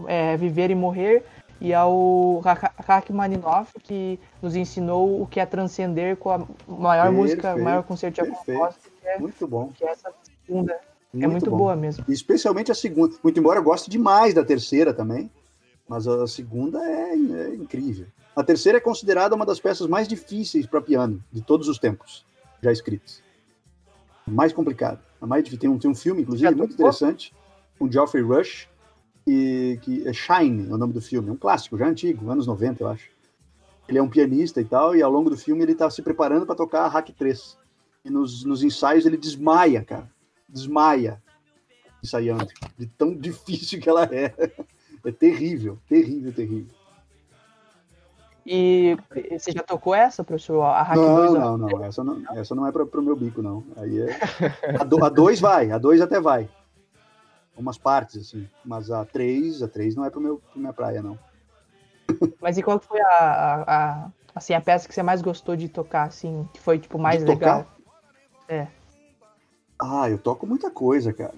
é, 0.08 0.38
viver 0.38 0.72
e 0.72 0.76
morrer, 0.76 1.26
e 1.60 1.74
ao 1.74 2.40
Ra- 2.40 2.72
Rachmaninoff, 2.88 3.74
que 3.84 4.18
nos 4.42 4.56
ensinou 4.56 5.22
o 5.22 5.28
que 5.28 5.40
é 5.42 5.46
transcender 5.46 6.16
com 6.16 6.30
a 6.32 6.46
maior 6.68 7.12
música, 7.12 7.40
o 7.40 7.42
Perfeito, 7.42 7.64
maior 7.66 7.84
concerto 7.84 8.22
de 8.24 8.30
perfeito. 8.30 8.60
composta, 8.60 8.90
que 9.02 9.08
é, 9.08 9.20
Muito 9.20 9.48
bom. 9.48 9.70
que 9.76 9.84
é 9.84 9.92
essa 9.92 10.14
segunda. 10.46 10.80
é 11.20 11.28
muito 11.28 11.50
bom. 11.52 11.58
boa 11.58 11.76
mesmo. 11.76 12.06
Especialmente 12.08 12.72
a 12.72 12.76
segunda. 12.76 13.16
Muito 13.22 13.38
embora 13.40 13.60
eu 13.60 13.64
goste 13.64 13.90
demais 13.90 14.34
da 14.34 14.44
terceira 14.46 14.94
também. 14.94 15.30
Mas 15.88 16.08
a 16.08 16.28
segunda 16.28 16.80
é, 16.88 17.14
é 17.14 17.56
incrível. 17.56 18.06
A 18.40 18.44
terceira 18.44 18.78
é 18.78 18.82
considerada 18.82 19.36
uma 19.36 19.46
das 19.46 19.60
peças 19.60 19.86
mais 19.86 20.08
difíceis 20.08 20.66
para 20.66 20.80
piano 20.80 21.22
de 21.30 21.42
todos 21.42 21.68
os 21.68 21.78
tempos 21.78 22.26
já 22.64 22.72
escritas. 22.72 23.22
Mais 24.26 24.54
complicada. 24.54 25.02
A 25.20 25.28
mais 25.28 25.44
difícil. 25.44 25.60
Tem 25.60 25.70
um, 25.70 25.78
tem 25.78 25.92
um 25.92 25.96
filme, 25.96 26.22
inclusive, 26.22 26.56
muito 26.56 26.74
interessante, 26.74 27.34
com 27.78 27.92
Geoffrey 27.92 28.24
Rush, 28.24 28.70
e, 29.28 29.78
que 29.82 30.08
é 30.08 30.14
Shine, 30.14 30.70
é 30.70 30.74
o 30.74 30.78
nome 30.78 30.94
do 30.94 31.02
filme. 31.02 31.28
É 31.28 31.32
um 31.34 31.36
clássico, 31.36 31.78
já 31.78 31.86
antigo, 31.86 32.30
anos 32.32 32.48
90, 32.48 32.82
eu 32.82 32.88
acho. 32.88 33.10
Ele 33.90 33.98
é 33.98 34.02
um 34.02 34.08
pianista 34.08 34.62
e 34.62 34.66
tal, 34.66 34.96
e 34.96 35.04
ao 35.04 35.12
longo 35.12 35.30
do 35.30 35.36
filme 35.36 35.62
ele 35.62 35.74
está 35.74 35.90
se 35.90 36.02
preparando 36.02 36.46
para 36.46 36.56
tocar 36.56 36.86
a 36.86 36.88
Hack 36.88 37.10
3. 37.10 37.58
E 38.06 38.10
nos, 38.10 38.46
nos 38.46 38.64
ensaios 38.64 39.06
ele 39.06 39.18
desmaia, 39.18 39.84
cara. 39.84 40.10
Desmaia 40.48 41.22
ensaiando. 42.02 42.48
De 42.78 42.86
tão 42.88 43.14
difícil 43.20 43.82
que 43.82 43.90
ela 43.90 44.06
é. 44.06 44.34
É 45.04 45.12
terrível, 45.12 45.78
terrível, 45.90 46.32
terrível. 46.32 46.79
E 48.52 48.98
você 49.38 49.52
já 49.52 49.62
tocou 49.62 49.94
essa, 49.94 50.24
professor? 50.24 50.64
A 50.64 50.82
Hack 50.82 50.98
Não, 50.98 51.16
2 51.16 51.34
não, 51.34 51.56
não. 51.56 51.84
Essa 51.86 52.04
não, 52.04 52.24
essa 52.36 52.56
não 52.56 52.66
é 52.66 52.72
para 52.72 52.84
o 52.84 53.02
meu 53.04 53.16
bico, 53.16 53.44
não. 53.44 53.64
Aí 53.78 54.02
é. 54.02 54.20
A, 54.80 54.84
do, 54.84 55.04
a 55.06 55.10
dois 55.10 55.40
vai, 55.40 55.70
a 55.70 55.78
dois 55.78 56.02
até 56.02 56.20
vai. 56.20 56.50
Umas 57.56 57.78
partes, 57.78 58.20
assim. 58.22 58.50
Mas 58.66 58.90
a 58.90 59.06
três, 59.06 59.62
a 59.62 59.68
três 59.68 59.96
não 59.96 60.04
é 60.04 60.10
para 60.10 60.20
meu 60.20 60.38
pra 60.38 60.60
minha 60.60 60.74
praia, 60.74 61.04
não. 61.04 61.20
Mas 62.42 62.58
e 62.58 62.64
qual 62.64 62.80
foi 62.80 63.00
a, 63.00 63.08
a, 63.20 63.62
a- 64.06 64.10
assim, 64.34 64.56
a 64.56 64.62
peça 64.62 64.88
que 64.88 64.96
você 64.96 65.04
mais 65.04 65.22
gostou 65.22 65.56
de 65.56 65.70
tocar, 65.70 66.08
assim, 66.08 66.50
que 66.52 66.60
foi, 66.60 66.80
tipo, 66.80 66.98
mais 66.98 67.20
De 67.22 67.30
legal? 67.30 67.66
tocar? 67.66 67.78
É. 68.48 68.68
Ah, 69.80 70.10
eu 70.10 70.18
toco 70.18 70.48
muita 70.48 70.72
coisa, 70.72 71.14
cara. 71.14 71.36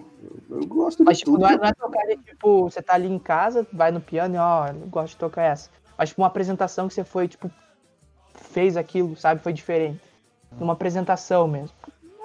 Eu, 0.49 0.61
eu 0.61 0.65
gosto 0.65 0.99
de 0.99 1.03
Mas, 1.03 1.17
tipo, 1.19 1.31
tudo. 1.31 1.41
não 1.41 1.49
é, 1.49 1.57
não 1.57 1.65
é 1.65 1.73
tocar 1.73 2.05
de, 2.07 2.15
tipo, 2.23 2.69
você 2.69 2.81
tá 2.81 2.93
ali 2.93 3.09
em 3.11 3.19
casa, 3.19 3.67
vai 3.73 3.91
no 3.91 3.99
piano 3.99 4.35
e, 4.35 4.37
ó, 4.37 4.67
eu 4.67 4.87
gosto 4.87 5.11
de 5.15 5.17
tocar 5.17 5.41
essa. 5.43 5.69
Mas, 6.01 6.09
tipo, 6.09 6.23
uma 6.23 6.27
apresentação 6.29 6.87
que 6.87 6.95
você 6.95 7.03
foi, 7.03 7.27
tipo, 7.27 7.51
fez 8.33 8.75
aquilo, 8.75 9.15
sabe? 9.15 9.39
Foi 9.39 9.53
diferente. 9.53 10.01
Uma 10.59 10.73
apresentação 10.73 11.47
mesmo. 11.47 11.75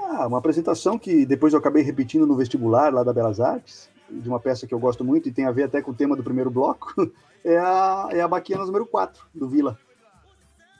Ah, 0.02 0.26
uma 0.26 0.38
apresentação 0.38 0.98
que 0.98 1.26
depois 1.26 1.52
eu 1.52 1.58
acabei 1.58 1.82
repetindo 1.82 2.26
no 2.26 2.34
vestibular 2.34 2.90
lá 2.90 3.04
da 3.04 3.12
Belas 3.12 3.38
Artes, 3.38 3.90
de 4.10 4.26
uma 4.30 4.40
peça 4.40 4.66
que 4.66 4.72
eu 4.72 4.78
gosto 4.78 5.04
muito 5.04 5.28
e 5.28 5.32
tem 5.32 5.44
a 5.44 5.52
ver 5.52 5.64
até 5.64 5.82
com 5.82 5.90
o 5.90 5.94
tema 5.94 6.16
do 6.16 6.24
primeiro 6.24 6.50
bloco, 6.50 6.94
é 7.44 7.58
a, 7.58 8.08
é 8.12 8.22
a 8.22 8.26
Baquianas 8.28 8.68
número 8.68 8.86
4, 8.86 9.26
do 9.34 9.46
Vila. 9.46 9.78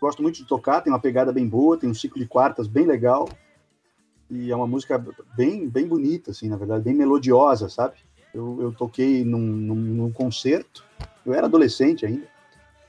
Gosto 0.01 0.23
muito 0.23 0.37
de 0.37 0.47
tocar, 0.47 0.81
tem 0.81 0.91
uma 0.91 0.99
pegada 0.99 1.31
bem 1.31 1.47
boa, 1.47 1.77
tem 1.77 1.91
um 1.91 1.95
ciclo 1.95 2.19
de 2.19 2.27
quartas 2.27 2.67
bem 2.67 2.87
legal, 2.87 3.29
e 4.31 4.51
é 4.51 4.57
uma 4.57 4.67
música 4.67 5.05
bem, 5.37 5.69
bem 5.69 5.87
bonita, 5.87 6.31
assim, 6.31 6.49
na 6.49 6.57
verdade, 6.57 6.83
bem 6.83 6.95
melodiosa, 6.95 7.69
sabe? 7.69 7.97
Eu, 8.33 8.57
eu 8.59 8.73
toquei 8.73 9.23
num, 9.23 9.39
num, 9.39 9.75
num 9.75 10.11
concerto, 10.11 10.83
eu 11.27 11.35
era 11.35 11.45
adolescente 11.45 12.07
ainda, 12.07 12.36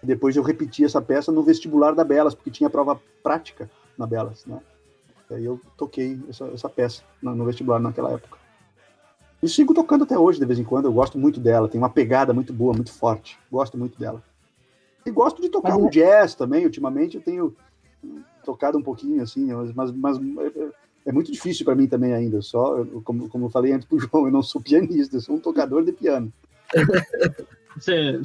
depois 0.06 0.36
eu 0.36 0.43
repeti 0.43 0.84
essa 0.86 1.02
peça 1.02 1.32
no 1.32 1.41
vestibular 1.43 1.93
da 1.93 2.04
Belas, 2.04 2.36
porque 2.36 2.52
tinha 2.52 2.70
prova 2.70 3.00
prática 3.24 3.70
na 3.98 4.06
Belas, 4.06 4.45
né? 4.45 4.60
E 5.30 5.34
aí 5.34 5.45
eu 5.45 5.60
toquei 5.76 6.20
essa, 6.30 6.45
essa 6.45 6.70
peça 6.70 7.02
no, 7.22 7.36
no 7.36 7.45
vestibular 7.45 7.80
naquela 7.80 8.12
época. 8.14 8.38
E 9.41 9.48
sigo 9.50 9.74
tocando 9.74 10.04
até 10.04 10.18
hoje, 10.18 10.39
de 10.39 10.45
vez 10.45 10.58
em 10.60 10.64
quando. 10.64 10.86
Eu 10.86 10.93
gosto 10.93 11.18
muito 11.18 11.39
dela. 11.39 11.68
Tem 11.68 11.80
uma 11.80 11.89
pegada 11.89 12.34
muito 12.34 12.54
boa, 12.54 12.74
muito 12.74 12.91
forte. 12.91 13.38
Gosto 13.52 13.78
muito 13.78 14.00
dela. 14.00 14.24
E 15.06 15.12
gosto 15.12 15.41
de 15.41 15.50
tocar 15.50 15.70
Mas 15.74 15.80
um 15.84 15.88
é- 15.88 15.91
jazz 15.91 16.34
também. 16.34 16.66
Ultimamente 16.66 17.18
eu 17.18 17.22
tenho 17.22 17.56
tocado 18.43 18.78
um 18.78 18.82
pouquinho, 18.82 19.22
assim, 19.22 19.52
mas, 19.76 19.91
mas 19.91 20.18
é- 20.18 20.70
é 21.08 21.12
muito 21.12 21.32
difícil 21.32 21.66
para 21.66 21.76
mim 21.76 21.88
também 21.88 22.14
ainda. 22.14 22.41
Só, 22.41 22.78
eu- 22.78 23.02
como, 23.04 23.30
como 23.30 23.45
eu 23.45 23.50
falei 23.50 23.74
antes 23.74 23.88
pro 23.88 24.00
João, 24.00 24.26
eu 24.26 24.32
não 24.32 24.41
sou 24.41 24.62
pianista, 24.62 25.18
eu 25.18 25.22
sou 25.22 25.36
um 25.36 25.39
tocador 25.39 25.84
de 25.84 25.91
piano. 25.91 26.32
Você, 27.78 28.24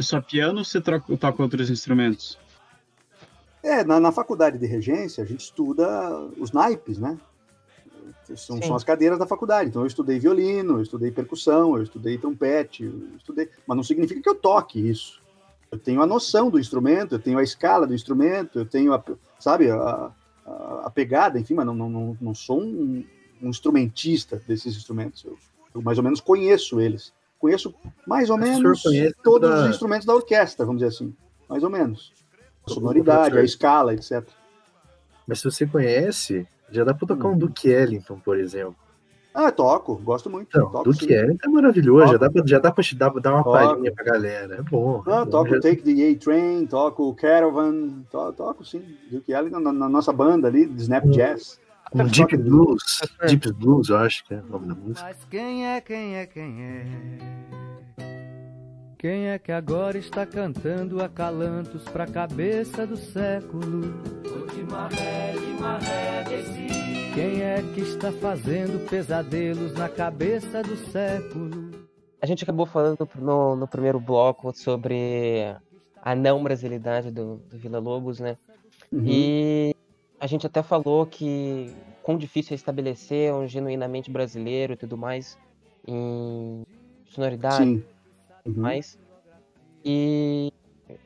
só 0.00 0.20
piano 0.20 0.58
ou 0.58 0.64
você 0.64 0.80
troca, 0.80 1.16
toca 1.16 1.42
outros 1.42 1.70
instrumentos? 1.70 2.38
É, 3.62 3.84
na, 3.84 4.00
na 4.00 4.10
faculdade 4.10 4.58
de 4.58 4.66
regência, 4.66 5.22
a 5.22 5.26
gente 5.26 5.40
estuda 5.40 5.86
os 6.36 6.52
naipes, 6.52 6.98
né? 6.98 7.18
São, 8.34 8.60
são 8.62 8.74
as 8.74 8.82
cadeiras 8.82 9.18
da 9.18 9.26
faculdade. 9.26 9.70
Então, 9.70 9.82
eu 9.82 9.86
estudei 9.86 10.18
violino, 10.18 10.78
eu 10.78 10.82
estudei 10.82 11.10
percussão, 11.10 11.76
eu 11.76 11.82
estudei 11.82 12.18
trompete, 12.18 12.84
eu 12.84 13.16
estudei... 13.16 13.48
mas 13.66 13.76
não 13.76 13.84
significa 13.84 14.20
que 14.20 14.28
eu 14.28 14.34
toque 14.34 14.80
isso. 14.80 15.22
Eu 15.70 15.78
tenho 15.78 16.02
a 16.02 16.06
noção 16.06 16.50
do 16.50 16.58
instrumento, 16.58 17.14
eu 17.14 17.18
tenho 17.18 17.38
a 17.38 17.42
escala 17.42 17.86
do 17.86 17.94
instrumento, 17.94 18.58
eu 18.58 18.66
tenho, 18.66 18.92
a, 18.92 19.02
sabe, 19.38 19.70
a, 19.70 20.10
a, 20.46 20.82
a 20.84 20.90
pegada, 20.90 21.38
enfim, 21.38 21.54
mas 21.54 21.66
não, 21.66 21.74
não, 21.74 21.90
não, 21.90 22.18
não 22.20 22.34
sou 22.34 22.60
um, 22.60 23.04
um 23.40 23.48
instrumentista 23.48 24.42
desses 24.46 24.76
instrumentos. 24.76 25.24
Eu, 25.24 25.38
eu 25.74 25.82
mais 25.82 25.98
ou 25.98 26.04
menos 26.04 26.20
conheço 26.20 26.80
eles. 26.80 27.12
Conheço 27.42 27.74
mais 28.06 28.30
ou 28.30 28.38
menos 28.38 28.80
todos 29.22 29.50
da- 29.50 29.64
os 29.64 29.70
instrumentos 29.70 30.06
da 30.06 30.14
orquestra, 30.14 30.64
vamos 30.64 30.80
dizer 30.80 30.94
assim. 30.94 31.12
Mais 31.48 31.64
ou 31.64 31.68
menos. 31.68 32.12
A 32.64 32.70
sonoridade, 32.70 33.36
a 33.36 33.42
escala, 33.42 33.92
etc. 33.92 34.22
Mas 35.26 35.40
se 35.40 35.44
você 35.44 35.66
conhece, 35.66 36.46
já 36.70 36.84
dá 36.84 36.94
pra 36.94 37.06
tocar 37.08 37.26
Hum. 37.28 37.32
um 37.32 37.38
Duke 37.38 37.68
Ellington, 37.68 38.20
por 38.24 38.38
exemplo. 38.38 38.76
Ah, 39.34 39.50
toco, 39.50 39.96
gosto 39.96 40.30
muito. 40.30 40.46
Então, 40.56 40.70
toco, 40.70 40.84
Duke 40.92 41.04
sim. 41.06 41.12
Ellington 41.12 41.48
é 41.48 41.50
maravilhoso, 41.50 42.00
Toco. 42.04 42.12
já 42.12 42.18
dá 42.18 42.30
pra, 42.30 42.42
já 42.46 42.58
dá 42.60 42.70
pra 42.70 42.84
te 42.84 42.94
dar, 42.94 43.10
dar 43.14 43.32
uma 43.34 43.42
Toco. 43.42 43.56
palhinha 43.56 43.92
pra 43.92 44.04
galera. 44.04 44.54
É 44.56 44.62
bom. 44.62 45.02
é 45.04 45.10
Ah, 45.12 45.24
bom. 45.24 45.30
toco 45.32 45.50
Já- 45.50 45.60
Take 45.60 45.82
the 45.82 46.10
A-Train, 46.10 46.66
toco 46.66 47.12
Caravan, 47.16 48.02
to, 48.10 48.32
toco 48.34 48.64
sim. 48.64 48.82
Duke 49.10 49.32
Ellington 49.32 49.58
na, 49.58 49.72
na 49.72 49.88
nossa 49.88 50.12
banda 50.12 50.46
ali, 50.46 50.64
de 50.66 50.80
Snap 50.82 51.04
Hum. 51.06 51.10
Jazz. 51.10 51.58
Um 51.94 52.06
Deep 52.06 52.36
Blues. 52.38 53.00
Deep 53.26 53.52
Blues, 53.52 53.88
eu 53.90 53.98
acho 53.98 54.24
que 54.24 54.34
é 54.34 54.38
o 54.38 54.46
nome 54.46 54.68
da 54.68 54.74
música. 54.74 55.04
Mas 55.04 55.24
quem 55.30 55.66
é, 55.66 55.80
quem 55.80 56.16
é, 56.16 56.26
quem 56.26 56.62
é? 56.62 56.86
Quem 58.98 59.28
é 59.28 59.38
que 59.38 59.52
agora 59.52 59.98
está 59.98 60.24
cantando 60.24 61.02
acalantos 61.02 61.82
pra 61.84 62.06
cabeça 62.06 62.86
do 62.86 62.96
século? 62.96 64.00
Quem 67.14 67.42
é 67.42 67.62
que 67.74 67.80
está 67.80 68.12
fazendo 68.12 68.88
pesadelos 68.88 69.74
na 69.74 69.88
cabeça 69.88 70.62
do 70.62 70.76
século? 70.76 71.72
A 72.22 72.26
gente 72.26 72.44
acabou 72.44 72.64
falando 72.64 73.06
no, 73.18 73.56
no 73.56 73.66
primeiro 73.66 73.98
bloco 73.98 74.56
sobre 74.56 75.54
a 76.00 76.14
não 76.14 76.42
brasilidade 76.42 77.10
do, 77.10 77.36
do 77.50 77.58
Vila 77.58 77.80
Lobos, 77.80 78.20
né? 78.20 78.38
Uhum. 78.90 79.02
E 79.04 79.76
a 80.22 80.26
gente 80.28 80.46
até 80.46 80.62
falou 80.62 81.04
que 81.04 81.66
quão 82.00 82.16
difícil 82.16 82.54
é 82.54 82.54
estabelecer 82.54 83.34
um 83.34 83.48
genuinamente 83.48 84.08
brasileiro 84.08 84.74
e 84.74 84.76
tudo 84.76 84.96
mais 84.96 85.36
em 85.84 86.62
sonoridade 87.06 87.64
Sim. 87.64 87.74
e 87.74 88.44
tudo 88.44 88.56
Uhum. 88.56 88.62
mais. 88.62 88.96
E 89.84 90.48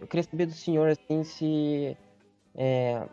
eu 0.00 0.06
queria 0.06 0.22
saber 0.22 0.44
do 0.44 0.52
senhor 0.52 0.90
assim 0.90 1.24
se 1.24 1.96
é, 2.54 3.08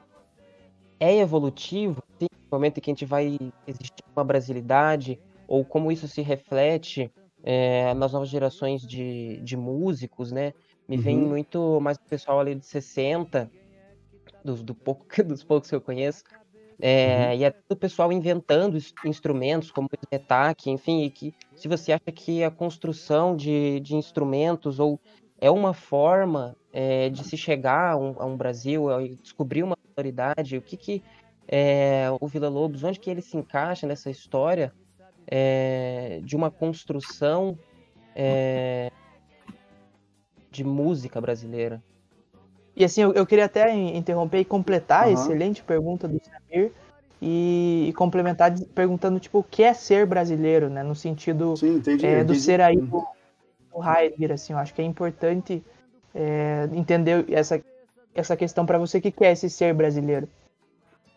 é 1.00 1.20
evolutivo, 1.20 2.02
sim, 2.22 2.28
no 2.52 2.58
momento 2.58 2.80
em 2.80 2.82
que 2.82 2.92
a 2.92 2.94
gente 2.94 3.06
vai 3.06 3.38
existir 3.66 4.04
uma 4.14 4.26
brasilidade, 4.26 5.18
ou 5.48 5.64
como 5.64 5.90
isso 5.90 6.06
se 6.10 6.22
reflete 6.22 7.10
é, 7.44 7.94
nas 7.94 8.12
novas 8.12 8.28
gerações 8.28 8.82
de, 8.82 9.40
de 9.42 9.56
músicos, 9.56 10.34
né? 10.34 10.52
Me 10.90 10.98
vem 10.98 11.18
Uhum. 11.18 11.30
muito 11.30 11.80
mais 11.80 11.98
do 11.98 12.04
pessoal 12.10 12.42
ali 12.42 12.56
de 12.56 12.66
60, 12.66 13.50
dos, 14.44 14.64
do 14.64 14.76
pouco, 14.76 15.06
dos 15.24 15.44
poucos 15.44 15.70
que 15.70 15.76
eu 15.76 15.82
conheço, 15.82 16.24
é, 16.82 17.36
e 17.38 17.44
é 17.44 17.52
tudo 17.52 17.74
o 17.74 17.76
pessoal 17.76 18.12
inventando 18.12 18.78
ins- 18.78 18.94
instrumentos 19.06 19.72
como 19.72 19.88
o 19.88 20.06
Smetak, 20.06 20.70
enfim, 20.70 21.04
e 21.04 21.10
que 21.10 21.34
se 21.56 21.68
você 21.68 21.94
acha 21.94 22.12
que 22.12 22.44
a 22.44 22.52
construção 22.52 23.36
de, 23.36 23.80
de 23.80 23.96
instrumentos 23.96 24.80
ou 24.80 25.00
é 25.40 25.50
uma 25.52 25.74
forma 25.74 26.56
é, 26.72 27.10
de 27.10 27.24
se 27.24 27.38
chegar 27.38 27.92
a 27.92 27.98
um, 27.98 28.16
a 28.20 28.26
um 28.26 28.36
Brasil, 28.36 28.90
a 28.90 29.02
descobrir 29.02 29.64
uma 29.64 29.78
autoridade, 29.88 30.58
o 30.58 30.62
que 30.62 30.76
que 30.78 31.04
é, 31.48 32.08
o 32.20 32.28
Vila 32.28 32.50
Lobos, 32.50 32.84
onde 32.84 33.00
que 33.00 33.10
ele 33.10 33.22
se 33.22 33.38
encaixa 33.38 33.86
nessa 33.86 34.10
história 34.10 34.74
é, 35.28 36.20
de 36.24 36.36
uma 36.36 36.50
construção 36.50 37.58
é, 38.16 38.90
de 40.52 40.64
música 40.64 41.20
brasileira? 41.22 41.82
E 42.76 42.84
assim, 42.84 43.02
eu, 43.02 43.14
eu 43.14 43.26
queria 43.26 43.46
até 43.46 43.74
in- 43.74 43.96
interromper 43.98 44.40
e 44.40 44.46
completar 44.46 45.04
a 45.06 45.12
Aham. 45.12 45.12
excelente 45.12 45.64
pergunta 45.64 46.08
do 46.08 46.20
Samir 46.24 46.72
e, 47.22 47.88
e 47.90 47.94
complementar 47.94 48.54
perguntando, 48.76 49.20
tipo, 49.20 49.40
o 49.40 49.44
que 49.44 49.64
é 49.64 49.74
ser 49.74 50.06
brasileiro, 50.06 50.70
né? 50.70 50.84
No 50.84 50.96
sentido 50.96 51.60
Sim, 51.60 51.76
entendi. 51.76 52.06
é, 52.06 52.24
do 52.24 52.34
entendi. 52.34 52.40
ser 52.46 52.62
aí 52.62 52.76
Uhum. 52.78 52.88
do, 52.90 53.08
do 53.72 53.84
Heidegger, 53.84 54.34
assim, 54.34 54.54
eu 54.54 54.60
acho 54.60 54.74
que 54.74 54.82
é 54.82 54.86
importante 54.86 55.64
é, 56.16 56.70
entender 56.74 57.26
essa, 57.32 57.62
essa 58.16 58.38
questão 58.38 58.66
para 58.66 58.80
você, 58.80 59.00
o 59.00 59.02
que 59.02 59.12
que 59.12 59.26
é 59.26 59.32
esse 59.34 59.50
ser 59.50 59.74
brasileiro? 59.74 60.28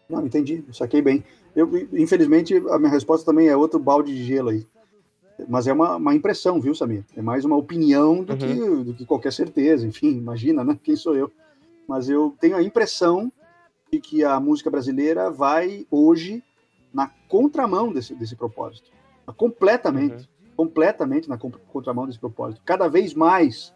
Não, 0.09 0.25
entendi, 0.25 0.65
saquei 0.73 1.03
bem. 1.03 1.25
Eu, 1.55 1.69
infelizmente, 1.93 2.55
a 2.71 2.79
minha 2.79 2.91
resposta 2.91 3.27
também 3.27 3.49
é 3.49 3.57
outro 3.57 3.79
balde 3.81 4.15
de 4.15 4.25
gelo 4.25 4.51
aí. 4.51 4.67
Mas 5.49 5.67
é 5.67 5.73
uma, 5.75 5.97
uma 5.97 6.15
impressão, 6.15 6.61
viu, 6.61 6.75
Samir? 6.75 7.05
É 7.17 7.23
mais 7.23 7.45
uma 7.45 7.57
opinião 7.57 8.25
do, 8.25 8.35
Uhum. 8.35 8.37
que, 8.37 8.85
do 8.85 8.95
que 8.95 9.07
qualquer 9.07 9.33
certeza. 9.33 9.87
Enfim, 9.87 10.11
imagina, 10.17 10.65
né? 10.65 10.79
Quem 10.83 10.97
sou 10.97 11.17
eu? 11.17 11.33
Mas 11.87 12.09
eu 12.09 12.37
tenho 12.41 12.57
a 12.57 12.63
impressão 12.63 13.33
de 13.93 14.01
que 14.01 14.25
a 14.25 14.39
música 14.41 14.71
brasileira 14.71 15.31
vai 15.31 15.87
hoje 15.91 16.43
na 16.93 17.09
contramão 17.29 17.93
desse, 17.93 18.15
desse 18.15 18.35
propósito. 18.35 18.91
Completamente. 19.37 20.29
Completamente 20.57 21.29
na 21.29 21.37
con- 21.37 21.53
contramão 21.73 22.07
desse 22.07 22.19
propósito. 22.19 22.63
Cada 22.65 22.89
vez 22.89 23.13
mais 23.13 23.75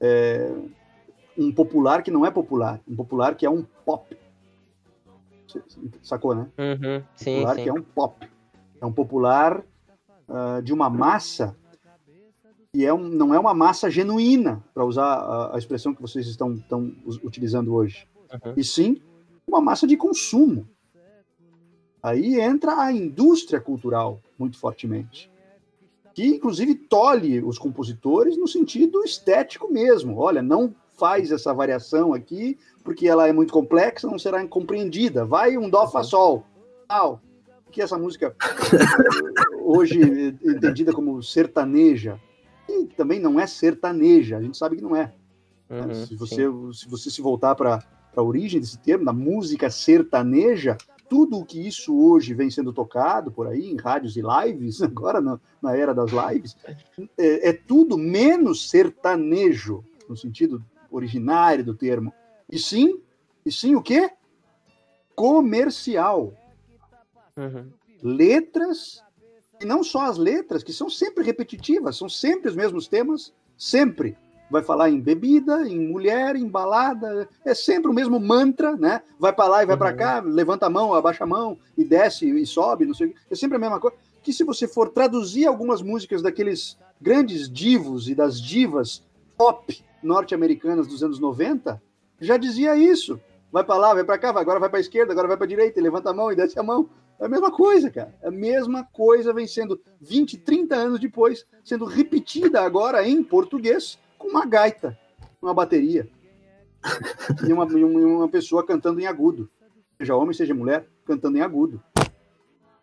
é, 0.00 0.52
um 1.38 1.52
popular 1.52 2.02
que 2.02 2.10
não 2.10 2.26
é 2.26 2.30
popular. 2.30 2.80
Um 2.88 2.96
popular 2.96 3.34
que 3.36 3.46
é 3.46 3.50
um 3.50 3.62
pop. 3.84 4.16
Sacou, 6.02 6.34
né? 6.34 6.48
Uhum, 6.58 7.02
sim, 7.14 7.36
popular 7.36 7.54
sim. 7.54 7.62
que 7.62 7.68
é 7.68 7.72
um 7.72 7.82
pop. 7.82 8.28
É 8.80 8.86
um 8.86 8.92
popular 8.92 9.62
ah, 10.28 10.60
de 10.62 10.72
uma 10.72 10.90
massa 10.90 11.56
que 12.76 12.84
é 12.84 12.92
um, 12.92 13.08
não 13.08 13.34
é 13.34 13.38
uma 13.38 13.54
massa 13.54 13.90
genuína, 13.90 14.62
para 14.74 14.84
usar 14.84 15.06
a, 15.06 15.56
a 15.56 15.58
expressão 15.58 15.94
que 15.94 16.02
vocês 16.02 16.26
estão, 16.26 16.52
estão 16.52 16.94
utilizando 17.24 17.74
hoje. 17.74 18.06
Uhum. 18.30 18.52
E 18.54 18.62
sim 18.62 19.00
uma 19.46 19.62
massa 19.62 19.86
de 19.86 19.96
consumo. 19.96 20.68
Aí 22.02 22.38
entra 22.38 22.78
a 22.78 22.92
indústria 22.92 23.62
cultural 23.62 24.20
muito 24.38 24.58
fortemente. 24.58 25.32
Que, 26.14 26.26
inclusive, 26.26 26.74
tolhe 26.74 27.42
os 27.42 27.58
compositores 27.58 28.36
no 28.36 28.46
sentido 28.46 29.02
estético 29.02 29.72
mesmo. 29.72 30.18
Olha, 30.18 30.42
não 30.42 30.74
faz 30.98 31.32
essa 31.32 31.54
variação 31.54 32.12
aqui, 32.12 32.58
porque 32.84 33.08
ela 33.08 33.26
é 33.26 33.32
muito 33.32 33.54
complexa, 33.54 34.06
não 34.06 34.18
será 34.18 34.46
compreendida. 34.46 35.24
Vai 35.24 35.56
um 35.56 35.70
dó, 35.70 35.88
fá, 35.88 36.02
sol. 36.02 36.44
Tal. 36.86 37.22
Que 37.70 37.80
essa 37.80 37.96
música, 37.96 38.36
hoje 39.64 39.98
entendida 40.44 40.92
como 40.92 41.22
sertaneja, 41.22 42.20
também 42.84 43.20
não 43.20 43.38
é 43.38 43.46
sertaneja, 43.46 44.36
a 44.36 44.42
gente 44.42 44.58
sabe 44.58 44.76
que 44.76 44.82
não 44.82 44.94
é. 44.94 45.14
né? 45.70 45.80
Uhum, 45.80 45.94
se, 45.94 46.06
sim. 46.08 46.16
você, 46.16 46.42
se 46.74 46.88
você 46.88 47.10
se 47.10 47.22
voltar 47.22 47.54
para 47.54 47.82
a 48.14 48.22
origem 48.22 48.60
desse 48.60 48.78
termo, 48.78 49.04
da 49.04 49.12
música 49.12 49.70
sertaneja, 49.70 50.76
tudo 51.08 51.38
o 51.38 51.44
que 51.44 51.66
isso 51.66 51.96
hoje 51.96 52.34
vem 52.34 52.50
sendo 52.50 52.72
tocado 52.72 53.30
por 53.30 53.46
aí, 53.46 53.70
em 53.70 53.76
rádios 53.76 54.16
e 54.16 54.22
lives, 54.22 54.82
agora 54.82 55.20
na, 55.20 55.40
na 55.62 55.76
era 55.76 55.94
das 55.94 56.10
lives, 56.10 56.56
é, 57.16 57.50
é 57.50 57.52
tudo 57.52 57.96
menos 57.96 58.68
sertanejo, 58.68 59.84
no 60.08 60.16
sentido 60.16 60.64
originário 60.90 61.64
do 61.64 61.74
termo. 61.74 62.12
E 62.50 62.58
sim, 62.58 63.00
e 63.44 63.52
sim 63.52 63.74
o 63.74 63.82
quê? 63.82 64.10
Comercial. 65.14 66.32
Uhum. 67.36 67.70
Letras, 68.02 69.02
e 69.60 69.64
não 69.64 69.82
só 69.82 70.02
as 70.06 70.18
letras, 70.18 70.62
que 70.62 70.72
são 70.72 70.88
sempre 70.90 71.24
repetitivas, 71.24 71.96
são 71.96 72.08
sempre 72.08 72.48
os 72.50 72.56
mesmos 72.56 72.86
temas, 72.88 73.32
sempre. 73.56 74.16
Vai 74.50 74.62
falar 74.62 74.90
em 74.90 75.00
bebida, 75.00 75.68
em 75.68 75.88
mulher, 75.88 76.36
em 76.36 76.46
balada, 76.48 77.28
é 77.44 77.52
sempre 77.54 77.90
o 77.90 77.94
mesmo 77.94 78.20
mantra, 78.20 78.76
né? 78.76 79.02
Vai 79.18 79.32
para 79.32 79.48
lá 79.48 79.62
e 79.62 79.66
vai 79.66 79.76
para 79.76 79.90
Uhum. 79.90 79.96
cá, 79.96 80.20
levanta 80.24 80.66
a 80.66 80.70
mão, 80.70 80.94
abaixa 80.94 81.24
a 81.24 81.26
mão 81.26 81.58
e 81.76 81.84
desce 81.84 82.28
e 82.30 82.46
sobe, 82.46 82.86
não 82.86 82.94
sei 82.94 83.08
o 83.08 83.10
quê. 83.10 83.16
É 83.30 83.34
sempre 83.34 83.56
a 83.56 83.60
mesma 83.60 83.80
coisa. 83.80 83.96
Que 84.22 84.32
se 84.32 84.44
você 84.44 84.68
for 84.68 84.90
traduzir 84.90 85.46
algumas 85.46 85.82
músicas 85.82 86.22
daqueles 86.22 86.78
grandes 87.00 87.50
divos 87.50 88.08
e 88.08 88.14
das 88.14 88.40
divas 88.40 89.02
pop 89.36 89.82
norte-americanas 90.02 90.86
dos 90.86 91.02
anos 91.02 91.18
90, 91.18 91.82
já 92.20 92.36
dizia 92.36 92.76
isso. 92.76 93.20
Vai 93.52 93.64
para 93.64 93.76
lá, 93.76 93.94
vai 93.94 94.04
para 94.04 94.18
cá, 94.18 94.32
vai- 94.32 94.42
agora 94.42 94.60
vai 94.60 94.68
para 94.68 94.80
esquerda, 94.80 95.12
agora 95.12 95.28
vai 95.28 95.36
para 95.36 95.46
direita, 95.46 95.80
levanta 95.80 96.10
a 96.10 96.14
mão 96.14 96.30
e 96.30 96.36
desce 96.36 96.58
a 96.58 96.62
mão. 96.62 96.88
É 97.18 97.24
a 97.24 97.28
mesma 97.28 97.50
coisa, 97.50 97.90
cara. 97.90 98.14
A 98.22 98.30
mesma 98.30 98.84
coisa 98.84 99.32
vem 99.32 99.46
sendo 99.46 99.80
20, 100.00 100.36
30 100.38 100.74
anos 100.76 101.00
depois, 101.00 101.46
sendo 101.64 101.84
repetida 101.84 102.60
agora 102.60 103.06
em 103.08 103.22
português 103.24 103.98
com 104.18 104.28
uma 104.28 104.44
gaita, 104.44 104.98
uma 105.40 105.54
bateria. 105.54 106.08
E 107.48 107.52
uma, 107.52 107.64
uma- 107.64 108.28
pessoa 108.28 108.64
cantando 108.64 109.00
em 109.00 109.06
agudo. 109.06 109.48
Seja 109.98 110.14
homem, 110.14 110.34
seja 110.34 110.54
mulher, 110.54 110.86
cantando 111.04 111.36
em 111.38 111.40
agudo. 111.40 111.82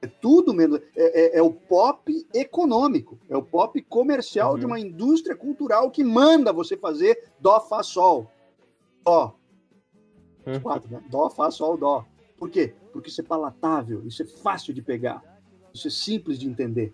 É 0.02 0.08
tudo 0.08 0.54
menos. 0.54 0.82
É, 0.96 1.38
é- 1.38 1.38
é 1.38 1.42
o 1.42 1.52
pop 1.52 2.28
econômico, 2.34 3.18
é 3.30 3.38
o 3.38 3.44
pop 3.44 3.82
comercial 3.84 4.54
Uhum. 4.54 4.60
de 4.60 4.66
uma 4.66 4.80
indústria 4.80 5.36
cultural 5.36 5.90
que 5.92 6.04
manda 6.04 6.52
você 6.52 6.76
fazer 6.76 7.30
dó, 7.40 7.60
fá, 7.62 7.82
sol. 7.84 8.30
Dó. 9.06 9.36
Os 10.46 10.56
Uhum. 10.58 10.60
quatro, 10.62 10.92
né? 10.92 11.02
Dó, 11.10 11.30
fá, 11.30 11.50
sol, 11.52 11.78
dó. 11.78 12.04
Por 12.44 12.50
quê? 12.50 12.74
Porque 12.91 13.08
isso 13.10 13.22
é 13.22 13.24
palatável, 13.24 14.06
isso 14.06 14.22
é 14.22 14.26
fácil 14.26 14.74
de 14.74 14.82
pegar, 14.82 15.24
isso 15.74 15.88
é 15.88 15.89
simples 15.89 16.38
de 16.38 16.46
entender. 16.46 16.91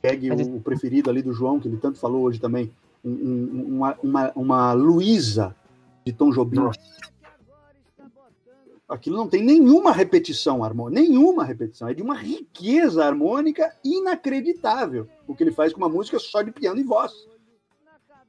Pegue 0.00 0.30
o, 0.32 0.56
o 0.56 0.60
preferido 0.62 1.10
ali 1.10 1.20
do 1.20 1.30
João, 1.34 1.60
que 1.60 1.68
ele 1.68 1.76
tanto 1.76 1.98
falou 1.98 2.22
hoje 2.22 2.40
também, 2.40 2.72
um- 3.04 3.10
um- 3.12 3.76
uma, 3.76 3.98
uma, 4.02 4.32
uma 4.34 4.72
Luísa 4.72 5.54
de 6.06 6.12
Tom 6.14 6.30
Jobim. 6.30 6.56
Nossa. 6.56 6.80
Aquilo 8.88 9.18
não 9.18 9.28
tem 9.28 9.44
nenhuma 9.44 9.92
repetição 9.92 10.64
harmônica, 10.64 10.98
nenhuma 10.98 11.44
repetição, 11.44 11.86
é 11.86 11.92
de 11.92 12.02
uma 12.02 12.14
riqueza 12.16 13.04
harmônica 13.04 13.70
inacreditável, 13.84 15.06
o 15.26 15.34
que 15.34 15.44
ele 15.44 15.52
faz 15.52 15.74
com 15.74 15.78
uma 15.80 15.88
música 15.90 16.18
só 16.18 16.40
de 16.40 16.50
piano 16.50 16.80
e 16.80 16.82
voz. 16.82 17.12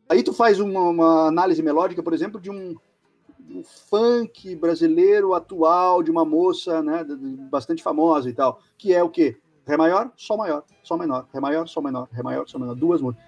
Aí 0.10 0.22
tu 0.24 0.34
faz 0.34 0.60
uma, 0.60 0.82
uma 0.90 1.28
análise 1.30 1.64
melódica, 1.64 2.04
por 2.04 2.14
exemplo, 2.14 2.42
de 2.42 2.52
um, 2.52 2.76
um 3.50 3.64
funk 3.64 4.56
brasileiro 4.56 5.34
atual, 5.34 6.04
de 6.04 6.12
uma 6.12 6.24
moça 6.24 6.82
né, 6.84 7.04
bastante 7.50 7.82
famosa 7.82 8.30
e 8.30 8.34
tal, 8.34 8.62
que 8.78 8.94
é 8.94 9.02
o 9.04 9.10
quê? 9.10 9.38
Ré 9.66 9.76
maior, 9.78 10.12
Sol 10.16 10.38
maior, 10.38 10.64
Sol 10.84 10.98
menor, 10.98 11.28
Ré 11.34 11.40
maior, 11.40 11.68
Sol 11.68 11.84
menor, 11.84 12.08
Ré 12.12 12.24
maior, 12.24 12.48
Sol 12.48 12.60
menor, 12.60 12.76
duas 12.76 13.02
músicas. 13.02 13.26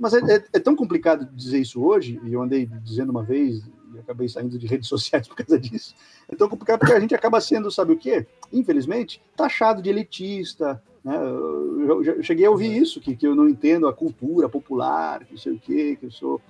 Mas 0.00 0.14
é, 0.14 0.18
é- 0.36 0.44
é 0.54 0.58
tão 0.58 0.74
complicado 0.74 1.28
dizer 1.32 1.58
isso 1.60 1.80
hoje, 1.82 2.20
e 2.24 2.32
eu 2.32 2.42
andei 2.42 2.66
dizendo 2.82 3.10
uma 3.10 3.22
vez, 3.22 3.62
e 3.94 3.98
acabei 4.00 4.28
saindo 4.28 4.58
de 4.58 4.66
redes 4.66 4.88
sociais 4.90 5.28
por 5.28 5.36
causa 5.36 5.58
disso. 5.58 5.94
É 6.28 6.34
tão 6.34 6.48
complicado 6.48 6.80
porque 6.80 6.92
a 6.94 6.98
gente 7.00 7.14
acaba 7.14 7.40
sendo, 7.40 7.70
sabe 7.70 7.92
o 7.92 7.98
quê? 7.98 8.26
Infelizmente, 8.52 9.22
taxado 9.36 9.80
de 9.80 9.88
elitista. 9.90 10.82
Né? 11.04 11.16
Eu, 11.16 12.02
eu- 12.02 12.02
eu 12.16 12.22
cheguei 12.22 12.44
a 12.46 12.50
ouvir 12.50 12.76
isso, 12.76 13.00
que, 13.00 13.14
que 13.14 13.26
eu 13.26 13.36
não 13.36 13.48
entendo 13.48 13.86
a 13.86 13.92
cultura 13.92 14.48
popular, 14.48 15.24
que 15.24 15.32
não 15.34 15.38
sei 15.38 15.52
o 15.52 15.58
quê, 15.60 15.96
que 16.00 16.06
eu 16.06 16.10
sou 16.10 16.40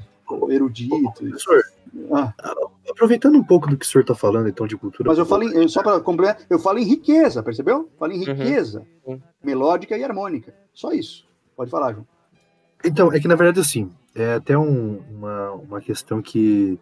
erudito. 0.48 1.12
Professor, 1.12 1.62
Ah, 2.12 2.32
aproveitando 2.90 3.36
um 3.36 3.42
pouco 3.44 3.68
do 3.68 3.76
que 3.76 3.84
o 3.84 3.88
senhor 3.88 4.02
está 4.02 4.14
falando, 4.14 4.48
então, 4.48 4.66
de 4.66 4.76
cultura. 4.76 5.08
mas 5.08 5.18
eu 5.18 5.26
falo, 5.26 5.44
eu- 5.44 5.68
só 5.68 5.82
para 5.82 6.00
complementar, 6.00 6.44
eu 6.48 6.58
falo 6.58 6.78
em 6.78 6.84
riqueza, 6.84 7.42
percebeu? 7.42 7.90
Falo 7.98 8.12
em 8.12 8.18
Uhum. 8.20 8.24
riqueza, 8.34 8.86
Sim. 9.04 9.22
melódica 9.42 9.96
e 9.96 10.04
harmônica. 10.04 10.54
Só 10.72 10.92
isso. 10.92 11.26
Pode 11.56 11.70
falar, 11.70 11.92
João. 11.92 12.06
Então, 12.84 13.12
é 13.12 13.18
que 13.18 13.26
na 13.28 13.34
verdade, 13.34 13.60
assim, 13.60 13.90
é 14.14 14.34
até 14.34 14.56
um- 14.56 14.98
uma, 15.10 15.52
uma 15.52 15.80
questão 15.80 16.20
que 16.22 16.78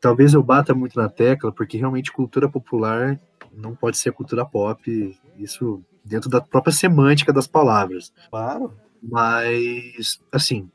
talvez 0.00 0.34
eu 0.34 0.42
bata 0.42 0.74
muito 0.74 0.96
na 0.98 1.08
tecla, 1.08 1.52
porque 1.52 1.78
realmente 1.78 2.12
cultura 2.12 2.48
popular 2.48 3.18
não 3.52 3.74
pode 3.74 3.98
ser 3.98 4.12
cultura 4.12 4.44
pop, 4.44 5.18
isso 5.38 5.82
dentro 6.04 6.28
da 6.28 6.40
própria 6.40 6.72
semântica 6.72 7.32
das 7.32 7.46
palavras. 7.46 8.12
Claro. 8.30 8.72
Mas, 9.02 10.20
assim, 10.32 10.68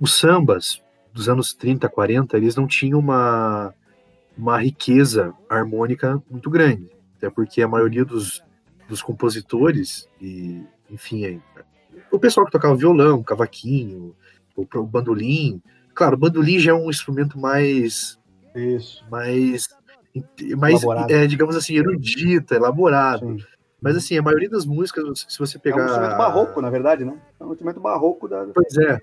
os 0.00 0.14
sambas 0.18 0.82
dos 1.12 1.28
anos 1.28 1.52
30, 1.52 1.88
40, 1.88 2.36
eles 2.36 2.56
não 2.56 2.66
tinham 2.66 2.98
uma, 2.98 3.74
uma 4.36 4.58
riqueza 4.58 5.34
harmônica 5.48 6.22
muito 6.30 6.48
grande. 6.50 6.90
Até 7.16 7.30
porque 7.30 7.62
a 7.62 7.68
maioria 7.68 8.04
dos, 8.04 8.42
dos 8.88 9.02
compositores, 9.02 10.08
e, 10.20 10.62
enfim, 10.90 11.24
é, 11.24 11.38
o 12.10 12.18
pessoal 12.18 12.46
que 12.46 12.52
tocava 12.52 12.74
violão, 12.74 13.22
cavaquinho, 13.22 14.14
o, 14.56 14.66
o 14.74 14.86
bandolim. 14.86 15.62
Claro, 15.94 16.16
o 16.16 16.18
bandolim 16.18 16.58
já 16.58 16.72
é 16.72 16.74
um 16.74 16.90
instrumento 16.90 17.38
mais. 17.38 18.18
Isso. 18.54 19.04
mais, 19.10 19.68
mais 20.58 20.82
é, 21.08 21.26
digamos 21.26 21.56
assim, 21.56 21.76
erudita, 21.76 22.54
elaborado. 22.54 23.26
Sim. 23.26 23.44
Mas 23.80 23.96
assim, 23.96 24.16
a 24.16 24.22
maioria 24.22 24.48
das 24.48 24.64
músicas, 24.64 25.26
se 25.28 25.38
você 25.38 25.56
É 25.56 25.60
pegar. 25.60 25.82
um 25.82 25.86
instrumento 25.86 26.16
barroco, 26.16 26.60
na 26.60 26.70
verdade, 26.70 27.04
né? 27.04 27.18
É 27.40 27.44
um 27.44 27.50
instrumento 27.50 27.80
barroco 27.80 28.28
da... 28.28 28.46
Pois 28.54 28.76
é, 28.76 29.00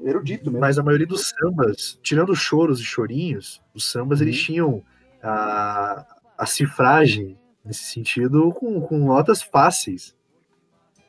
erudito 0.00 0.46
mesmo. 0.46 0.60
mas 0.60 0.78
a 0.78 0.82
maioria 0.82 1.06
dos 1.06 1.28
sambas, 1.30 1.98
tirando 2.02 2.30
os 2.30 2.38
choros 2.38 2.80
e 2.80 2.84
chorinhos, 2.84 3.62
os 3.74 3.90
sambas 3.90 4.20
eles 4.20 4.38
Uhum. 4.38 4.44
tinham 4.44 4.82
a, 5.22 6.06
a 6.36 6.46
cifragem, 6.46 7.36
nesse 7.64 7.84
sentido, 7.84 8.52
com, 8.52 8.80
com 8.80 8.98
notas 8.98 9.42
fáceis. 9.42 10.16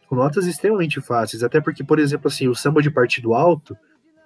Com 0.07 0.15
notas 0.15 0.47
extremamente 0.47 0.99
fáceis. 1.01 1.43
Até 1.43 1.61
porque, 1.61 1.83
por 1.83 1.99
exemplo, 1.99 2.27
assim, 2.27 2.47
o 2.47 2.55
samba 2.55 2.81
de 2.81 2.89
partido 2.89 3.33
alto, 3.33 3.77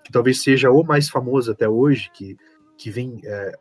que 0.03 0.11
talvez 0.11 0.41
seja 0.41 0.71
o 0.71 0.83
mais 0.83 1.09
famoso 1.09 1.51
até 1.51 1.67
hoje, 1.67 2.09
que, 2.13 2.37
que 2.77 2.89
vem. 2.89 3.19
é, 3.25 3.51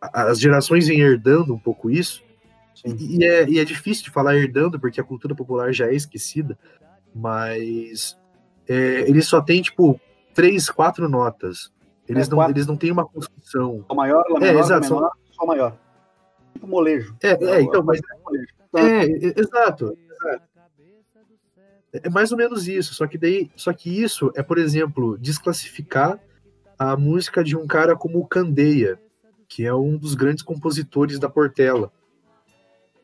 as 0.00 0.38
gerações 0.40 0.86
vêm 0.88 1.00
herdando 1.00 1.54
um 1.54 1.58
pouco 1.58 1.90
isso. 1.90 2.22
E 2.84 3.24
é, 3.24 3.48
e 3.48 3.58
é 3.58 3.64
difícil 3.64 4.04
de 4.04 4.10
falar 4.10 4.36
herdando, 4.36 4.78
porque 4.80 5.00
a 5.00 5.04
cultura 5.04 5.34
popular 5.34 5.72
já 5.72 5.86
é 5.86 5.94
esquecida, 5.94 6.58
mas 7.14 8.18
é, 8.68 9.08
eles 9.08 9.26
só 9.26 9.40
têm, 9.40 9.62
tipo, 9.62 10.00
três, 10.34 10.68
quatro 10.70 11.08
notas. 11.08 11.72
Eles, 12.08 12.26
É, 12.26 12.30
não, 12.30 12.38
quatro. 12.38 12.52
eles 12.52 12.66
não 12.66 12.76
têm 12.76 12.90
uma 12.90 13.06
construção. 13.06 13.84
Sol 13.86 13.96
maior, 13.96 14.24
Lá 14.28 14.36
É, 14.38 14.40
menor, 14.40 14.54
Lá 14.54 14.60
exato, 14.60 14.86
só- 14.86 14.94
menor, 14.96 15.12
Sol 15.32 15.46
maior. 15.46 15.76
Tipo 16.52 16.66
molejo. 16.66 17.16
É, 17.22 17.28
é, 17.30 17.62
então, 17.62 17.82
mas. 17.82 18.00
Molejo. 18.24 18.46
É, 18.74 19.04
é, 19.04 19.40
exato. 19.40 19.96
exato. 19.96 20.42
É 21.92 22.08
mais 22.08 22.32
ou 22.32 22.38
menos 22.38 22.66
isso, 22.68 22.94
só 22.94 23.06
que 23.06 23.18
daí, 23.18 23.50
só 23.54 23.70
que 23.72 24.02
isso 24.02 24.32
é, 24.34 24.42
por 24.42 24.56
exemplo, 24.56 25.18
desclassificar 25.18 26.18
a 26.78 26.96
música 26.96 27.44
de 27.44 27.54
um 27.56 27.66
cara 27.66 27.94
como 27.94 28.18
o 28.18 28.26
Candeia, 28.26 28.98
que 29.46 29.66
é 29.66 29.74
um 29.74 29.98
dos 29.98 30.14
grandes 30.14 30.42
compositores 30.42 31.18
da 31.18 31.28
Portela. 31.28 31.92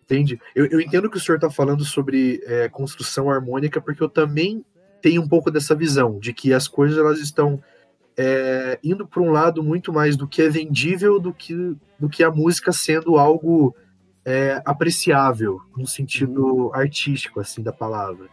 Entende? 0.02 0.40
Eu, 0.54 0.64
eu 0.66 0.80
entendo 0.80 1.10
que 1.10 1.18
o 1.18 1.20
senhor 1.20 1.36
está 1.36 1.50
falando 1.50 1.84
sobre 1.84 2.40
é, 2.46 2.66
construção 2.70 3.30
harmônica, 3.30 3.78
porque 3.78 4.02
eu 4.02 4.08
também 4.08 4.64
tenho 5.00 5.22
um 5.22 5.28
pouco 5.28 5.50
dessa 5.50 5.74
visão 5.74 6.18
de 6.18 6.32
que 6.32 6.52
as 6.52 6.66
coisas 6.68 6.98
elas 6.98 7.20
estão 7.20 7.62
é, 8.16 8.78
indo 8.82 9.06
para 9.06 9.22
um 9.22 9.30
lado 9.30 9.62
muito 9.62 9.92
mais 9.92 10.16
do 10.16 10.26
que 10.26 10.42
é 10.42 10.48
vendível 10.48 11.20
do 11.20 11.32
que, 11.32 11.76
do 11.98 12.08
que 12.08 12.24
a 12.24 12.30
música 12.30 12.72
sendo 12.72 13.16
algo 13.16 13.74
é, 14.24 14.60
apreciável 14.64 15.60
no 15.76 15.86
sentido 15.86 16.70
artístico 16.74 17.40
assim 17.40 17.62
da 17.62 17.72
palavra. 17.72 18.28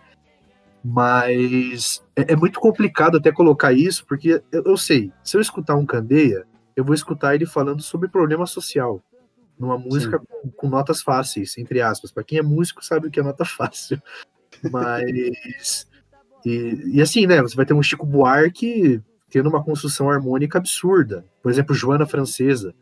Mas 0.84 2.04
é, 2.16 2.34
é 2.34 2.36
muito 2.36 2.60
complicado 2.60 3.18
até 3.18 3.32
colocar 3.32 3.74
isso, 3.74 4.06
porque 4.06 4.42
eu, 4.52 4.64
eu 4.66 4.78
sei, 4.78 5.12
se 5.24 5.38
eu 5.38 5.42
escutar 5.42 5.76
um 5.76 5.86
Candeia, 5.86 6.46
eu 6.76 6.84
vou 6.84 6.94
escutar 6.94 7.34
ele 7.34 7.46
falando 7.46 7.82
sobre 7.82 8.10
problema 8.10 8.46
social, 8.46 9.02
numa 9.58 9.78
música 9.78 10.20
com, 10.20 10.50
com 10.50 10.70
notas 10.70 11.02
fáceis, 11.02 11.58
entre 11.58 11.82
aspas. 11.82 12.12
Para 12.12 12.24
quem 12.24 12.38
é 12.38 12.44
músico 12.44 12.84
sabe 12.84 13.08
o 13.08 13.12
que 13.12 13.20
é 13.20 13.24
nota 13.24 13.46
fácil. 13.46 14.02
Mas 14.72 15.88
e, 16.46 16.98
e 16.98 17.02
assim, 17.02 17.26
né? 17.26 17.42
Você 17.42 17.56
vai 17.56 17.66
ter 17.66 17.74
um 17.74 17.82
Chico 17.84 18.06
Buarque 18.06 19.02
tendo 19.30 19.50
uma 19.50 19.64
construção 19.64 20.10
harmônica 20.10 20.58
absurda. 20.58 21.26
Por 21.42 21.52
exemplo, 21.52 21.74
Joana 21.76 22.06
Francesa. 22.06 22.74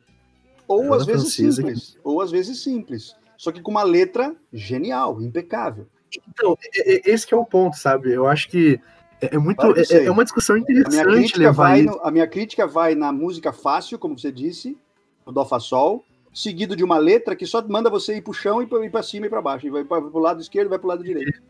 Ou 0.68 0.84
Joana 0.84 0.96
às 0.98 1.06
vezes 1.06 1.34
simples. 1.34 1.98
Ou 2.04 2.22
às 2.22 2.30
vezes 2.32 2.62
simples. 2.62 3.16
Só 3.38 3.52
que 3.52 3.62
com 3.62 3.72
uma 3.72 3.84
letra 3.84 4.36
genial, 4.52 5.22
impecável. 5.22 5.88
Então, 6.30 6.56
esse 6.86 7.26
que 7.26 7.34
é 7.34 7.38
o 7.38 7.46
ponto, 7.46 7.76
sabe? 7.76 8.12
Eu 8.12 8.28
acho 8.28 8.48
que 8.50 8.80
é, 9.20 9.36
é 9.36 9.38
muito. 9.38 9.58
Que 9.74 9.96
é- 9.96 10.06
é, 10.06 10.12
uma 10.12 10.24
discussão 10.24 10.56
A 10.56 10.60
minha, 10.60 10.72
interessante 10.72 11.08
crítica 11.08 11.52
vai 11.52 11.82
isso. 11.82 11.90
no- 11.90 12.02
a 12.04 12.12
minha 12.12 12.28
crítica 12.28 12.68
vai 12.68 12.94
na 12.94 13.12
música 13.12 13.52
fácil, 13.52 13.98
como 13.98 14.18
você 14.18 14.32
disse, 14.32 14.78
no 15.26 15.32
Dó 15.32 15.44
Fá 15.46 15.60
Sol, 15.60 16.04
seguido 16.34 16.76
de 16.76 16.84
uma 16.84 16.98
letra 16.98 17.36
que 17.36 17.46
só 17.46 17.66
manda 17.68 17.90
você 17.90 18.18
ir 18.18 18.22
pro 18.22 18.34
chão 18.34 18.62
e 18.62 18.90
para 18.90 19.04
cima 19.04 19.26
e 19.26 19.30
para 19.30 19.42
baixo. 19.42 19.66
E 19.66 19.70
vai 19.72 19.84
para 19.84 20.04
o 20.04 20.20
lado 20.20 20.42
esquerdo 20.42 20.68
e 20.68 20.70
vai 20.70 20.80
pro 20.80 20.88
lado 20.88 21.04
direito. 21.04 21.42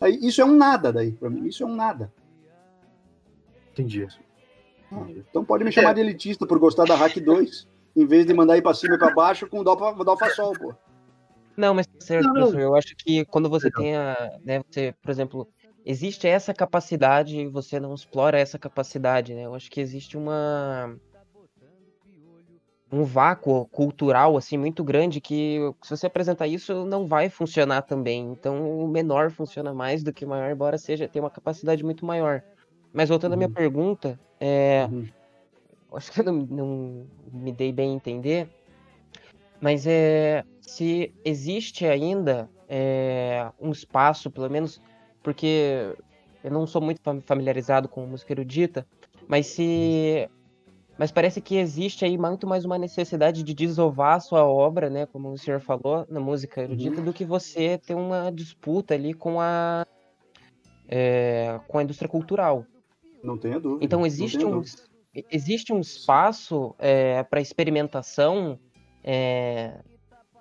Aí, 0.00 0.18
isso 0.22 0.40
é 0.40 0.44
um 0.44 0.56
nada 0.56 0.92
daí, 0.92 1.12
para 1.12 1.30
mim. 1.30 1.46
Isso 1.46 1.62
é 1.62 1.66
um 1.66 1.74
nada. 1.74 2.12
Entendi. 3.72 4.06
Então 5.30 5.44
pode 5.44 5.64
me 5.64 5.72
chamar 5.72 5.94
de 5.94 6.00
elitista 6.00 6.46
por 6.46 6.58
gostar 6.58 6.84
da 6.84 6.94
Hack 6.94 7.16
2, 7.18 7.66
em 7.96 8.06
vez 8.06 8.26
de 8.26 8.34
mandar 8.34 8.58
ir 8.58 8.62
para 8.62 8.74
cima 8.74 8.94
e 8.94 8.98
para 8.98 9.14
baixo 9.14 9.48
com 9.48 9.64
Dó, 9.64 9.76
Fá- 9.76 9.92
Dó 9.92 10.16
Fá 10.16 10.28
Sol, 10.30 10.52
pô. 10.52 10.74
Não, 11.56 11.72
mas 11.74 11.86
certo, 11.98 12.26
Não, 12.26 12.34
não. 12.34 12.40
professor, 12.42 12.60
eu 12.60 12.74
acho 12.76 12.94
que 12.96 13.24
quando 13.26 13.48
você 13.48 13.70
tem 13.70 13.94
a, 13.96 14.38
né, 14.44 14.60
você, 14.70 14.94
por 15.02 15.10
exemplo, 15.10 15.48
existe 15.84 16.26
essa 16.26 16.52
capacidade 16.52 17.38
e 17.38 17.46
você 17.46 17.78
não 17.80 17.94
explora 17.94 18.38
essa 18.38 18.58
capacidade, 18.58 19.34
né? 19.34 19.46
Eu 19.46 19.54
acho 19.54 19.70
que 19.70 19.80
existe 19.80 20.16
uma 20.16 20.94
um 22.92 23.04
vácuo 23.04 23.66
cultural 23.70 24.36
assim 24.36 24.58
muito 24.58 24.84
grande 24.84 25.20
que 25.20 25.58
se 25.82 25.90
você 25.96 26.06
apresentar 26.06 26.46
isso 26.46 26.84
não 26.86 27.06
vai 27.08 27.30
funcionar 27.30 27.82
também. 27.82 28.32
Então 28.32 28.78
o 28.84 28.88
menor 28.88 29.30
funciona 29.30 29.72
mais 29.74 30.02
do 30.04 30.12
que 30.12 30.24
o 30.24 30.28
maior, 30.28 30.50
embora 30.52 30.78
seja 30.78 31.08
tenha 31.08 31.24
uma 31.24 31.30
capacidade 31.30 31.82
muito 31.84 32.04
maior. 32.06 32.42
Mas 32.92 33.08
voltando 33.08 33.32
à 33.34 33.36
minha 33.36 33.48
Uhum. 33.48 33.54
pergunta, 33.54 34.20
é, 34.40 34.86
Uhum. 34.86 35.06
acho 35.94 36.12
que 36.12 36.20
eu 36.20 36.24
não, 36.24 36.34
não 36.34 37.06
me 37.32 37.52
dei 37.52 37.72
bem 37.72 37.92
a 37.92 37.94
entender, 37.94 38.48
mas 39.60 39.86
é 39.86 40.44
se 40.60 41.12
existe 41.24 41.86
ainda 41.86 42.48
é, 42.68 43.50
um 43.60 43.70
espaço, 43.70 44.30
pelo 44.30 44.48
menos, 44.50 44.80
porque 45.22 45.94
eu 46.42 46.50
não 46.50 46.66
sou 46.66 46.80
muito 46.82 47.00
fam- 47.04 47.20
familiarizado 47.26 47.88
com 47.88 48.06
música 48.06 48.32
erudita, 48.32 48.86
mas 49.28 49.46
se 49.46 50.28
mas 51.02 51.10
parece 51.10 51.40
que 51.40 51.56
existe 51.56 52.04
aí 52.04 52.16
muito 52.16 52.46
mais 52.46 52.64
uma 52.64 52.78
necessidade 52.78 53.42
de 53.42 53.52
desovar 53.52 54.18
a 54.18 54.20
sua 54.20 54.44
obra, 54.44 54.88
né, 54.88 55.04
como 55.04 55.32
o 55.32 55.36
senhor 55.36 55.58
falou, 55.58 56.06
na 56.08 56.20
música 56.20 56.62
erudita, 56.62 57.02
do 57.02 57.12
que 57.12 57.24
você 57.24 57.76
ter 57.76 57.96
uma 57.96 58.30
disputa 58.30 58.94
ali 58.94 59.12
com 59.12 59.40
a 59.40 59.84
é, 60.88 61.58
com 61.66 61.78
a 61.78 61.82
indústria 61.82 62.08
cultural. 62.08 62.64
Não 63.20 63.36
tenha 63.36 63.58
dúvida. 63.58 63.84
Então 63.84 64.06
existe 64.06 64.44
um, 64.44 64.60
dúvida. 64.60 64.76
existe 65.28 65.72
um 65.72 65.80
espaço 65.80 66.72
para 67.28 67.40
experimentação 67.40 68.56
é, 69.02 69.80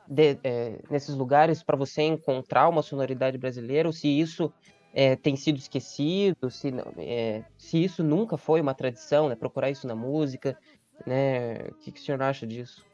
de- 0.07 0.37
é, 0.43 0.79
nesses 0.91 1.15
lugares 1.15 1.63
para 1.63 1.75
você 1.75 2.03
encontrar 2.03 2.69
uma 2.69 2.83
sonoridade 2.83 3.35
brasileira, 3.35 3.89
ou 3.89 3.93
se 3.93 4.07
isso 4.07 4.53
é, 4.93 5.15
tem 5.15 5.35
sido 5.35 5.57
esquecido, 5.57 6.49
se, 6.49 6.73
é, 6.97 7.43
se 7.57 7.83
isso 7.83 8.03
nunca 8.03 8.37
foi 8.37 8.61
uma 8.61 8.73
tradição, 8.73 9.29
né, 9.29 9.35
procurar 9.35 9.69
isso 9.69 9.87
na 9.87 9.95
música, 9.95 10.57
né? 11.05 11.69
O 11.69 11.73
que, 11.75 11.91
que 11.91 11.99
o 11.99 12.03
senhor 12.03 12.21
acha 12.21 12.45
disso? 12.45 12.85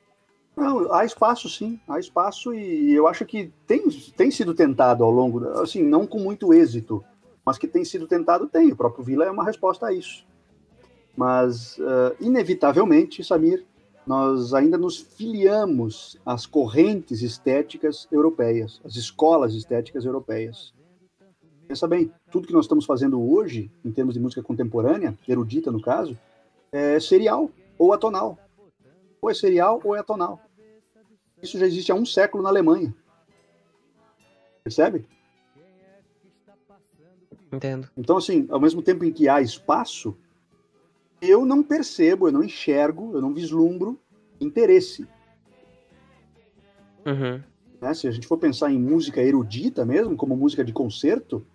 Não, 0.55 0.91
há 0.91 1.05
espaço 1.05 1.47
sim, 1.49 1.79
há 1.87 1.99
espaço 1.99 2.53
e 2.53 2.93
eu 2.93 3.07
acho 3.07 3.25
que 3.25 3.51
tem, 3.67 3.87
tem 4.15 4.31
sido 4.31 4.55
tentado 4.55 5.03
ao 5.03 5.11
longo, 5.11 5.47
assim, 5.59 5.83
não 5.83 6.07
com 6.07 6.19
muito 6.19 6.53
êxito, 6.53 7.03
mas 7.45 7.57
que 7.57 7.67
tem 7.67 7.85
sido 7.85 8.07
tentado, 8.07 8.47
tem. 8.47 8.71
O 8.71 8.75
próprio 8.75 9.03
Vila 9.03 9.25
é 9.25 9.31
uma 9.31 9.45
resposta 9.45 9.85
a 9.85 9.93
isso. 9.93 10.25
Mas, 11.15 11.79
eh, 11.79 12.15
inevitavelmente, 12.19 13.23
Samir, 13.23 13.65
nós 14.05 14.53
ainda 14.53 14.77
nos 14.77 14.97
filiamos 14.97 16.17
às 16.25 16.45
correntes 16.45 17.21
estéticas 17.21 18.07
europeias, 18.11 18.81
às 18.83 18.95
escolas 18.95 19.53
estéticas 19.53 20.05
europeias. 20.05 20.73
Pensa 21.67 21.87
bem, 21.87 22.11
tudo 22.31 22.47
que 22.47 22.53
nós 22.53 22.65
estamos 22.65 22.85
fazendo 22.85 23.21
hoje, 23.21 23.69
em 23.83 23.91
termos 23.91 24.13
de 24.13 24.19
música 24.19 24.41
contemporânea, 24.41 25.17
erudita 25.27 25.71
no 25.71 25.81
caso, 25.81 26.17
é 26.71 26.99
serial 26.99 27.51
ou 27.77 27.91
atonal. 27.91 28.37
Ou 29.21 29.29
é 29.29 29.33
serial 29.33 29.81
ou 29.83 29.95
é 29.95 29.99
atonal. 29.99 30.41
Isso 31.41 31.59
já 31.59 31.65
existe 31.65 31.91
há 31.91 31.95
um 31.95 32.05
século 32.05 32.41
na 32.41 32.49
Alemanha. 32.49 32.95
Percebe? 34.63 35.05
Entendo. 37.51 37.89
Então, 37.97 38.17
assim, 38.17 38.45
ao 38.49 38.59
mesmo 38.59 38.81
tempo 38.81 39.03
em 39.05 39.11
que 39.11 39.27
há 39.27 39.41
espaço, 39.41 40.17
eu 41.21 41.45
não 41.45 41.63
percebo, 41.63 42.27
eu 42.27 42.31
não 42.31 42.43
enxergo, 42.43 43.11
eu 43.13 43.21
não 43.21 43.33
vislumbro 43.33 43.99
interesse. 44.39 45.07
Uhum. 47.05 47.41
né? 47.81 47.93
Se 47.93 48.07
a 48.07 48.11
gente 48.11 48.27
for 48.27 48.37
pensar 48.37 48.71
em 48.71 48.79
música 48.79 49.21
erudita 49.21 49.85
mesmo, 49.85 50.15
como 50.15 50.35
música 50.35 50.63
de 50.63 50.73
concerto, 50.73 51.45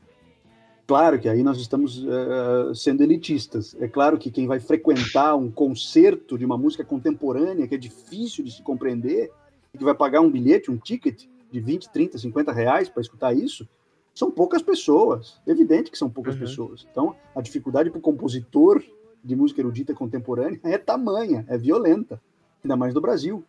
claro 0.92 1.18
que 1.18 1.26
aí 1.26 1.42
nós 1.42 1.58
estamos 1.58 2.04
eh, 2.06 2.74
sendo 2.74 3.02
elitistas. 3.02 3.74
É 3.80 3.88
claro 3.88 4.18
que 4.18 4.30
quem 4.30 4.46
vai 4.46 4.60
frequentar 4.60 5.34
um 5.34 5.50
concerto 5.50 6.36
de 6.36 6.44
uma 6.44 6.58
música 6.58 6.84
contemporânea, 6.84 7.66
que 7.66 7.74
é 7.74 7.78
difícil 7.78 8.44
de 8.44 8.50
se 8.50 8.62
compreender, 8.62 9.30
e 9.72 9.78
que 9.78 9.84
vai 9.84 9.94
pagar 9.94 10.20
um 10.20 10.30
bilhete, 10.30 10.70
um 10.70 10.76
ticket 10.76 11.24
de 11.50 11.60
20, 11.60 11.90
30, 11.90 12.18
50 12.18 12.52
reais 12.52 12.90
para 12.90 13.00
escutar 13.00 13.32
isso, 13.34 13.66
são 14.14 14.30
poucas 14.30 14.60
pessoas. 14.60 15.40
Evidente 15.46 15.90
que 15.90 15.96
são 15.96 16.10
poucas 16.10 16.34
Uhum. 16.34 16.40
pessoas. 16.42 16.86
Então, 16.90 17.16
a 17.34 17.40
dificuldade 17.40 17.88
para 17.88 17.98
o 17.98 18.02
compositor 18.02 18.82
de 19.24 19.34
música 19.34 19.62
erudita 19.62 19.94
contemporânea 19.94 20.60
é 20.62 20.76
tamanha, 20.76 21.42
é 21.48 21.56
violenta, 21.56 22.20
ainda 22.62 22.76
mais 22.76 22.92
no 22.92 23.00
Brasil. 23.00 23.42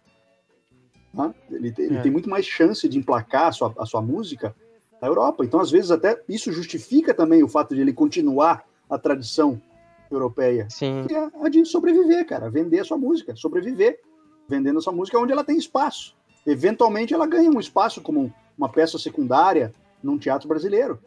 Tá? 1.13 1.35
Ele, 1.51 1.73
tem- 1.73 1.85
ele 1.87 1.97
É. 1.97 2.01
tem 2.01 2.09
muito 2.11 2.29
mais 2.29 2.45
chance 2.45 2.87
de 2.87 2.97
emplacar 2.97 3.47
a 3.47 3.51
sua, 3.51 3.73
a 3.77 3.85
sua 3.85 4.01
música 4.01 4.55
na 5.03 5.09
Europa. 5.09 5.43
Então, 5.43 5.59
às 5.59 5.69
vezes, 5.69 5.91
até 5.91 6.17
isso 6.29 6.49
justifica 6.53 7.13
também 7.13 7.43
o 7.43 7.47
fato 7.49 7.75
de 7.75 7.81
ele 7.81 7.91
continuar 7.91 8.63
a 8.89 8.97
tradição 8.97 9.61
europeia, 10.09 10.65
Sim. 10.69 11.03
que 11.05 11.13
é 11.13 11.29
a 11.41 11.49
de 11.49 11.65
sobreviver, 11.65 12.25
cara, 12.25 12.49
vender 12.49 12.79
a 12.79 12.85
sua 12.85 12.97
música, 12.97 13.35
sobreviver, 13.35 13.99
vendendo 14.47 14.79
a 14.79 14.81
sua 14.81 14.93
música 14.93 15.19
onde 15.19 15.33
ela 15.33 15.43
tem 15.43 15.57
espaço. 15.57 16.15
Eventualmente, 16.47 17.13
ela 17.13 17.27
ganha 17.27 17.49
um 17.49 17.59
espaço 17.59 17.99
como 17.99 18.33
uma 18.57 18.69
peça 18.69 18.97
secundária 18.97 19.73
num 20.01 20.17
teatro 20.17 20.47
brasileiro. 20.47 20.97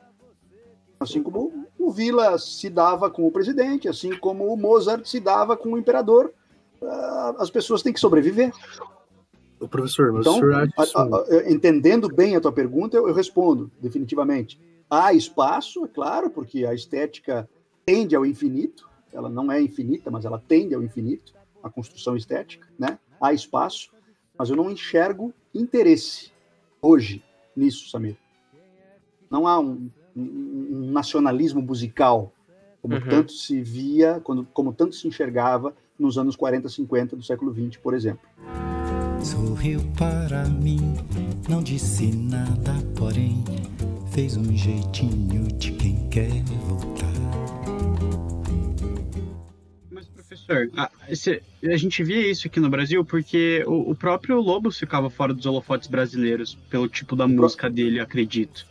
Assim 1.01 1.23
como 1.23 1.67
o 1.79 1.91
Vila 1.91 2.39
se 2.39 2.69
dava 2.69 3.09
com 3.11 3.27
o 3.27 3.31
presidente, 3.31 3.89
assim 3.89 4.15
como 4.19 4.53
o 4.53 4.57
Mozart 4.59 5.07
se 5.07 5.21
dava 5.21 5.57
com 5.57 5.73
o 5.73 5.79
imperador. 5.79 6.35
Ah, 6.83 7.37
As 7.39 7.51
pessoas 7.51 7.83
têm 7.83 7.93
que 7.95 8.01
sobreviver. 8.01 8.53
Ô, 9.59 9.67
professor, 9.69 10.13
mas 10.13 10.21
Então, 10.21 10.35
o 10.37 10.39
senhor 10.39 10.55
acha 10.77 10.99
A- 10.99 11.03
a- 11.03 11.25
a- 11.47 11.51
entendendo 11.51 12.09
bem 12.09 12.37
a 12.37 12.41
tua 12.41 12.53
pergunta, 12.53 12.97
eu, 12.97 13.09
eu 13.09 13.15
respondo 13.15 13.71
definitivamente. 13.81 14.61
Há 14.89 15.13
espaço, 15.15 15.85
é 15.85 15.89
claro, 15.89 16.31
porque 16.31 16.65
a 16.67 16.75
estética 16.75 17.49
tende 17.85 18.15
ao 18.15 18.25
infinito. 18.27 18.89
Ela 19.13 19.29
não 19.31 19.51
é 19.51 19.61
infinita, 19.61 20.11
mas 20.11 20.25
ela 20.25 20.39
tende 20.47 20.75
ao 20.75 20.83
infinito, 20.83 21.33
a 21.63 21.71
construção 21.71 22.17
estética, 22.17 22.67
né? 22.79 22.99
Há 23.21 23.33
espaço, 23.33 23.91
mas 24.39 24.51
eu 24.51 24.57
não 24.57 24.71
enxergo 24.71 25.33
interesse 25.55 26.31
hoje 26.83 27.25
nisso, 27.57 27.89
Samir. 27.91 28.17
Não 29.31 29.47
há 29.49 29.59
um, 29.59 29.91
um- 30.15 30.69
um 30.71 30.91
nacionalismo 30.93 31.63
musical 31.63 32.33
como 32.83 32.95
Uhum. 32.97 33.09
tanto 33.09 33.33
se 33.33 33.61
via, 33.61 34.21
quando, 34.23 34.47
como 34.53 34.73
tanto 34.73 34.95
se 34.95 35.09
enxergava 35.09 35.75
nos 35.99 36.19
anos 36.19 36.37
40, 36.37 36.69
50 36.69 37.17
do 37.17 37.23
século 37.25 37.51
20, 37.51 37.81
por 37.81 37.95
exemplo. 37.95 38.29
Sorriu 39.31 39.81
para 39.99 40.45
mim, 40.45 40.95
não 41.49 41.61
disse 41.61 42.15
nada, 42.15 42.75
porém 42.97 43.43
fez 44.13 44.37
um 44.37 44.57
jeitinho 44.57 45.49
de 45.59 45.73
quem 45.73 46.09
quer 46.09 46.31
voltar. 46.69 47.07
Mas, 49.91 50.07
professor, 50.07 50.71
a, 50.77 50.89
esse- 51.09 51.43
a 51.65 51.77
gente 51.77 52.05
via 52.05 52.31
isso 52.31 52.47
aqui 52.47 52.61
no 52.61 52.71
Brasil 52.71 53.05
porque 53.05 53.65
o, 53.67 53.91
o 53.91 53.95
próprio 53.97 54.41
Lobo 54.41 54.71
ficava 54.71 55.11
fora 55.11 55.35
dos 55.35 55.45
holofotes 55.45 55.89
brasileiros, 55.89 56.57
pelo 56.71 56.89
tipo 56.89 57.17
da 57.17 57.27
música 57.27 57.69
dele, 57.69 57.99
acredito. 57.99 58.65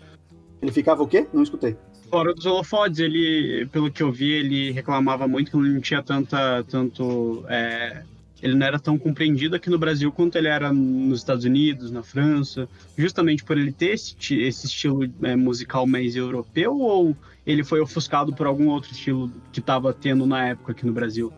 Ele 0.61 0.71
ficava 0.71 1.03
o 1.03 1.07
quê? 1.07 1.27
Não 1.33 1.43
escutei. 1.43 1.75
Fora 2.09 2.33
dos 2.33 2.45
holofotes, 2.45 2.99
ele, 2.99 3.67
pelo 3.73 3.91
que 3.91 4.01
eu 4.01 4.09
vi, 4.09 4.31
ele 4.31 4.71
reclamava 4.71 5.27
muito 5.27 5.51
que 5.51 5.57
não 5.57 5.81
tinha 5.81 6.01
tanta, 6.01 6.63
tanto, 6.63 7.43
é, 7.49 8.03
ele 8.41 8.55
não 8.55 8.65
era 8.65 8.79
tão 8.79 8.97
compreendido 8.97 9.55
aqui 9.55 9.69
no 9.69 9.77
Brasil 9.77 10.11
quanto 10.11 10.37
ele 10.37 10.47
era 10.47 10.71
nos 10.71 11.19
Estados 11.19 11.45
Unidos, 11.45 11.91
na 11.91 12.03
França, 12.03 12.67
justamente 12.97 13.43
por 13.43 13.57
ele 13.57 13.71
ter 13.71 13.93
esse, 13.93 14.15
esse 14.39 14.67
estilo 14.67 15.09
é, 15.23 15.35
musical 15.35 15.87
mais 15.87 16.15
europeu 16.15 16.77
ou 16.77 17.15
ele 17.45 17.63
foi 17.63 17.79
ofuscado 17.79 18.33
por 18.33 18.45
algum 18.45 18.67
outro 18.69 18.91
estilo 18.91 19.31
que 19.51 19.59
estava 19.59 19.93
tendo 19.93 20.25
na 20.25 20.47
época 20.47 20.73
aqui 20.73 20.85
no 20.85 20.93
Brasil? 20.93 21.31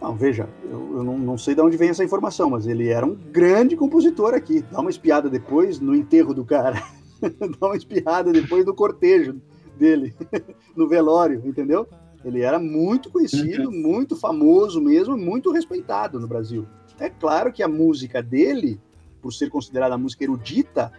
Não, 0.00 0.14
veja, 0.14 0.48
eu, 0.64 0.98
eu 0.98 1.04
não, 1.04 1.18
não 1.18 1.38
sei 1.38 1.54
de 1.54 1.60
onde 1.60 1.76
vem 1.76 1.88
essa 1.88 2.04
informação, 2.04 2.50
mas 2.50 2.66
ele 2.66 2.88
era 2.88 3.06
um 3.06 3.14
grande 3.14 3.76
compositor 3.76 4.34
aqui. 4.34 4.62
Dá 4.70 4.80
uma 4.80 4.90
espiada 4.90 5.30
depois 5.30 5.80
no 5.80 5.94
enterro 5.94 6.34
do 6.34 6.44
cara. 6.44 6.82
Dá 7.58 7.66
uma 7.66 7.76
espiada 7.76 8.30
depois 8.30 8.64
no 8.64 8.74
cortejo 8.74 9.40
dele, 9.78 10.14
no 10.76 10.86
velório, 10.86 11.42
entendeu? 11.44 11.88
Ele 12.26 12.40
era 12.42 12.58
muito 12.58 13.08
conhecido, 13.08 13.70
muito 13.70 14.16
famoso 14.16 14.80
mesmo, 14.80 15.16
muito 15.16 15.52
respeitado 15.52 16.18
no 16.18 16.26
Brasil. 16.26 16.66
É 16.98 17.08
claro 17.08 17.52
que 17.52 17.62
a 17.62 17.68
música 17.68 18.20
dele, 18.20 18.80
por 19.22 19.32
ser 19.32 19.48
considerada 19.48 19.96
música 19.96 20.24
erudita, 20.24 20.90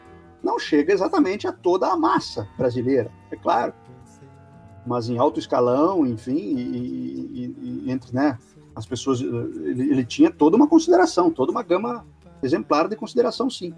não 0.41 0.57
chega 0.57 0.93
exatamente 0.93 1.45
a 1.45 1.51
toda 1.51 1.88
a 1.91 1.97
massa 1.97 2.47
brasileira, 2.57 3.11
é 3.30 3.36
claro. 3.36 3.73
Mas 4.86 5.09
em 5.09 5.17
alto 5.17 5.38
escalão, 5.38 6.07
enfim, 6.07 6.38
e, 6.38 6.61
e- 6.61 7.84
e- 7.88 7.91
entre 7.91 8.15
né, 8.15 8.39
as 8.73 8.86
pessoas, 8.86 9.19
ele, 9.19 9.91
ele 9.91 10.05
tinha 10.05 10.32
toda 10.32 10.55
uma 10.55 10.65
consideração, 10.67 11.30
toda 11.30 11.51
uma 11.51 11.61
gama 11.61 12.05
exemplar 12.41 12.88
de 12.88 12.95
consideração, 12.95 13.49
sim. 13.49 13.73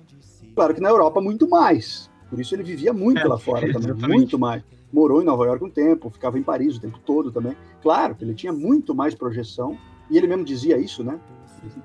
Claro 0.53 0.75
que 0.75 0.81
na 0.81 0.89
Europa 0.89 1.19
muito 1.19 1.49
mais. 1.49 2.11
Por 2.29 2.39
isso 2.39 2.53
ele 2.53 2.61
vivia 2.61 2.93
muito 2.93 3.21
É, 3.21 3.25
lá 3.27 3.39
fora 3.39 3.61
também, 3.73 3.89
exatamente. 3.89 4.07
muito 4.19 4.37
mais. 4.37 4.61
Morou 4.91 5.21
em 5.21 5.25
Nova 5.25 5.45
York 5.45 5.63
um 5.63 5.69
tempo, 5.69 6.09
ficava 6.09 6.39
em 6.39 6.43
Paris 6.43 6.77
o 6.77 6.81
tempo 6.81 6.99
todo 6.99 7.31
também. 7.31 7.55
Claro 7.81 8.15
que 8.15 8.23
ele 8.23 8.33
tinha 8.33 8.51
muito 8.51 8.95
mais 8.95 9.13
projeção, 9.13 9.77
e 10.09 10.17
ele 10.17 10.27
mesmo 10.27 10.43
dizia 10.43 10.77
isso, 10.77 11.03
né? 11.03 11.19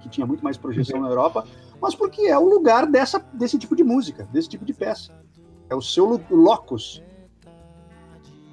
Que 0.01 0.09
tinha 0.09 0.27
muito 0.27 0.43
mais 0.43 0.57
projeção 0.57 1.01
na 1.01 1.09
Europa, 1.09 1.47
mas 1.81 1.95
porque 1.95 2.23
é 2.23 2.39
o 2.39 2.49
lugar 2.49 2.87
dessa, 2.87 3.19
desse 3.33 3.59
tipo 3.59 3.75
de 3.77 3.85
música, 3.85 4.27
desse 4.33 4.49
tipo 4.49 4.65
de 4.65 4.73
peça. 4.73 5.13
É 5.69 5.75
o 5.75 5.83
seu 5.83 6.05
lo- 6.07 6.21
locus. 6.31 7.03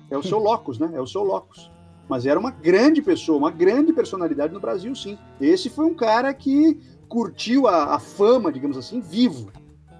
É 0.10 0.18
o 0.18 0.24
seu 0.24 0.39
locus, 0.43 0.80
né? 0.80 0.89
É 0.93 0.99
o 0.99 1.08
seu 1.08 1.24
locus. 1.24 1.72
Mas 2.10 2.26
era 2.26 2.38
uma 2.39 2.52
grande 2.52 3.02
pessoa, 3.02 3.38
uma 3.38 3.52
grande 3.52 3.93
personalidade 3.93 4.54
no 4.54 4.60
Brasil, 4.60 4.93
sim. 4.95 5.18
Esse 5.39 5.70
foi 5.70 5.86
um 5.86 5.93
cara 5.93 6.34
que 6.34 6.78
curtiu 7.08 7.68
a, 7.68 7.95
a 7.95 7.99
fama, 7.99 8.52
digamos 8.52 8.78
assim, 8.78 8.99
vivo. 8.99 9.52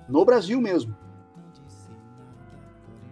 No 0.10 0.26
Brasil 0.26 0.60
mesmo. 0.60 0.93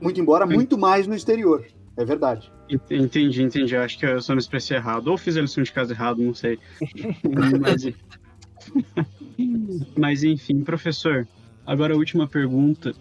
Muito 0.01 0.19
embora, 0.19 0.45
muito 0.45 0.77
mais 0.77 1.07
no 1.07 1.15
exterior. 1.15 1.65
É 1.97 2.05
verdade. 2.05 2.51
Ent- 2.69 2.91
Entendi, 2.91 3.43
entendi. 3.43 3.75
Acho 3.75 3.97
que 3.99 4.05
eu 4.05 4.21
só 4.21 4.33
me 4.33 4.39
expressei 4.39 4.77
errado. 4.77 5.07
Ou 5.07 5.17
fiz 5.17 5.35
a 5.35 5.41
lição 5.41 5.63
de 5.63 5.71
casa 5.71 5.93
errado, 5.93 6.21
não 6.21 6.33
sei. 6.33 6.57
Mas, 7.59 7.85
Mas, 9.97 10.23
enfim, 10.23 10.63
professor. 10.63 11.27
Agora 11.65 11.93
a 11.93 11.97
última 11.97 12.27
pergunta 12.27 12.93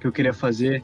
que 0.00 0.06
eu 0.06 0.12
queria 0.12 0.32
fazer. 0.34 0.82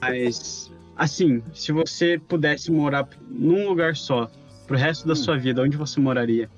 Mas, 0.00 0.72
assim, 0.96 1.42
se 1.52 1.72
você 1.72 2.18
pudesse 2.18 2.72
morar 2.72 3.06
num 3.28 3.68
lugar 3.68 3.94
só, 3.96 4.30
pro 4.66 4.76
resto 4.78 5.06
da 5.06 5.12
Hum. 5.12 5.16
sua 5.16 5.36
vida, 5.36 5.62
onde 5.62 5.76
você 5.76 6.00
moraria? 6.00 6.50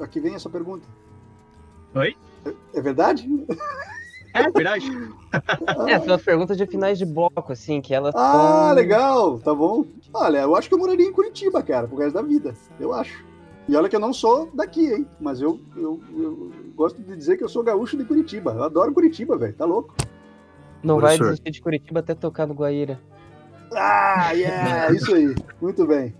Aqui 0.00 0.18
vem 0.20 0.34
essa 0.34 0.50
pergunta. 0.50 0.86
Oi? 1.94 2.16
É, 2.44 2.78
é 2.78 2.82
verdade? 2.82 3.28
É 4.32 4.50
verdade? 4.50 4.86
É, 5.88 5.98
são 6.00 6.14
as 6.14 6.22
perguntas 6.22 6.56
de 6.56 6.66
finais 6.66 6.98
de 6.98 7.04
bloco, 7.06 7.52
assim, 7.52 7.80
que 7.80 7.92
elas 7.94 8.14
Ah, 8.16 8.66
são... 8.68 8.74
legal, 8.74 9.38
tá 9.38 9.54
bom. 9.54 9.84
Olha, 10.12 10.38
eu 10.38 10.54
acho 10.56 10.68
que 10.68 10.74
eu 10.74 10.78
moraria 10.78 11.06
em 11.06 11.12
Curitiba, 11.12 11.62
cara, 11.62 11.86
pro 11.88 11.96
resto 11.98 12.14
da 12.14 12.22
vida. 12.22 12.54
Eu 12.78 12.92
acho. 12.92 13.24
E 13.68 13.76
olha 13.76 13.88
que 13.88 13.94
eu 13.96 14.00
não 14.00 14.12
sou 14.12 14.50
daqui, 14.54 14.92
hein? 14.92 15.06
Mas 15.20 15.40
eu, 15.40 15.60
eu, 15.76 16.00
eu 16.16 16.52
gosto 16.74 17.00
de 17.02 17.16
dizer 17.16 17.36
que 17.36 17.44
eu 17.44 17.48
sou 17.48 17.62
gaúcho 17.62 17.96
de 17.96 18.04
Curitiba. 18.04 18.52
Eu 18.52 18.64
adoro 18.64 18.92
Curitiba, 18.92 19.36
velho. 19.36 19.52
Tá 19.54 19.64
louco? 19.64 19.94
Não 20.82 20.98
vai 20.98 21.18
desistir 21.18 21.50
de 21.50 21.60
Curitiba 21.60 22.00
até 22.00 22.14
tocar 22.14 22.46
no 22.46 22.54
Guaíra. 22.54 23.00
Ah, 23.72 24.32
yeah! 24.32 24.92
Isso 24.92 25.14
aí. 25.14 25.34
Muito 25.60 25.86
bem. 25.86 26.14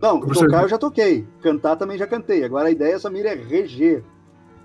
Não, 0.00 0.20
Professor- 0.20 0.46
tocar 0.46 0.62
eu 0.62 0.68
já 0.68 0.78
toquei. 0.78 1.26
Cantar 1.42 1.76
também 1.76 1.96
já 1.98 2.06
cantei. 2.06 2.44
Agora 2.44 2.68
a 2.68 2.70
ideia, 2.70 2.98
Samir, 2.98 3.26
é 3.26 3.34
reger. 3.34 4.04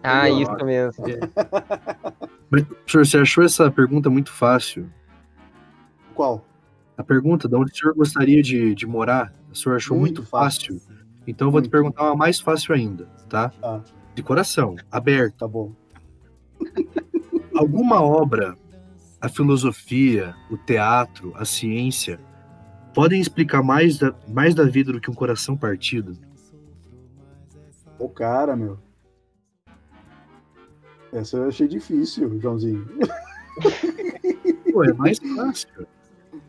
Ah, 0.04 0.30
Entendeu? 0.30 0.52
isso 0.54 0.66
mesmo. 0.66 1.06
Mas, 2.52 2.64
Professor, 2.64 3.06
você 3.06 3.18
achou 3.18 3.44
essa 3.46 3.72
pergunta 3.72 4.10
muito 4.10 4.30
fácil? 4.30 4.92
Qual? 6.14 6.46
A 6.98 7.04
pergunta 7.04 7.48
de 7.48 7.56
onde 7.56 7.72
o 7.72 7.76
senhor 7.76 7.96
gostaria 7.96 8.44
de, 8.44 8.76
de 8.76 8.86
morar, 8.86 9.34
o 9.50 9.56
senhor 9.56 9.78
achou 9.78 9.98
muito, 9.98 10.18
Muito 10.18 10.30
fácil. 10.30 10.82
Então 11.26 11.48
eu 11.48 11.52
vou 11.52 11.62
te 11.62 11.66
Muito. 11.66 11.72
perguntar 11.72 12.04
uma 12.04 12.16
mais 12.16 12.42
fácil 12.42 12.76
ainda, 12.76 13.06
tá? 13.30 13.50
Tá. 13.50 13.82
De 14.14 14.22
coração, 14.22 14.76
aberto. 14.92 15.38
Tá 15.38 15.48
bom. 15.48 15.72
Alguma 17.56 18.02
obra, 18.02 18.58
a 19.22 19.30
filosofia, 19.30 20.36
o 20.50 20.58
teatro, 20.58 21.32
a 21.36 21.46
ciência, 21.46 22.20
podem 22.94 23.22
explicar 23.22 23.64
mais 23.64 23.98
da, 23.98 24.14
mais 24.28 24.54
da 24.54 24.66
vida 24.66 24.92
do 24.92 25.00
que 25.00 25.10
um 25.10 25.14
coração 25.14 25.56
partido? 25.56 26.18
O 27.98 28.10
cara, 28.10 28.56
meu. 28.58 28.78
Essa 31.14 31.38
eu 31.38 31.48
achei 31.48 31.68
difícil, 31.68 32.40
Joãozinho. 32.40 32.88
Pô, 34.72 34.84
é 34.84 34.94
mais 34.94 35.20
fácil. 35.20 35.88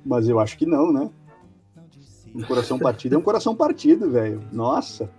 Mas 0.05 0.29
eu 0.29 0.39
acho 0.39 0.57
que 0.57 0.67
não, 0.67 0.93
né? 0.93 1.11
Um 2.35 2.43
coração 2.43 2.79
partido 2.79 3.15
é 3.15 3.19
um 3.19 3.23
coração 3.23 3.55
partido, 3.55 4.11
velho. 4.11 4.43
Nossa. 4.53 5.11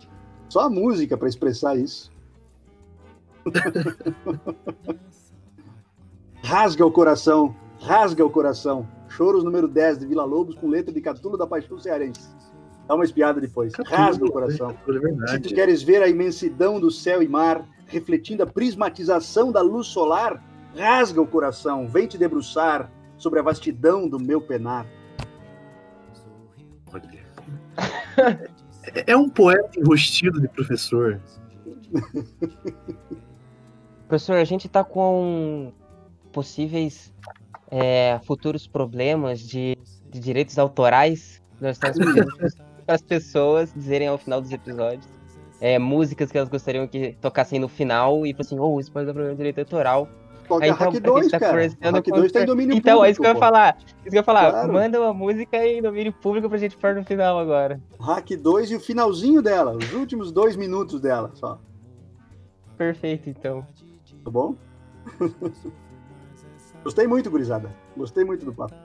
Só 0.50 0.62
a 0.62 0.70
música 0.70 1.18
pra 1.18 1.28
expressar 1.28 1.78
isso. 1.78 2.12
rasga 6.44 6.86
o 6.86 6.92
coração, 6.92 7.56
rasga 7.80 8.26
o 8.26 8.30
coração, 8.30 8.88
Choros 9.10 9.44
número 9.44 9.68
10 9.68 10.00
de 10.00 10.08
Vila 10.08 10.24
Lobos 10.26 10.56
com 10.56 10.68
letra 10.68 10.92
de 10.92 11.00
Catulo 11.00 11.38
da 11.38 11.46
Paixão 11.46 11.78
Cearense. 11.78 12.30
Dá 12.88 12.96
uma 12.96 13.04
espiada 13.04 13.40
depois. 13.40 13.72
Rasga 13.86 14.26
o 14.26 14.32
coração. 14.32 14.76
É 15.24 15.28
Se 15.28 15.40
tu 15.40 15.50
queres 15.54 15.84
ver 15.84 16.02
a 16.02 16.08
imensidão 16.08 16.80
do 16.80 16.90
céu 16.90 17.22
e 17.22 17.28
mar, 17.28 17.68
refletindo 17.88 18.44
a 18.44 18.48
prismatização 18.48 19.52
da 19.52 19.62
luz 19.62 19.88
solar, 19.88 20.44
rasga 20.76 21.22
o 21.22 21.28
coração, 21.28 21.88
vem 21.88 22.08
te 22.08 22.18
debruçar 22.18 22.92
sobre 23.18 23.40
a 23.40 23.44
vastidão 23.44 24.08
do 24.08 24.20
meu 24.20 24.42
penar. 24.42 24.86
É- 27.76 28.54
É 29.08 29.16
um 29.16 29.30
poeta 29.30 29.80
enrostido 29.80 30.42
de 30.42 30.48
professor. 30.50 31.20
Professor, 34.08 34.36
a 34.36 34.44
gente 34.44 34.68
tá 34.68 34.84
com 34.84 35.72
possíveis 36.32 37.14
é, 37.72 38.20
futuros 38.26 38.68
problemas 38.68 39.40
de, 39.40 39.78
de 40.10 40.20
direitos 40.20 40.60
autorais. 40.60 41.42
Nós 41.62 41.78
estamos 41.78 41.98
pedindo 42.14 42.36
para 42.86 42.96
as 42.96 43.02
pessoas 43.02 43.74
dizerem 43.74 44.08
ao 44.10 44.18
final 44.18 44.42
dos 44.42 44.52
episódios 44.52 45.08
é, 45.64 45.80
músicas 45.80 46.30
que 46.30 46.38
elas 46.38 46.50
gostariam 46.50 46.86
que 46.86 47.14
tocassem 47.22 47.58
no 47.58 47.70
final 47.70 48.26
e 48.26 48.36
assim, 48.38 48.60
oh, 48.60 48.82
isso 48.82 48.92
pode 48.92 49.06
dar 49.06 49.14
problema 49.14 49.34
de 49.34 49.38
direito 49.38 49.60
autoral. 49.60 50.10
Toca 50.46 50.66
Aí, 50.66 50.70
a 50.70 50.74
então, 50.74 50.88
Hack 50.88 50.90
a 50.90 50.92
gente 50.92 51.04
2, 51.06 51.28
tá 51.32 51.40
cara. 51.40 51.62
Hack 51.62 52.10
com 52.10 52.16
2 52.18 52.32
tá 52.34 52.42
em 52.42 52.46
domínio 52.46 52.76
Então, 52.76 52.98
público. 52.98 53.06
é 53.06 53.12
isso 53.12 53.22
que 53.22 53.28
eu 53.28 53.32
ia 53.32 53.40
falar. 53.40 53.78
Isso 53.80 53.96
que 54.04 54.10
eu 54.10 54.14
ia 54.16 54.24
falar. 54.24 54.52
Claro. 54.52 54.74
Manda 54.74 55.00
uma 55.00 55.14
música 55.14 55.66
em 55.66 55.82
domínio 55.82 56.12
público 56.12 56.50
pra 56.50 56.58
gente 56.58 56.76
pôr 56.76 56.94
no 56.96 57.06
final 57.06 57.40
agora. 57.40 57.80
Hack 57.98 58.32
2 58.32 58.72
e 58.72 58.76
o 58.76 58.80
finalzinho 58.82 59.42
dela, 59.42 59.78
os 59.78 59.94
últimos 59.94 60.34
dois 60.34 60.58
minutos 60.58 61.00
dela 61.00 61.32
só. 61.34 61.58
Perfeito, 62.78 63.30
então. 63.30 63.66
Tá 64.22 64.30
bom? 64.30 64.56
Gostei 66.84 67.08
muito, 67.08 67.32
gurizada. 67.32 67.74
Gostei 67.96 68.26
muito 68.26 68.44
do 68.44 68.54
papo. 68.54 68.76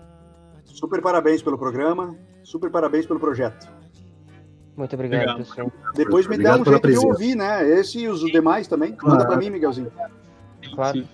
Super 0.64 1.02
parabéns 1.02 1.42
pelo 1.42 1.58
programa. 1.58 2.16
Super 2.44 2.70
parabéns 2.70 3.04
pelo 3.04 3.18
projeto. 3.18 3.68
Muito 4.78 4.94
obrigado, 4.94 5.30
Obrigado. 5.32 5.44
professor. 5.44 5.72
Depois 5.94 6.26
me 6.28 6.38
dá 6.38 6.54
Obrigado 6.54 6.60
um 6.60 6.64
pela 6.64 6.76
jeito 6.76 6.86
de 6.86 6.92
presença. 6.94 7.06
ouvir, 7.08 7.34
né? 7.34 7.68
Esse 7.68 7.98
e 7.98 8.08
os 8.08 8.20
demais 8.20 8.68
também. 8.68 8.90
Manda 8.92 9.00
Claro. 9.16 9.26
pra 9.26 9.36
mim, 9.36 9.50
Miguelzinho. 9.50 9.92
Claro. 10.74 10.98
Sim. 10.98 11.08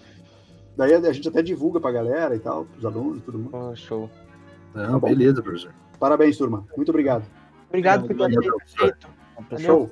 Daí 0.77 0.93
a 0.95 1.12
gente 1.12 1.29
até 1.29 1.41
divulga 1.41 1.81
pra 1.81 1.91
galera 1.91 2.37
e 2.37 2.39
tal, 2.39 2.67
pros 2.67 2.85
alunos 2.85 3.19
e 3.19 3.21
tudo 3.23 3.39
mais. 3.39 3.55
Oh, 3.55 3.75
show. 3.77 4.11
Não, 4.75 5.01
Tá 5.01 5.07
beleza, 5.09 5.43
professor. 5.43 5.73
Parabéns, 5.99 6.37
turma. 6.37 6.67
Muito 6.77 6.91
obrigado. 6.91 7.25
Obrigado 7.69 8.07
por 8.07 8.15
ter 8.17 8.23
Obrigado, 8.23 8.57
feito. 8.77 9.09
Show. 9.59 9.91